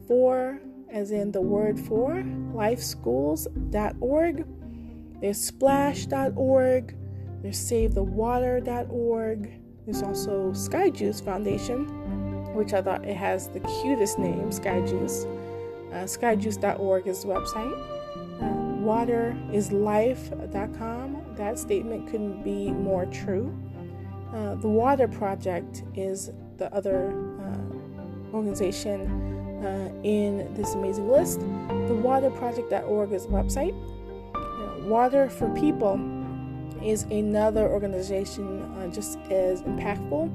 for, 0.08 0.60
as 0.90 1.12
in 1.12 1.32
the 1.32 1.42
word 1.42 1.80
for, 1.80 2.24
lifeschools.org. 2.56 4.46
There's 5.22 5.40
splash.org. 5.40 6.97
There's 7.42 7.58
savethewater.org. 7.58 9.52
There's 9.86 10.04
also 10.04 10.54
Sky 10.54 10.90
Juice 10.90 11.22
Foundation 11.22 11.88
which 12.58 12.74
I 12.74 12.82
thought 12.82 13.06
it 13.06 13.16
has 13.16 13.48
the 13.50 13.60
cutest 13.60 14.18
name, 14.20 14.52
Sky 14.52 14.82
Juice. 14.82 15.26
Uh, 15.92 16.04
skyjuice.org 16.04 17.08
is 17.08 17.22
the 17.22 17.28
website. 17.28 17.80
Uh, 18.42 18.46
waterislife.com. 18.84 21.22
That 21.36 21.60
statement 21.60 22.10
couldn't 22.10 22.42
be 22.44 22.72
more 22.72 23.06
true. 23.06 23.56
Uh, 24.34 24.56
the 24.56 24.68
Water 24.68 25.08
Project 25.08 25.84
is 25.96 26.32
the 26.58 26.74
other 26.74 27.12
uh, 27.40 27.56
organization 28.36 29.64
uh, 29.64 29.90
in 30.04 30.52
this 30.56 30.74
amazing 30.74 31.10
list. 31.10 31.40
The 31.40 31.94
waterproject.org 31.94 33.14
is 33.14 33.28
the 33.28 33.32
website. 33.32 33.74
Uh, 34.36 34.80
Water 34.88 35.30
for 35.30 35.48
People 35.54 35.98
is 36.84 37.04
another 37.04 37.68
organization 37.68 38.62
uh, 38.62 38.88
just 38.88 39.18
as 39.30 39.62
impactful. 39.64 40.32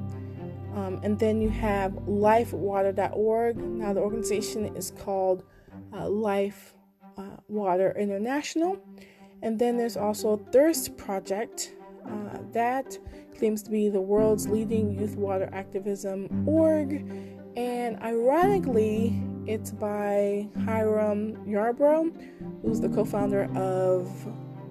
Um, 0.75 1.01
and 1.03 1.19
then 1.19 1.41
you 1.41 1.51
have 1.51 1.93
lifewater.org. 1.93 3.57
Now, 3.57 3.93
the 3.93 4.01
organization 4.01 4.75
is 4.77 4.93
called 4.99 5.45
uh, 5.93 6.09
Life 6.09 6.75
uh, 7.19 7.37
Water 7.49 7.95
International. 7.99 8.79
And 9.43 9.59
then 9.59 9.77
there's 9.77 9.97
also 9.97 10.37
Thirst 10.51 10.97
Project. 10.97 11.75
Uh, 12.07 12.39
that 12.53 12.99
claims 13.37 13.63
to 13.63 13.71
be 13.71 13.89
the 13.89 14.01
world's 14.01 14.49
leading 14.49 14.99
youth 14.99 15.17
water 15.17 15.49
activism 15.53 16.45
org. 16.47 17.05
And 17.57 18.01
ironically, 18.03 19.23
it's 19.47 19.73
by 19.73 20.49
Hiram 20.65 21.37
Yarbrough, 21.47 22.63
who's 22.63 22.81
the 22.81 22.89
co 22.89 23.05
founder 23.05 23.45
of 23.57 24.09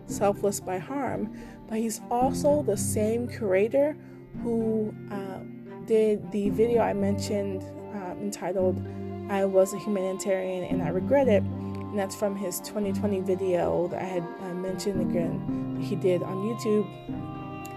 Selfless 0.05 0.59
by 0.59 0.77
Harm. 0.77 1.33
But 1.71 1.79
he's 1.79 2.01
also 2.11 2.63
the 2.63 2.75
same 2.75 3.29
curator 3.29 3.95
who 4.43 4.93
uh, 5.09 5.39
did 5.85 6.29
the 6.33 6.49
video 6.49 6.81
I 6.81 6.91
mentioned 6.91 7.63
um, 7.93 8.17
entitled 8.21 8.85
I 9.29 9.45
Was 9.45 9.73
a 9.73 9.79
Humanitarian 9.79 10.65
and 10.65 10.83
I 10.83 10.89
Regret 10.89 11.29
It. 11.29 11.43
And 11.43 11.97
that's 11.97 12.13
from 12.13 12.35
his 12.35 12.59
2020 12.59 13.21
video 13.21 13.87
that 13.87 14.01
I 14.01 14.05
had 14.05 14.23
uh, 14.41 14.53
mentioned 14.53 14.99
again 14.99 15.75
that 15.75 15.85
he 15.85 15.95
did 15.95 16.21
on 16.23 16.35
YouTube 16.39 16.85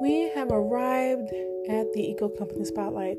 We 0.00 0.30
have 0.34 0.48
arrived 0.50 1.28
at 1.68 1.92
the 1.92 2.00
Eco 2.00 2.28
Company 2.30 2.64
Spotlight. 2.64 3.18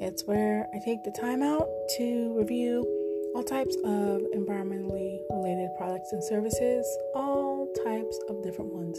It's 0.00 0.24
where 0.26 0.66
I 0.74 0.78
take 0.84 1.04
the 1.04 1.12
time 1.12 1.42
out 1.42 1.68
to 1.98 2.34
review 2.36 2.84
all 3.34 3.42
types 3.44 3.76
of 3.84 4.22
environmentally 4.34 4.56
related 4.56 4.95
products 5.86 6.10
and 6.10 6.24
services, 6.24 6.84
all 7.14 7.72
types 7.84 8.18
of 8.28 8.42
different 8.42 8.72
ones, 8.72 8.98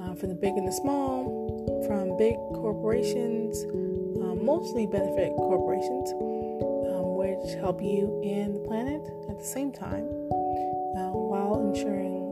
uh, 0.00 0.14
from 0.14 0.30
the 0.30 0.34
big 0.34 0.54
and 0.54 0.66
the 0.66 0.72
small, 0.72 1.84
from 1.86 2.16
big 2.16 2.34
corporations, 2.56 3.62
um, 4.24 4.42
mostly 4.42 4.86
benefit 4.86 5.36
corporations, 5.36 6.10
um, 6.88 7.14
which 7.20 7.52
help 7.60 7.82
you 7.82 8.22
and 8.24 8.56
the 8.56 8.60
planet 8.60 9.02
at 9.28 9.38
the 9.38 9.44
same 9.44 9.70
time 9.70 10.08
uh, 10.96 11.12
while 11.12 11.60
ensuring 11.60 12.24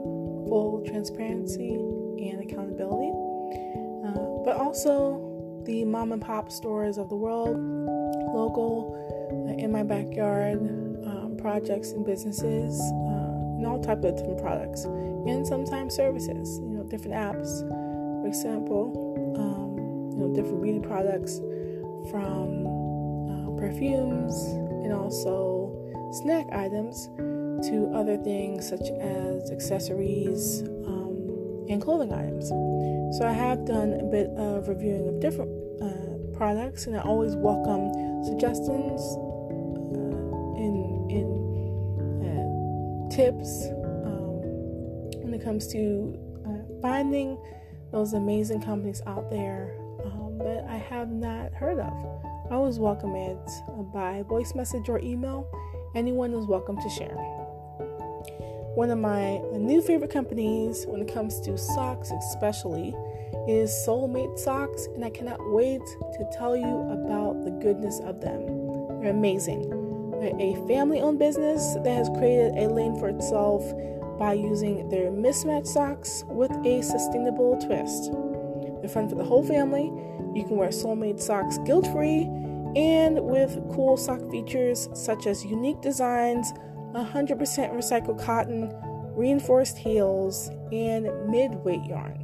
full 0.49 0.83
transparency 0.87 1.75
and 1.75 2.41
accountability, 2.41 3.13
uh, 4.07 4.41
but 4.43 4.57
also 4.57 5.21
the 5.67 5.85
mom 5.85 6.13
and 6.13 6.23
pop 6.23 6.51
stores 6.51 6.97
of 6.97 7.11
the 7.11 7.17
world, 7.17 7.59
local, 8.33 8.97
uh, 9.31 9.63
in 9.63 9.71
my 9.71 9.83
backyard 9.83 10.87
projects 11.47 11.93
and 11.93 12.05
businesses, 12.05 12.81
uh, 12.81 13.16
all 13.67 13.83
type 13.83 14.05
of 14.05 14.17
different 14.17 14.41
products, 14.41 14.85
and 14.85 15.47
sometimes 15.47 15.95
services. 15.95 16.59
You 16.61 16.69
know, 16.69 16.77
know, 16.87 16.91
different 16.91 17.17
apps. 17.17 17.61
For 18.23 18.29
example, 18.29 19.35
um, 19.37 20.13
you 20.13 20.19
know, 20.19 20.35
different 20.35 20.63
beauty 20.63 20.81
products 20.81 21.39
from 22.11 22.67
uh, 23.31 23.59
perfumes 23.59 24.35
and 24.85 24.93
also 24.93 25.73
snack 26.13 26.47
items 26.53 27.09
to 27.69 27.91
other 27.95 28.17
things 28.17 28.69
such 28.69 28.91
as 29.01 29.51
accessories 29.51 30.63
um, 30.87 31.67
and 31.69 31.83
clothing 31.83 32.13
items. 32.13 32.49
So 33.19 33.27
I 33.27 33.33
have 33.33 33.65
done 33.65 33.95
a 33.95 34.05
bit 34.05 34.29
of 34.37 34.69
reviewing 34.69 35.09
of 35.09 35.21
different 35.21 35.51
uh, 35.83 36.37
products, 36.37 36.87
and 36.87 36.97
I 36.97 37.01
always 37.01 37.35
welcome 37.35 38.25
suggestions 38.25 39.01
tips 43.17 43.69
um, 44.05 44.43
when 45.23 45.33
it 45.33 45.43
comes 45.43 45.67
to 45.69 46.15
uh, 46.47 46.81
finding 46.83 47.39
those 47.91 48.13
amazing 48.13 48.61
companies 48.61 49.01
out 49.07 49.31
there 49.31 49.75
um, 50.05 50.37
that 50.37 50.67
I 50.69 50.77
have 50.77 51.11
not 51.11 51.55
heard 51.55 51.79
of. 51.79 51.95
I 52.51 52.55
always 52.55 52.79
welcome 52.79 53.17
it 53.17 53.39
by 53.95 54.23
voice 54.29 54.55
message 54.55 54.91
or 54.91 54.99
email. 54.99 55.51
Anyone 55.95 56.35
is 56.35 56.45
welcome 56.45 56.77
to 56.77 56.91
share. 56.91 57.17
One 58.75 58.91
of 58.91 58.99
my 58.99 59.39
new 59.53 59.81
favorite 59.81 60.11
companies 60.11 60.85
when 60.87 61.01
it 61.01 61.11
comes 61.11 61.41
to 61.41 61.57
socks, 61.57 62.11
especially, 62.11 62.95
is 63.49 63.73
Solmate 63.87 64.39
Socks, 64.39 64.89
and 64.95 65.03
I 65.03 65.09
cannot 65.09 65.39
wait 65.55 65.81
to 65.81 66.31
tell 66.37 66.55
you 66.55 66.67
about 66.67 67.47
the 67.47 67.51
goodness 67.63 67.99
of 68.01 68.21
them. 68.21 68.45
They're 69.01 69.11
amazing. 69.11 69.86
A 70.23 70.55
family 70.67 71.01
owned 71.01 71.19
business 71.19 71.75
that 71.85 71.97
has 71.97 72.09
created 72.17 72.57
a 72.57 72.69
lane 72.69 72.99
for 72.99 73.09
itself 73.09 73.63
by 74.19 74.33
using 74.33 74.89
their 74.89 75.11
mismatched 75.11 75.67
socks 75.67 76.25
with 76.29 76.51
a 76.65 76.83
sustainable 76.83 77.59
twist. 77.61 78.11
They're 78.81 78.89
fun 78.89 79.09
for 79.09 79.15
the 79.15 79.25
whole 79.25 79.45
family. 79.45 79.93
You 80.35 80.45
can 80.45 80.57
wear 80.57 80.73
Solmate 80.73 81.21
socks 81.21 81.59
guilt 81.59 81.87
free 81.89 82.23
and 82.77 83.21
with 83.23 83.59
cool 83.75 83.97
sock 83.97 84.31
features 84.31 84.89
such 84.95 85.27
as 85.27 85.45
unique 85.45 85.81
designs 85.81 86.53
100% 86.95 87.39
recycled 87.75 88.23
cotton, 88.25 88.73
reinforced 89.15 89.77
heels, 89.77 90.51
and 90.73 91.05
mid 91.31 91.53
weight 91.65 91.85
yarn. 91.85 92.19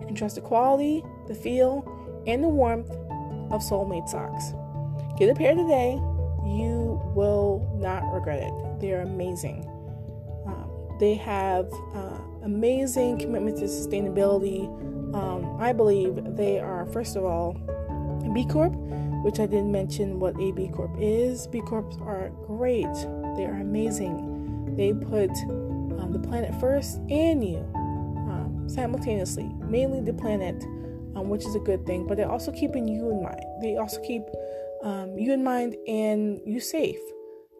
You 0.00 0.06
can 0.06 0.14
trust 0.14 0.36
the 0.36 0.40
quality, 0.40 1.02
the 1.28 1.34
feel, 1.34 1.84
and 2.26 2.42
the 2.42 2.48
warmth 2.48 2.90
of 3.50 3.62
Solmate 3.62 4.08
socks. 4.08 4.52
Get 5.18 5.28
a 5.28 5.34
pair 5.34 5.54
today. 5.54 6.00
You 6.44 7.00
will 7.14 7.68
not 7.78 8.02
regret 8.12 8.42
it. 8.42 8.80
They're 8.80 9.02
amazing. 9.02 9.64
Um, 10.46 10.96
they 11.00 11.14
have 11.14 11.72
uh, 11.94 12.18
amazing 12.42 13.18
commitment 13.18 13.58
to 13.58 13.64
sustainability. 13.64 14.66
Um, 15.14 15.56
I 15.60 15.72
believe 15.72 16.36
they 16.36 16.58
are, 16.58 16.86
first 16.86 17.16
of 17.16 17.24
all, 17.24 17.54
B 18.32 18.44
Corp, 18.44 18.72
which 19.24 19.38
I 19.38 19.46
didn't 19.46 19.70
mention 19.70 20.18
what 20.18 20.34
a 20.40 20.52
B 20.52 20.68
Corp 20.68 20.90
is. 20.98 21.46
B 21.46 21.60
Corps 21.60 21.88
are 22.02 22.30
great 22.46 22.86
they 23.36 23.46
are 23.46 23.60
amazing. 23.60 24.76
They 24.76 24.92
put 24.92 25.30
um, 26.00 26.10
the 26.12 26.18
planet 26.20 26.54
first 26.60 26.98
and 27.10 27.44
you 27.44 27.58
um, 27.74 28.64
simultaneously, 28.68 29.50
mainly 29.68 30.00
the 30.00 30.12
planet, 30.12 30.62
um, 31.16 31.28
which 31.28 31.44
is 31.44 31.54
a 31.54 31.60
good 31.60 31.84
thing, 31.86 32.06
but 32.06 32.16
they're 32.16 32.30
also 32.30 32.52
keeping 32.52 32.86
you 32.86 33.10
in 33.10 33.22
mind. 33.22 33.40
They 33.60 33.76
also 33.76 34.00
keep 34.02 34.22
um, 34.84 35.18
you 35.18 35.32
in 35.32 35.42
mind 35.42 35.74
and 35.88 36.40
you 36.44 36.60
safe. 36.60 37.00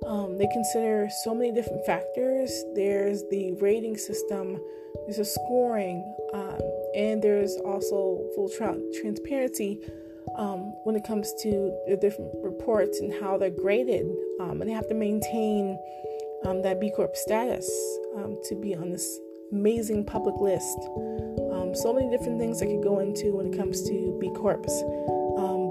Um, 0.07 0.37
they 0.39 0.47
consider 0.53 1.09
so 1.25 1.35
many 1.35 1.51
different 1.51 1.85
factors. 1.87 2.51
There's 2.75 3.25
the 3.31 3.53
rating 3.61 3.97
system, 3.97 4.61
there's 5.07 5.19
a 5.19 5.25
scoring, 5.25 6.05
um, 6.35 6.61
and 6.95 7.23
there's 7.23 7.57
also 7.65 8.23
full 8.35 8.51
tra- 8.55 8.79
transparency 9.01 9.81
um, 10.37 10.75
when 10.85 10.95
it 10.95 11.05
comes 11.05 11.33
to 11.43 11.77
the 11.89 11.97
different 11.97 12.31
reports 12.43 13.01
and 13.01 13.13
how 13.21 13.39
they're 13.39 13.51
graded. 13.51 14.07
Um, 14.41 14.61
and 14.61 14.69
they 14.69 14.75
have 14.75 14.89
to 14.89 14.95
maintain 14.95 15.79
um, 16.45 16.63
that 16.63 16.81
B 16.81 16.93
Corp 16.95 17.17
status 17.17 17.67
to 18.49 18.55
be 18.55 18.75
on 18.75 18.91
this 18.91 19.19
amazing 19.53 20.05
public 20.05 20.37
list. 20.37 20.79
So 21.83 21.93
many 21.93 22.09
different 22.09 22.39
things 22.39 22.63
I 22.63 22.67
could 22.67 22.85
go 22.85 23.01
into 23.01 23.35
when 23.35 23.53
it 23.53 23.59
comes 23.59 23.83
to 23.83 24.17
B 24.21 24.31
Corps. 24.31 24.63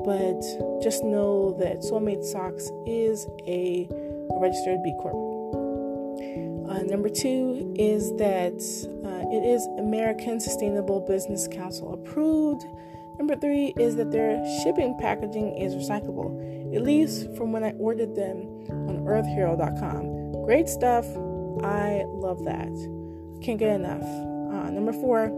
But 0.05 0.41
just 0.81 1.03
know 1.03 1.55
that 1.59 1.83
Solmate 1.83 2.23
Socks 2.23 2.69
is 2.85 3.27
a, 3.47 3.87
a 3.91 4.39
registered 4.39 4.83
B 4.83 4.93
Corp. 4.99 5.15
Uh, 6.69 6.81
number 6.83 7.09
two 7.09 7.73
is 7.77 8.11
that 8.17 8.53
uh, 9.05 9.35
it 9.35 9.45
is 9.45 9.65
American 9.77 10.39
Sustainable 10.39 11.01
Business 11.01 11.47
Council 11.47 11.93
approved 11.93 12.65
Number 13.17 13.35
three 13.35 13.73
is 13.77 13.95
that 13.97 14.11
their 14.11 14.43
shipping 14.63 14.97
packaging 14.99 15.55
is 15.57 15.75
recyclable, 15.75 16.75
at 16.75 16.81
least 16.81 17.33
from 17.35 17.51
when 17.51 17.63
I 17.63 17.71
ordered 17.73 18.15
them 18.15 18.39
on 18.69 19.05
earthhero.com. 19.05 20.43
Great 20.45 20.67
stuff. 20.67 21.05
I 21.63 22.03
love 22.07 22.43
that. 22.45 22.73
Can't 23.43 23.59
get 23.59 23.75
enough. 23.75 24.01
Uh, 24.01 24.69
number 24.71 24.93
four 24.93 25.31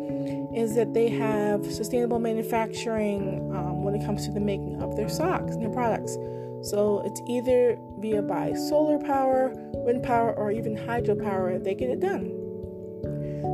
is 0.55 0.75
that 0.75 0.93
they 0.93 1.09
have 1.09 1.65
sustainable 1.65 2.19
manufacturing 2.19 3.51
um, 3.53 3.74
it 3.95 4.05
comes 4.05 4.25
to 4.25 4.31
the 4.31 4.39
making 4.39 4.81
of 4.81 4.95
their 4.95 5.09
socks 5.09 5.53
and 5.53 5.61
their 5.61 5.69
products. 5.69 6.17
So 6.61 7.03
it's 7.05 7.21
either 7.27 7.77
via 7.99 8.21
by 8.21 8.53
solar 8.53 8.97
power, 8.97 9.51
wind 9.73 10.03
power, 10.03 10.33
or 10.33 10.51
even 10.51 10.75
hydropower, 10.75 11.63
they 11.63 11.75
get 11.75 11.89
it 11.89 11.99
done. 11.99 12.45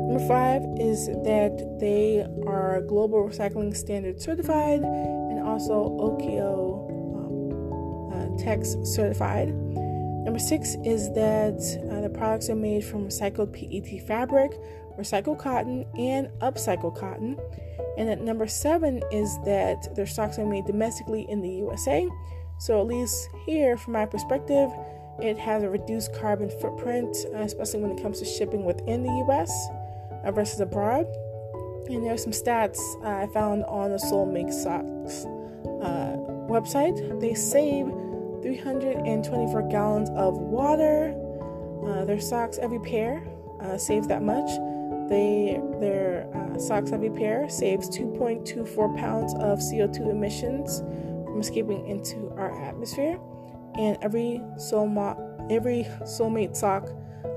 Number 0.07 0.27
five 0.27 0.63
is 0.79 1.07
that 1.07 1.77
they 1.79 2.25
are 2.47 2.81
Global 2.81 3.27
Recycling 3.27 3.75
Standard 3.75 4.21
certified 4.21 4.81
and 4.81 5.39
also 5.39 5.89
OEKO 5.99 6.89
um, 7.15 8.13
uh, 8.13 8.37
TEX 8.37 8.75
certified. 8.83 9.49
Number 9.49 10.39
six 10.39 10.75
is 10.85 11.11
that 11.13 11.59
uh, 11.89 12.01
the 12.01 12.09
products 12.09 12.49
are 12.49 12.55
made 12.55 12.85
from 12.85 13.07
recycled 13.07 13.51
PET 13.53 14.05
fabric, 14.05 14.51
recycled 14.97 15.39
cotton, 15.39 15.85
and 15.97 16.27
upcycled 16.39 16.97
cotton. 16.97 17.37
And 17.97 18.09
at 18.09 18.21
number 18.21 18.47
seven 18.47 19.01
is 19.11 19.37
that 19.45 19.95
their 19.95 20.05
socks 20.05 20.39
are 20.39 20.45
made 20.45 20.65
domestically 20.65 21.29
in 21.29 21.41
the 21.41 21.49
USA. 21.49 22.07
So, 22.59 22.79
at 22.79 22.87
least 22.87 23.29
here, 23.45 23.77
from 23.77 23.93
my 23.93 24.05
perspective, 24.05 24.69
it 25.19 25.37
has 25.37 25.63
a 25.63 25.69
reduced 25.69 26.13
carbon 26.15 26.49
footprint, 26.61 27.15
especially 27.33 27.81
when 27.81 27.91
it 27.91 28.01
comes 28.01 28.19
to 28.19 28.25
shipping 28.25 28.65
within 28.65 29.03
the 29.03 29.11
US 29.27 29.51
uh, 30.23 30.31
versus 30.31 30.59
abroad. 30.59 31.05
And 31.89 32.03
there 32.03 32.13
are 32.13 32.17
some 32.17 32.31
stats 32.31 32.79
uh, 33.03 33.23
I 33.23 33.27
found 33.33 33.63
on 33.65 33.91
the 33.91 33.97
Solmate 33.97 34.53
Socks 34.53 35.25
uh, 35.81 36.15
website. 36.47 37.19
They 37.19 37.33
save 37.33 37.87
324 38.41 39.69
gallons 39.69 40.09
of 40.11 40.37
water. 40.37 41.15
Uh, 41.85 42.05
their 42.05 42.19
socks, 42.19 42.59
every 42.61 42.79
pair, 42.79 43.27
uh, 43.59 43.77
saves 43.77 44.07
that 44.07 44.21
much. 44.21 44.49
They 45.12 45.59
their 45.82 46.26
uh, 46.34 46.57
socks 46.57 46.93
every 46.93 47.09
pair 47.09 47.49
saves 47.49 47.89
2.24 47.89 48.97
pounds 48.97 49.34
of 49.34 49.59
CO2 49.59 50.09
emissions 50.09 50.80
from 51.26 51.38
escaping 51.38 51.86
into 51.86 52.30
our 52.38 52.64
atmosphere, 52.64 53.20
and 53.76 53.97
every 54.01 54.41
solmate 54.55 55.18
every 55.49 55.86
solmate 56.05 56.55
sock 56.55 56.88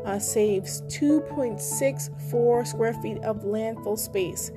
uh, 0.05 0.20
saves 0.20 0.83
2.64 0.83 2.64
square 2.64 2.95
feet 2.95 3.18
of 3.25 3.43
landfill 3.43 3.99
space. 3.99 4.53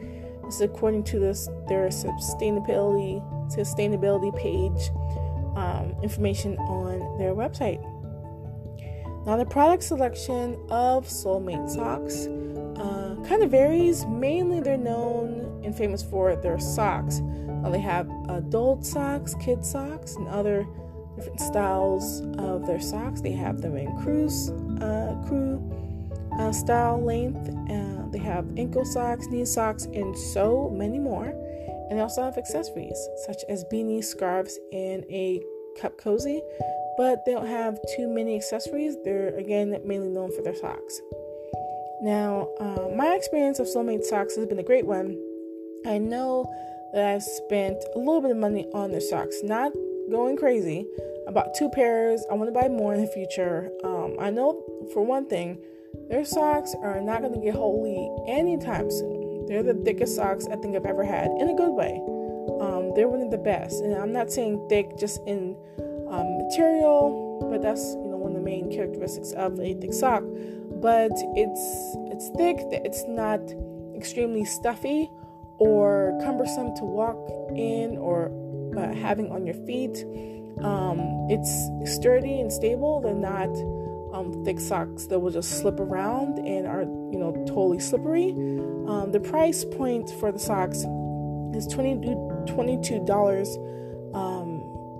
This 0.46 0.56
is 0.56 0.62
according 0.62 1.04
to 1.06 1.18
this, 1.18 1.50
their 1.68 1.88
sustainability 1.88 3.20
sustainability 3.50 4.36
page 4.38 4.92
um, 5.58 5.96
information 6.04 6.56
on 6.60 7.18
their 7.18 7.34
website. 7.34 7.82
Now, 9.26 9.38
the 9.38 9.46
product 9.46 9.82
selection 9.82 10.56
of 10.70 11.10
Solmate 11.10 11.68
socks 11.68 12.28
kind 13.26 13.44
of 13.44 13.52
varies. 13.52 14.06
Mainly, 14.06 14.60
they're 14.60 14.78
known 14.78 15.62
and 15.64 15.76
famous 15.76 16.04
for 16.04 16.36
their 16.36 16.60
socks. 16.60 17.20
Now, 17.20 17.70
they 17.70 17.80
have 17.80 18.10
adult 18.30 18.86
socks, 18.86 19.36
kid 19.36 19.66
socks, 19.66 20.16
and 20.16 20.28
other 20.28 20.68
different 21.16 21.40
styles 21.40 22.22
of 22.38 22.66
their 22.68 22.80
socks. 22.80 23.22
They 23.22 23.32
have 23.34 23.62
them 23.62 23.76
in 23.76 23.96
cruise, 23.98 24.50
uh, 24.82 25.16
crew 25.28 25.62
uh, 26.40 26.52
style 26.52 27.04
length. 27.04 27.50
Uh, 27.70 28.08
they 28.12 28.20
have 28.20 28.46
ankle 28.58 28.86
socks, 28.86 29.28
knee 29.28 29.46
socks, 29.46 29.86
and 29.86 30.18
so 30.18 30.70
many 30.70 31.00
more. 31.00 31.34
And 31.90 31.98
they 31.98 32.02
also 32.02 32.24
have 32.24 32.38
accessories 32.38 32.98
such 33.26 33.44
as 33.50 33.64
beanies, 33.66 34.06
scarves, 34.06 34.60
and 34.72 35.04
a 35.10 35.42
cup 35.80 35.98
cozy. 35.98 36.42
But 36.98 37.26
they 37.26 37.34
don't 37.34 37.48
have 37.48 37.80
too 37.96 38.08
many 38.08 38.36
accessories. 38.36 38.96
They're 39.04 39.36
again 39.36 39.80
mainly 39.86 40.10
known 40.10 40.36
for 40.36 40.42
their 40.42 40.56
socks. 40.56 41.02
Now, 42.02 42.50
uh, 42.60 42.90
my 42.96 43.16
experience 43.16 43.60
of 43.60 43.68
Solmate 43.68 44.06
socks 44.06 44.36
has 44.36 44.46
been 44.46 44.60
a 44.60 44.64
great 44.64 44.86
one. 44.86 45.18
I 45.86 45.98
know 45.98 46.46
that 46.94 47.06
I've 47.06 47.24
spent 47.24 47.84
a 47.96 47.98
little 47.98 48.22
bit 48.22 48.32
of 48.32 48.38
money 48.38 48.68
on 48.74 48.92
their 48.92 49.02
socks, 49.02 49.38
not 49.44 49.72
going 50.10 50.38
crazy. 50.38 50.88
I 51.28 51.32
bought 51.32 51.56
two 51.56 51.70
pairs. 51.70 52.24
I 52.32 52.36
want 52.36 52.54
to 52.54 52.60
buy 52.60 52.70
more 52.70 52.94
in 52.94 53.02
the 53.02 53.08
future. 53.08 53.72
Um, 53.84 54.16
I 54.20 54.30
know 54.30 54.64
for 54.94 55.04
one 55.04 55.28
thing, 55.28 55.58
their 56.10 56.24
socks 56.24 56.76
are 56.82 57.02
not 57.02 57.22
going 57.22 57.34
to 57.34 57.40
get 57.40 57.56
holy 57.56 58.10
anytime 58.28 58.90
soon. 58.92 59.46
They're 59.48 59.64
the 59.64 59.74
thickest 59.74 60.16
socks 60.16 60.46
I 60.48 60.56
think 60.58 60.76
I've 60.76 60.86
ever 60.86 61.04
had 61.04 61.32
in 61.40 61.50
a 61.50 61.56
good 61.56 61.72
way. 61.72 62.02
Um, 62.62 62.94
they're 62.96 63.10
one 63.10 63.22
of 63.22 63.32
the 63.32 63.38
best, 63.38 63.82
and 63.82 63.94
I'm 63.94 64.14
not 64.14 64.32
saying 64.32 64.68
thick 64.70 64.98
just 64.98 65.20
in 65.28 65.56
um, 66.10 66.38
material, 66.38 67.48
but 67.50 67.62
that's 67.62 67.82
you 67.96 68.08
know 68.08 68.18
one 68.18 68.32
of 68.32 68.38
the 68.38 68.44
main 68.44 68.72
characteristics 68.72 69.32
of 69.34 69.60
a 69.60 69.74
thick 69.74 69.94
sock. 69.94 70.24
But 70.82 71.12
it's 71.36 71.96
it's 72.12 72.30
thick. 72.38 72.58
It's 72.72 73.04
not 73.08 73.42
extremely 73.96 74.46
stuffy 74.46 75.10
or 75.58 76.18
cumbersome 76.24 76.76
to 76.76 76.84
walk 76.84 77.18
in 77.56 77.98
or 77.98 78.32
uh, 78.78 78.94
having 78.94 79.32
on 79.32 79.46
your 79.46 79.56
feet. 79.66 80.06
Um, 80.64 81.28
it's 81.30 81.52
sturdy 81.96 82.40
and 82.40 82.52
stable. 82.52 83.02
They're 83.02 83.14
not 83.14 83.50
um, 84.14 84.44
thick 84.46 84.60
socks 84.60 85.08
that 85.08 85.20
will 85.20 85.32
just 85.32 85.60
slip 85.60 85.80
around 85.80 86.40
and 86.40 86.68
are 86.68 86.82
you 86.82 87.20
know 87.20 87.32
totally 87.48 87.80
slippery. 87.80 88.32
Um, 88.88 89.12
the 89.12 89.20
price 89.20 89.66
point 89.66 90.10
for 90.20 90.32
the 90.32 90.40
socks 90.40 90.78
is 91.54 91.68
$22 91.68 93.08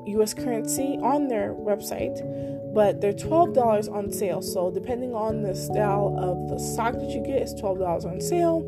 US 0.08 0.34
um, 0.34 0.44
currency 0.44 0.98
on 1.02 1.28
their 1.28 1.54
website, 1.54 2.18
but 2.74 3.02
they're 3.02 3.14
$12 3.14 3.92
on 3.92 4.12
sale. 4.12 4.42
So, 4.42 4.72
depending 4.72 5.14
on 5.14 5.42
the 5.42 5.56
style 5.56 6.16
of 6.18 6.50
the 6.50 6.60
sock 6.60 6.94
that 6.94 7.10
you 7.10 7.22
get, 7.22 7.42
it's 7.42 7.54
$12 7.54 8.06
on 8.06 8.22
sale, 8.22 8.62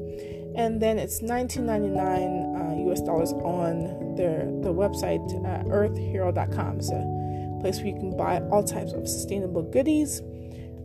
and 0.56 0.82
then 0.82 0.97
it's 0.97 1.22
$19.99 1.22 2.88
uh, 2.88 2.91
US 2.91 3.02
dollars 3.02 3.34
on 3.34 4.16
their 4.16 4.45
the 4.62 4.74
website 4.74 5.24
uh, 5.45 5.64
earthhero.com. 5.70 6.80
It's 6.80 6.89
a 6.91 7.58
place 7.62 7.78
where 7.78 7.88
you 7.88 7.95
can 7.95 8.16
buy 8.18 8.41
all 8.52 8.64
types 8.64 8.93
of 8.93 9.08
sustainable 9.08 9.64
goodies. 9.64 10.22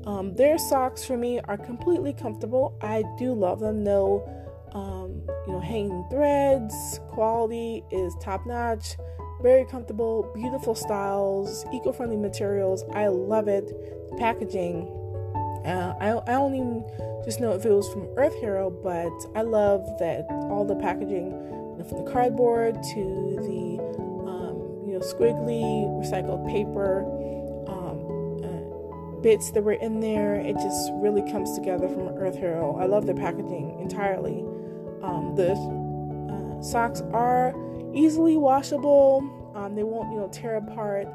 Um, 0.06 0.34
their 0.34 0.58
socks 0.58 1.04
for 1.04 1.16
me 1.16 1.40
are 1.40 1.56
completely 1.56 2.12
comfortable. 2.12 2.76
I 2.82 3.04
do 3.18 3.32
love 3.32 3.60
them. 3.60 3.82
No, 3.82 4.22
um, 4.72 5.22
you 5.46 5.52
know, 5.54 5.60
hanging 5.60 6.04
threads. 6.10 7.00
Quality 7.08 7.82
is 7.90 8.14
top 8.20 8.44
notch. 8.46 8.96
Very 9.44 9.66
comfortable, 9.66 10.28
beautiful 10.34 10.74
styles, 10.74 11.66
eco-friendly 11.72 12.16
materials. 12.16 12.82
I 12.94 13.08
love 13.08 13.46
it. 13.46 13.68
The 14.10 14.16
packaging. 14.16 14.88
Uh, 15.66 15.94
I, 16.00 16.18
I 16.26 16.32
don't 16.32 16.54
even 16.54 16.84
just 17.24 17.40
know 17.40 17.52
if 17.52 17.64
it 17.64 17.70
was 17.70 17.88
from 17.90 18.08
Earth 18.16 18.34
Hero, 18.40 18.70
but 18.70 19.12
I 19.38 19.42
love 19.42 19.86
that 20.00 20.24
all 20.30 20.64
the 20.64 20.76
packaging, 20.76 21.26
you 21.30 21.76
know, 21.78 21.84
from 21.86 22.04
the 22.04 22.10
cardboard 22.10 22.82
to 22.94 23.38
the 23.42 23.82
um, 24.26 24.88
you 24.88 24.94
know 24.94 25.00
squiggly 25.00 25.84
recycled 26.00 26.50
paper 26.50 27.04
bits 29.24 29.50
that 29.52 29.64
were 29.64 29.72
in 29.72 30.00
there. 30.00 30.34
It 30.34 30.54
just 30.56 30.92
really 30.96 31.22
comes 31.32 31.54
together 31.54 31.88
from 31.88 32.08
Earth 32.18 32.36
Hero. 32.36 32.76
I 32.76 32.84
love 32.84 33.06
the 33.06 33.14
packaging 33.14 33.80
entirely. 33.80 34.44
Um, 35.02 35.34
the 35.34 35.52
uh, 35.52 36.62
socks 36.62 37.00
are 37.14 37.54
easily 37.94 38.36
washable. 38.36 39.52
Um, 39.54 39.74
they 39.74 39.82
won't, 39.82 40.12
you 40.12 40.18
know, 40.18 40.28
tear 40.32 40.56
apart 40.56 41.06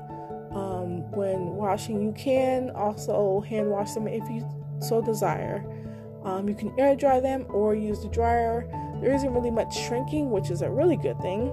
um, 0.52 1.10
when 1.12 1.56
washing. 1.56 2.02
You 2.02 2.14
can 2.14 2.72
also 2.72 3.42
hand 3.42 3.70
wash 3.70 3.94
them 3.94 4.08
if 4.08 4.28
you 4.30 4.48
so 4.82 5.02
desire. 5.02 5.66
Um, 6.24 6.48
you 6.48 6.56
can 6.56 6.78
air 6.80 6.96
dry 6.96 7.20
them 7.20 7.46
or 7.50 7.76
use 7.76 8.02
the 8.02 8.10
dryer. 8.10 8.68
There 9.02 9.14
isn't 9.14 9.34
really 9.34 9.52
much 9.52 9.78
shrinking, 9.78 10.32
which 10.32 10.50
is 10.50 10.62
a 10.62 10.70
really 10.70 10.98
good 10.98 11.20
thing 11.22 11.48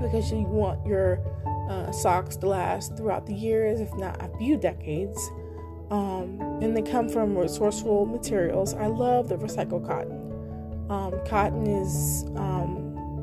because 0.00 0.30
you 0.32 0.42
want 0.42 0.86
your 0.86 1.20
uh, 1.68 1.92
socks 1.92 2.36
to 2.36 2.46
last 2.46 2.96
throughout 2.96 3.26
the 3.26 3.34
years, 3.34 3.80
if 3.80 3.94
not 3.96 4.22
a 4.22 4.38
few 4.38 4.56
decades 4.56 5.30
um, 5.90 6.40
and 6.62 6.76
they 6.76 6.82
come 6.82 7.08
from 7.08 7.36
resourceful 7.36 8.06
materials. 8.06 8.74
I 8.74 8.86
love 8.86 9.28
the 9.28 9.36
recycled 9.36 9.86
cotton. 9.86 10.18
Um, 10.88 11.14
cotton 11.26 11.66
is, 11.66 12.24
um, 12.36 12.79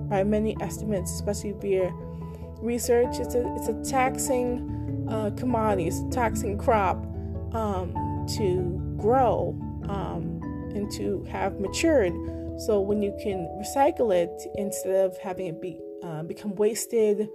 by 0.10 0.24
many 0.24 0.56
estimates, 0.62 1.12
especially 1.12 1.54
via 1.54 1.92
research, 2.62 3.20
it's 3.20 3.36
a 3.36 3.56
it's 3.56 3.68
a 3.68 3.92
taxing 3.92 5.06
uh, 5.10 5.32
commodity, 5.38 5.88
it's 5.88 6.00
a 6.00 6.10
taxing 6.10 6.58
crop 6.58 6.98
um, 7.54 7.94
to 8.38 8.82
grow 8.98 9.58
um, 9.90 10.40
and 10.76 10.92
to 10.94 11.24
have 11.30 11.60
matured. 11.60 12.14
So 12.60 12.80
when 12.80 13.02
you 13.02 13.16
can 13.22 13.48
recycle 13.62 14.14
it 14.14 14.42
instead 14.56 15.06
of 15.06 15.18
having 15.18 15.48
it 15.48 15.62
be 15.62 15.80
uh, 16.04 16.24
become 16.24 16.56
wasted 16.56 17.28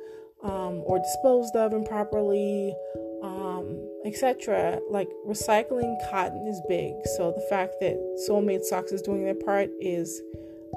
um, 0.43 0.83
or 0.85 0.99
disposed 0.99 1.55
of 1.55 1.73
improperly 1.73 2.75
um, 3.23 3.89
etc. 4.05 4.81
Like 4.91 5.09
recycling 5.27 5.97
cotton 6.11 6.47
is 6.47 6.61
big. 6.68 6.95
So 7.16 7.33
the 7.33 7.47
fact 7.49 7.75
that 7.81 7.97
Solmate 8.27 8.64
Socks 8.64 8.93
is 8.93 9.03
doing 9.03 9.25
their 9.25 9.35
part 9.35 9.70
is 9.81 10.20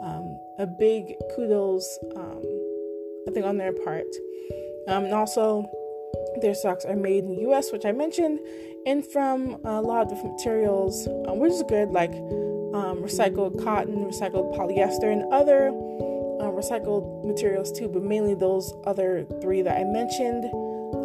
um, 0.02 0.38
a 0.60 0.68
big 0.68 1.14
kudos, 1.36 2.00
um, 2.16 2.42
I 3.28 3.32
think, 3.32 3.46
on 3.46 3.58
their 3.58 3.74
part. 3.74 4.08
Um, 4.88 5.06
and 5.06 5.14
also, 5.14 5.66
their 6.42 6.54
socks 6.54 6.86
are 6.86 6.96
made 6.96 7.24
in 7.24 7.36
the 7.36 7.42
U.S., 7.42 7.72
which 7.72 7.86
I 7.86 7.92
mentioned, 7.92 8.40
and 8.86 9.06
from 9.06 9.58
a 9.64 9.82
lot 9.82 10.04
of 10.04 10.10
different 10.10 10.36
materials, 10.36 11.08
um, 11.28 11.40
which 11.40 11.52
is 11.52 11.64
good, 11.68 11.92
like 11.92 12.12
um, 12.12 13.02
recycled 13.02 13.64
cotton, 13.64 14.06
recycled 14.06 14.56
polyester, 14.56 15.12
and 15.12 15.24
other 15.34 15.70
uh, 15.70 16.52
recycled 16.52 17.26
materials 17.26 17.72
too. 17.72 17.88
But 17.88 18.04
mainly 18.04 18.36
those 18.36 18.74
other 18.86 19.26
three 19.42 19.62
that 19.62 19.78
I 19.78 19.84
mentioned. 19.86 20.46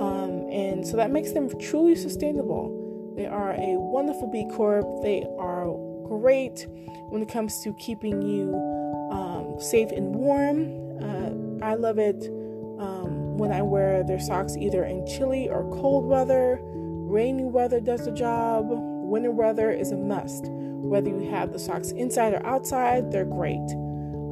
Um, 0.01 0.49
and 0.51 0.87
so 0.87 0.97
that 0.97 1.11
makes 1.11 1.33
them 1.33 1.49
truly 1.59 1.95
sustainable. 1.95 3.15
They 3.17 3.27
are 3.27 3.53
a 3.53 3.77
wonderful 3.79 4.29
B 4.29 4.47
Corp. 4.55 4.85
They 5.03 5.25
are 5.39 5.67
great 6.05 6.67
when 7.09 7.23
it 7.23 7.29
comes 7.29 7.63
to 7.63 7.73
keeping 7.75 8.23
you 8.23 8.70
safe 9.61 9.91
and 9.91 10.15
warm. 10.15 10.79
Uh, 11.03 11.65
I 11.65 11.75
love 11.75 11.99
it 11.99 12.27
um, 12.79 13.39
when 13.39 13.53
I 13.53 13.63
wear 13.63 14.03
their 14.03 14.21
socks 14.21 14.57
either 14.57 14.85
in 14.85 15.07
chilly 15.07 15.49
or 15.49 15.63
cold 15.81 16.07
weather. 16.07 16.59
Rainy 16.63 17.45
weather 17.45 17.81
does 17.81 18.05
the 18.05 18.13
job. 18.13 18.67
Winter 18.69 19.31
weather 19.31 19.71
is 19.71 19.91
a 19.91 19.97
must. 19.97 20.47
Whether 20.49 21.11
you 21.11 21.31
have 21.31 21.53
the 21.53 21.59
socks 21.59 21.91
inside 21.91 22.33
or 22.35 22.45
outside, 22.47 23.11
they're 23.13 23.25
great. 23.25 23.57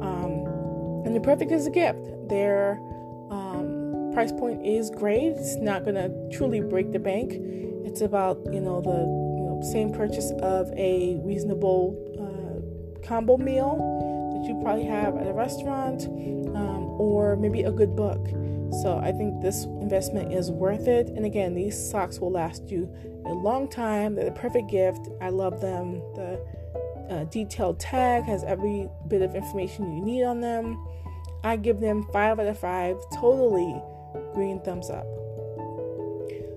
Um, 0.01 1.03
and 1.05 1.13
they're 1.13 1.21
perfect 1.21 1.51
as 1.51 1.67
a 1.67 1.71
gift. 1.71 1.99
They're 2.29 2.79
price 4.19 4.31
point 4.33 4.65
is 4.65 4.89
great. 4.89 5.33
It's 5.37 5.55
not 5.55 5.85
gonna 5.85 6.09
truly 6.29 6.59
break 6.59 6.91
the 6.91 6.99
bank. 6.99 7.33
It's 7.85 8.01
about 8.01 8.37
you 8.51 8.59
know 8.59 8.81
the 8.81 8.99
you 9.37 9.43
know, 9.45 9.61
same 9.71 9.93
purchase 9.93 10.31
of 10.41 10.71
a 10.75 11.15
reasonable 11.23 11.95
uh, 12.19 13.07
combo 13.07 13.37
meal 13.37 13.77
that 14.39 14.47
you 14.47 14.59
probably 14.61 14.85
have 14.85 15.17
at 15.17 15.27
a 15.27 15.33
restaurant 15.33 16.05
um, 16.55 16.85
or 16.99 17.35
maybe 17.35 17.63
a 17.63 17.71
good 17.71 17.95
book. 17.95 18.27
So 18.81 18.99
I 19.01 19.11
think 19.11 19.41
this 19.41 19.65
investment 19.65 20.31
is 20.31 20.51
worth 20.51 20.87
it. 20.87 21.09
And 21.09 21.25
again, 21.25 21.55
these 21.55 21.77
socks 21.77 22.19
will 22.19 22.31
last 22.31 22.69
you 22.69 22.93
a 23.25 23.33
long 23.33 23.67
time. 23.67 24.15
They're 24.15 24.25
the 24.25 24.31
perfect 24.31 24.69
gift. 24.69 25.09
I 25.21 25.29
love 25.29 25.59
them. 25.59 26.01
The 26.15 26.39
uh, 27.09 27.23
detailed 27.25 27.79
tag 27.79 28.23
has 28.25 28.43
every 28.43 28.87
bit 29.07 29.21
of 29.21 29.35
information 29.35 29.95
you 29.95 30.03
need 30.03 30.23
on 30.23 30.39
them. 30.39 30.85
I 31.43 31.55
give 31.55 31.79
them 31.79 32.07
five 32.13 32.39
out 32.39 32.45
of 32.45 32.59
five. 32.59 32.97
Totally 33.15 33.81
green 34.33 34.61
thumbs 34.61 34.89
up. 34.89 35.05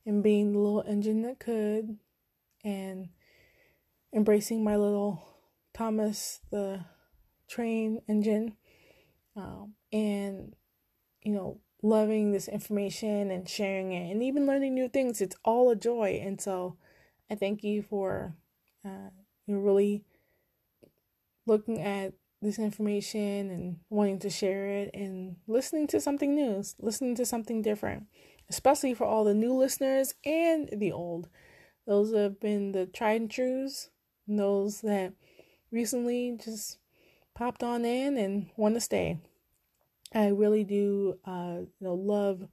and 0.06 0.22
being 0.22 0.52
the 0.52 0.58
little 0.58 0.84
engine 0.86 1.22
that 1.22 1.38
could, 1.38 1.98
and 2.64 3.08
embracing 4.12 4.64
my 4.64 4.76
little 4.76 5.22
Thomas 5.74 6.40
the 6.50 6.84
train 7.48 8.00
engine, 8.08 8.56
um, 9.36 9.74
and 9.92 10.54
you 11.22 11.32
know, 11.32 11.60
loving 11.84 12.32
this 12.32 12.48
information 12.48 13.30
and 13.30 13.46
sharing 13.48 13.92
it, 13.92 14.10
and 14.10 14.22
even 14.22 14.46
learning 14.46 14.74
new 14.74 14.88
things. 14.88 15.20
It's 15.20 15.36
all 15.44 15.70
a 15.70 15.76
joy, 15.76 16.20
and 16.24 16.40
so 16.40 16.76
I 17.30 17.34
thank 17.34 17.62
you 17.62 17.82
for 17.82 18.34
uh, 18.84 19.10
really 19.46 20.02
looking 21.46 21.80
at 21.80 22.14
this 22.40 22.58
information 22.58 23.50
and 23.50 23.76
wanting 23.90 24.18
to 24.20 24.30
share 24.30 24.66
it 24.66 24.90
and 24.94 25.36
listening 25.46 25.86
to 25.88 26.00
something 26.00 26.34
new, 26.34 26.62
listening 26.78 27.14
to 27.16 27.26
something 27.26 27.60
different, 27.60 28.04
especially 28.48 28.94
for 28.94 29.04
all 29.04 29.24
the 29.24 29.34
new 29.34 29.52
listeners 29.52 30.14
and 30.24 30.70
the 30.72 30.90
old. 30.90 31.28
Those 31.86 32.14
have 32.14 32.40
been 32.40 32.72
the 32.72 32.86
tried 32.86 33.20
and 33.20 33.30
trues, 33.30 33.90
and 34.26 34.38
those 34.38 34.80
that 34.80 35.12
recently 35.70 36.38
just 36.42 36.78
popped 37.34 37.62
on 37.62 37.84
in 37.84 38.16
and 38.16 38.48
want 38.56 38.74
to 38.74 38.80
stay. 38.80 39.18
I 40.14 40.28
really 40.28 40.64
do, 40.64 41.18
uh, 41.24 41.58
you 41.60 41.86
know, 41.86 41.94
love, 41.94 42.46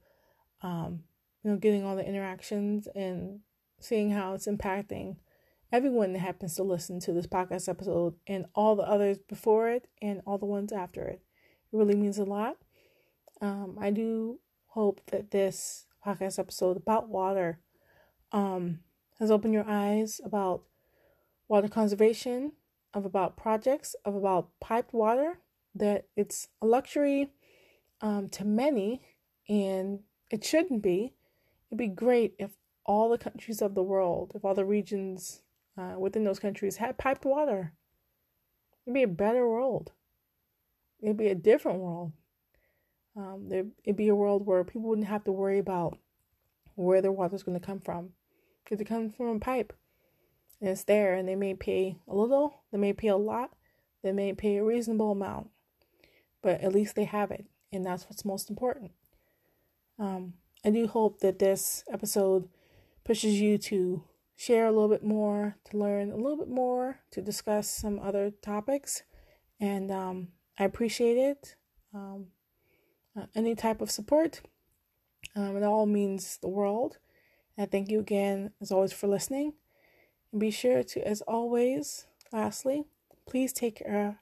um, 0.62 1.04
you 1.42 1.50
know, 1.50 1.56
getting 1.56 1.84
all 1.84 1.96
the 1.96 2.06
interactions 2.06 2.88
and 2.94 3.40
seeing 3.80 4.10
how 4.10 4.34
it's 4.34 4.46
impacting 4.46 5.16
everyone 5.72 6.12
that 6.12 6.18
happens 6.18 6.54
to 6.54 6.62
listen 6.62 7.00
to 7.00 7.12
this 7.12 7.26
podcast 7.26 7.68
episode 7.68 8.14
and 8.26 8.44
all 8.54 8.76
the 8.76 8.82
others 8.82 9.18
before 9.28 9.70
it 9.70 9.88
and 10.02 10.20
all 10.26 10.38
the 10.38 10.46
ones 10.46 10.72
after 10.72 11.02
it. 11.04 11.22
It 11.72 11.76
really 11.76 11.94
means 11.94 12.18
a 12.18 12.24
lot. 12.24 12.56
Um, 13.40 13.78
I 13.80 13.90
do 13.90 14.40
hope 14.66 15.00
that 15.10 15.30
this 15.30 15.86
podcast 16.06 16.38
episode 16.38 16.76
about 16.76 17.08
water 17.08 17.60
um, 18.32 18.80
has 19.18 19.30
opened 19.30 19.54
your 19.54 19.68
eyes 19.68 20.20
about 20.24 20.62
water 21.48 21.68
conservation, 21.68 22.52
of 22.94 23.04
about 23.06 23.36
projects, 23.36 23.96
of 24.04 24.14
about 24.14 24.50
piped 24.60 24.92
water, 24.92 25.38
that 25.74 26.06
it's 26.16 26.48
a 26.60 26.66
luxury 26.66 27.30
um, 28.02 28.28
to 28.28 28.44
many 28.44 29.00
and 29.48 30.00
it 30.30 30.44
shouldn't 30.44 30.82
be. 30.82 31.14
It'd 31.70 31.78
be 31.78 31.88
great 31.88 32.34
if 32.38 32.50
all 32.84 33.08
the 33.08 33.18
countries 33.18 33.62
of 33.62 33.74
the 33.74 33.82
world, 33.82 34.32
if 34.34 34.44
all 34.44 34.54
the 34.54 34.64
regions 34.64 35.40
uh, 35.78 35.94
within 35.98 36.24
those 36.24 36.38
countries 36.38 36.76
had 36.76 36.98
piped 36.98 37.24
water. 37.24 37.72
It'd 38.84 38.94
be 38.94 39.04
a 39.04 39.08
better 39.08 39.48
world. 39.48 39.92
It'd 41.00 41.16
be 41.16 41.28
a 41.28 41.34
different 41.34 41.78
world. 41.78 42.12
Um, 43.16 43.46
there, 43.48 43.64
it'd 43.84 43.96
be 43.96 44.08
a 44.08 44.14
world 44.14 44.46
where 44.46 44.64
people 44.64 44.88
wouldn't 44.88 45.08
have 45.08 45.24
to 45.24 45.32
worry 45.32 45.58
about 45.58 45.98
where 46.74 47.02
their 47.02 47.12
water's 47.12 47.42
going 47.42 47.58
to 47.58 47.66
come 47.66 47.80
from, 47.80 48.10
because 48.64 48.80
it 48.80 48.86
comes 48.86 49.14
from 49.14 49.26
a 49.26 49.38
pipe, 49.38 49.72
and 50.60 50.70
it's 50.70 50.84
there. 50.84 51.14
And 51.14 51.28
they 51.28 51.36
may 51.36 51.54
pay 51.54 51.98
a 52.08 52.14
little, 52.14 52.62
they 52.72 52.78
may 52.78 52.92
pay 52.92 53.08
a 53.08 53.16
lot, 53.16 53.50
they 54.02 54.12
may 54.12 54.32
pay 54.32 54.56
a 54.56 54.64
reasonable 54.64 55.12
amount, 55.12 55.50
but 56.42 56.60
at 56.60 56.72
least 56.72 56.96
they 56.96 57.04
have 57.04 57.30
it, 57.30 57.44
and 57.72 57.84
that's 57.84 58.04
what's 58.04 58.24
most 58.24 58.50
important. 58.50 58.92
Um, 59.98 60.34
I 60.64 60.70
do 60.70 60.86
hope 60.86 61.20
that 61.20 61.38
this 61.38 61.84
episode 61.92 62.48
pushes 63.04 63.40
you 63.40 63.58
to 63.58 64.04
share 64.36 64.66
a 64.66 64.72
little 64.72 64.88
bit 64.88 65.04
more, 65.04 65.56
to 65.70 65.76
learn 65.76 66.10
a 66.10 66.16
little 66.16 66.36
bit 66.36 66.48
more, 66.48 67.00
to 67.12 67.20
discuss 67.20 67.68
some 67.68 67.98
other 68.00 68.32
topics. 68.42 69.02
And 69.60 69.90
um, 69.90 70.28
I 70.58 70.64
appreciate 70.64 71.16
it. 71.16 71.56
Um, 71.94 72.26
uh, 73.16 73.26
any 73.34 73.54
type 73.54 73.80
of 73.80 73.90
support, 73.90 74.40
um, 75.36 75.56
it 75.56 75.62
all 75.62 75.86
means 75.86 76.38
the 76.38 76.48
world. 76.48 76.98
And 77.56 77.70
thank 77.70 77.90
you 77.90 78.00
again, 78.00 78.52
as 78.60 78.72
always, 78.72 78.92
for 78.92 79.06
listening. 79.06 79.52
And 80.30 80.40
be 80.40 80.50
sure 80.50 80.82
to, 80.82 81.06
as 81.06 81.20
always, 81.22 82.06
lastly, 82.32 82.84
please 83.28 83.52
take 83.52 83.76
care. 83.76 84.20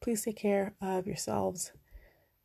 Please 0.00 0.24
take 0.24 0.36
care 0.36 0.74
of 0.80 1.06
yourselves, 1.06 1.72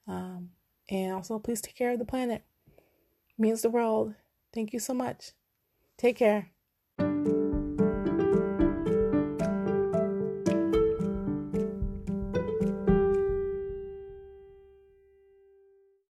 um, 0.07 0.49
and 0.89 1.13
also 1.13 1.39
please 1.39 1.61
take 1.61 1.75
care 1.75 1.91
of 1.91 1.99
the 1.99 2.05
planet. 2.05 2.43
It 2.67 3.39
means 3.39 3.61
the 3.61 3.69
world. 3.69 4.13
Thank 4.53 4.73
you 4.73 4.79
so 4.79 4.93
much. 4.93 5.31
Take 5.97 6.17
care. 6.17 6.51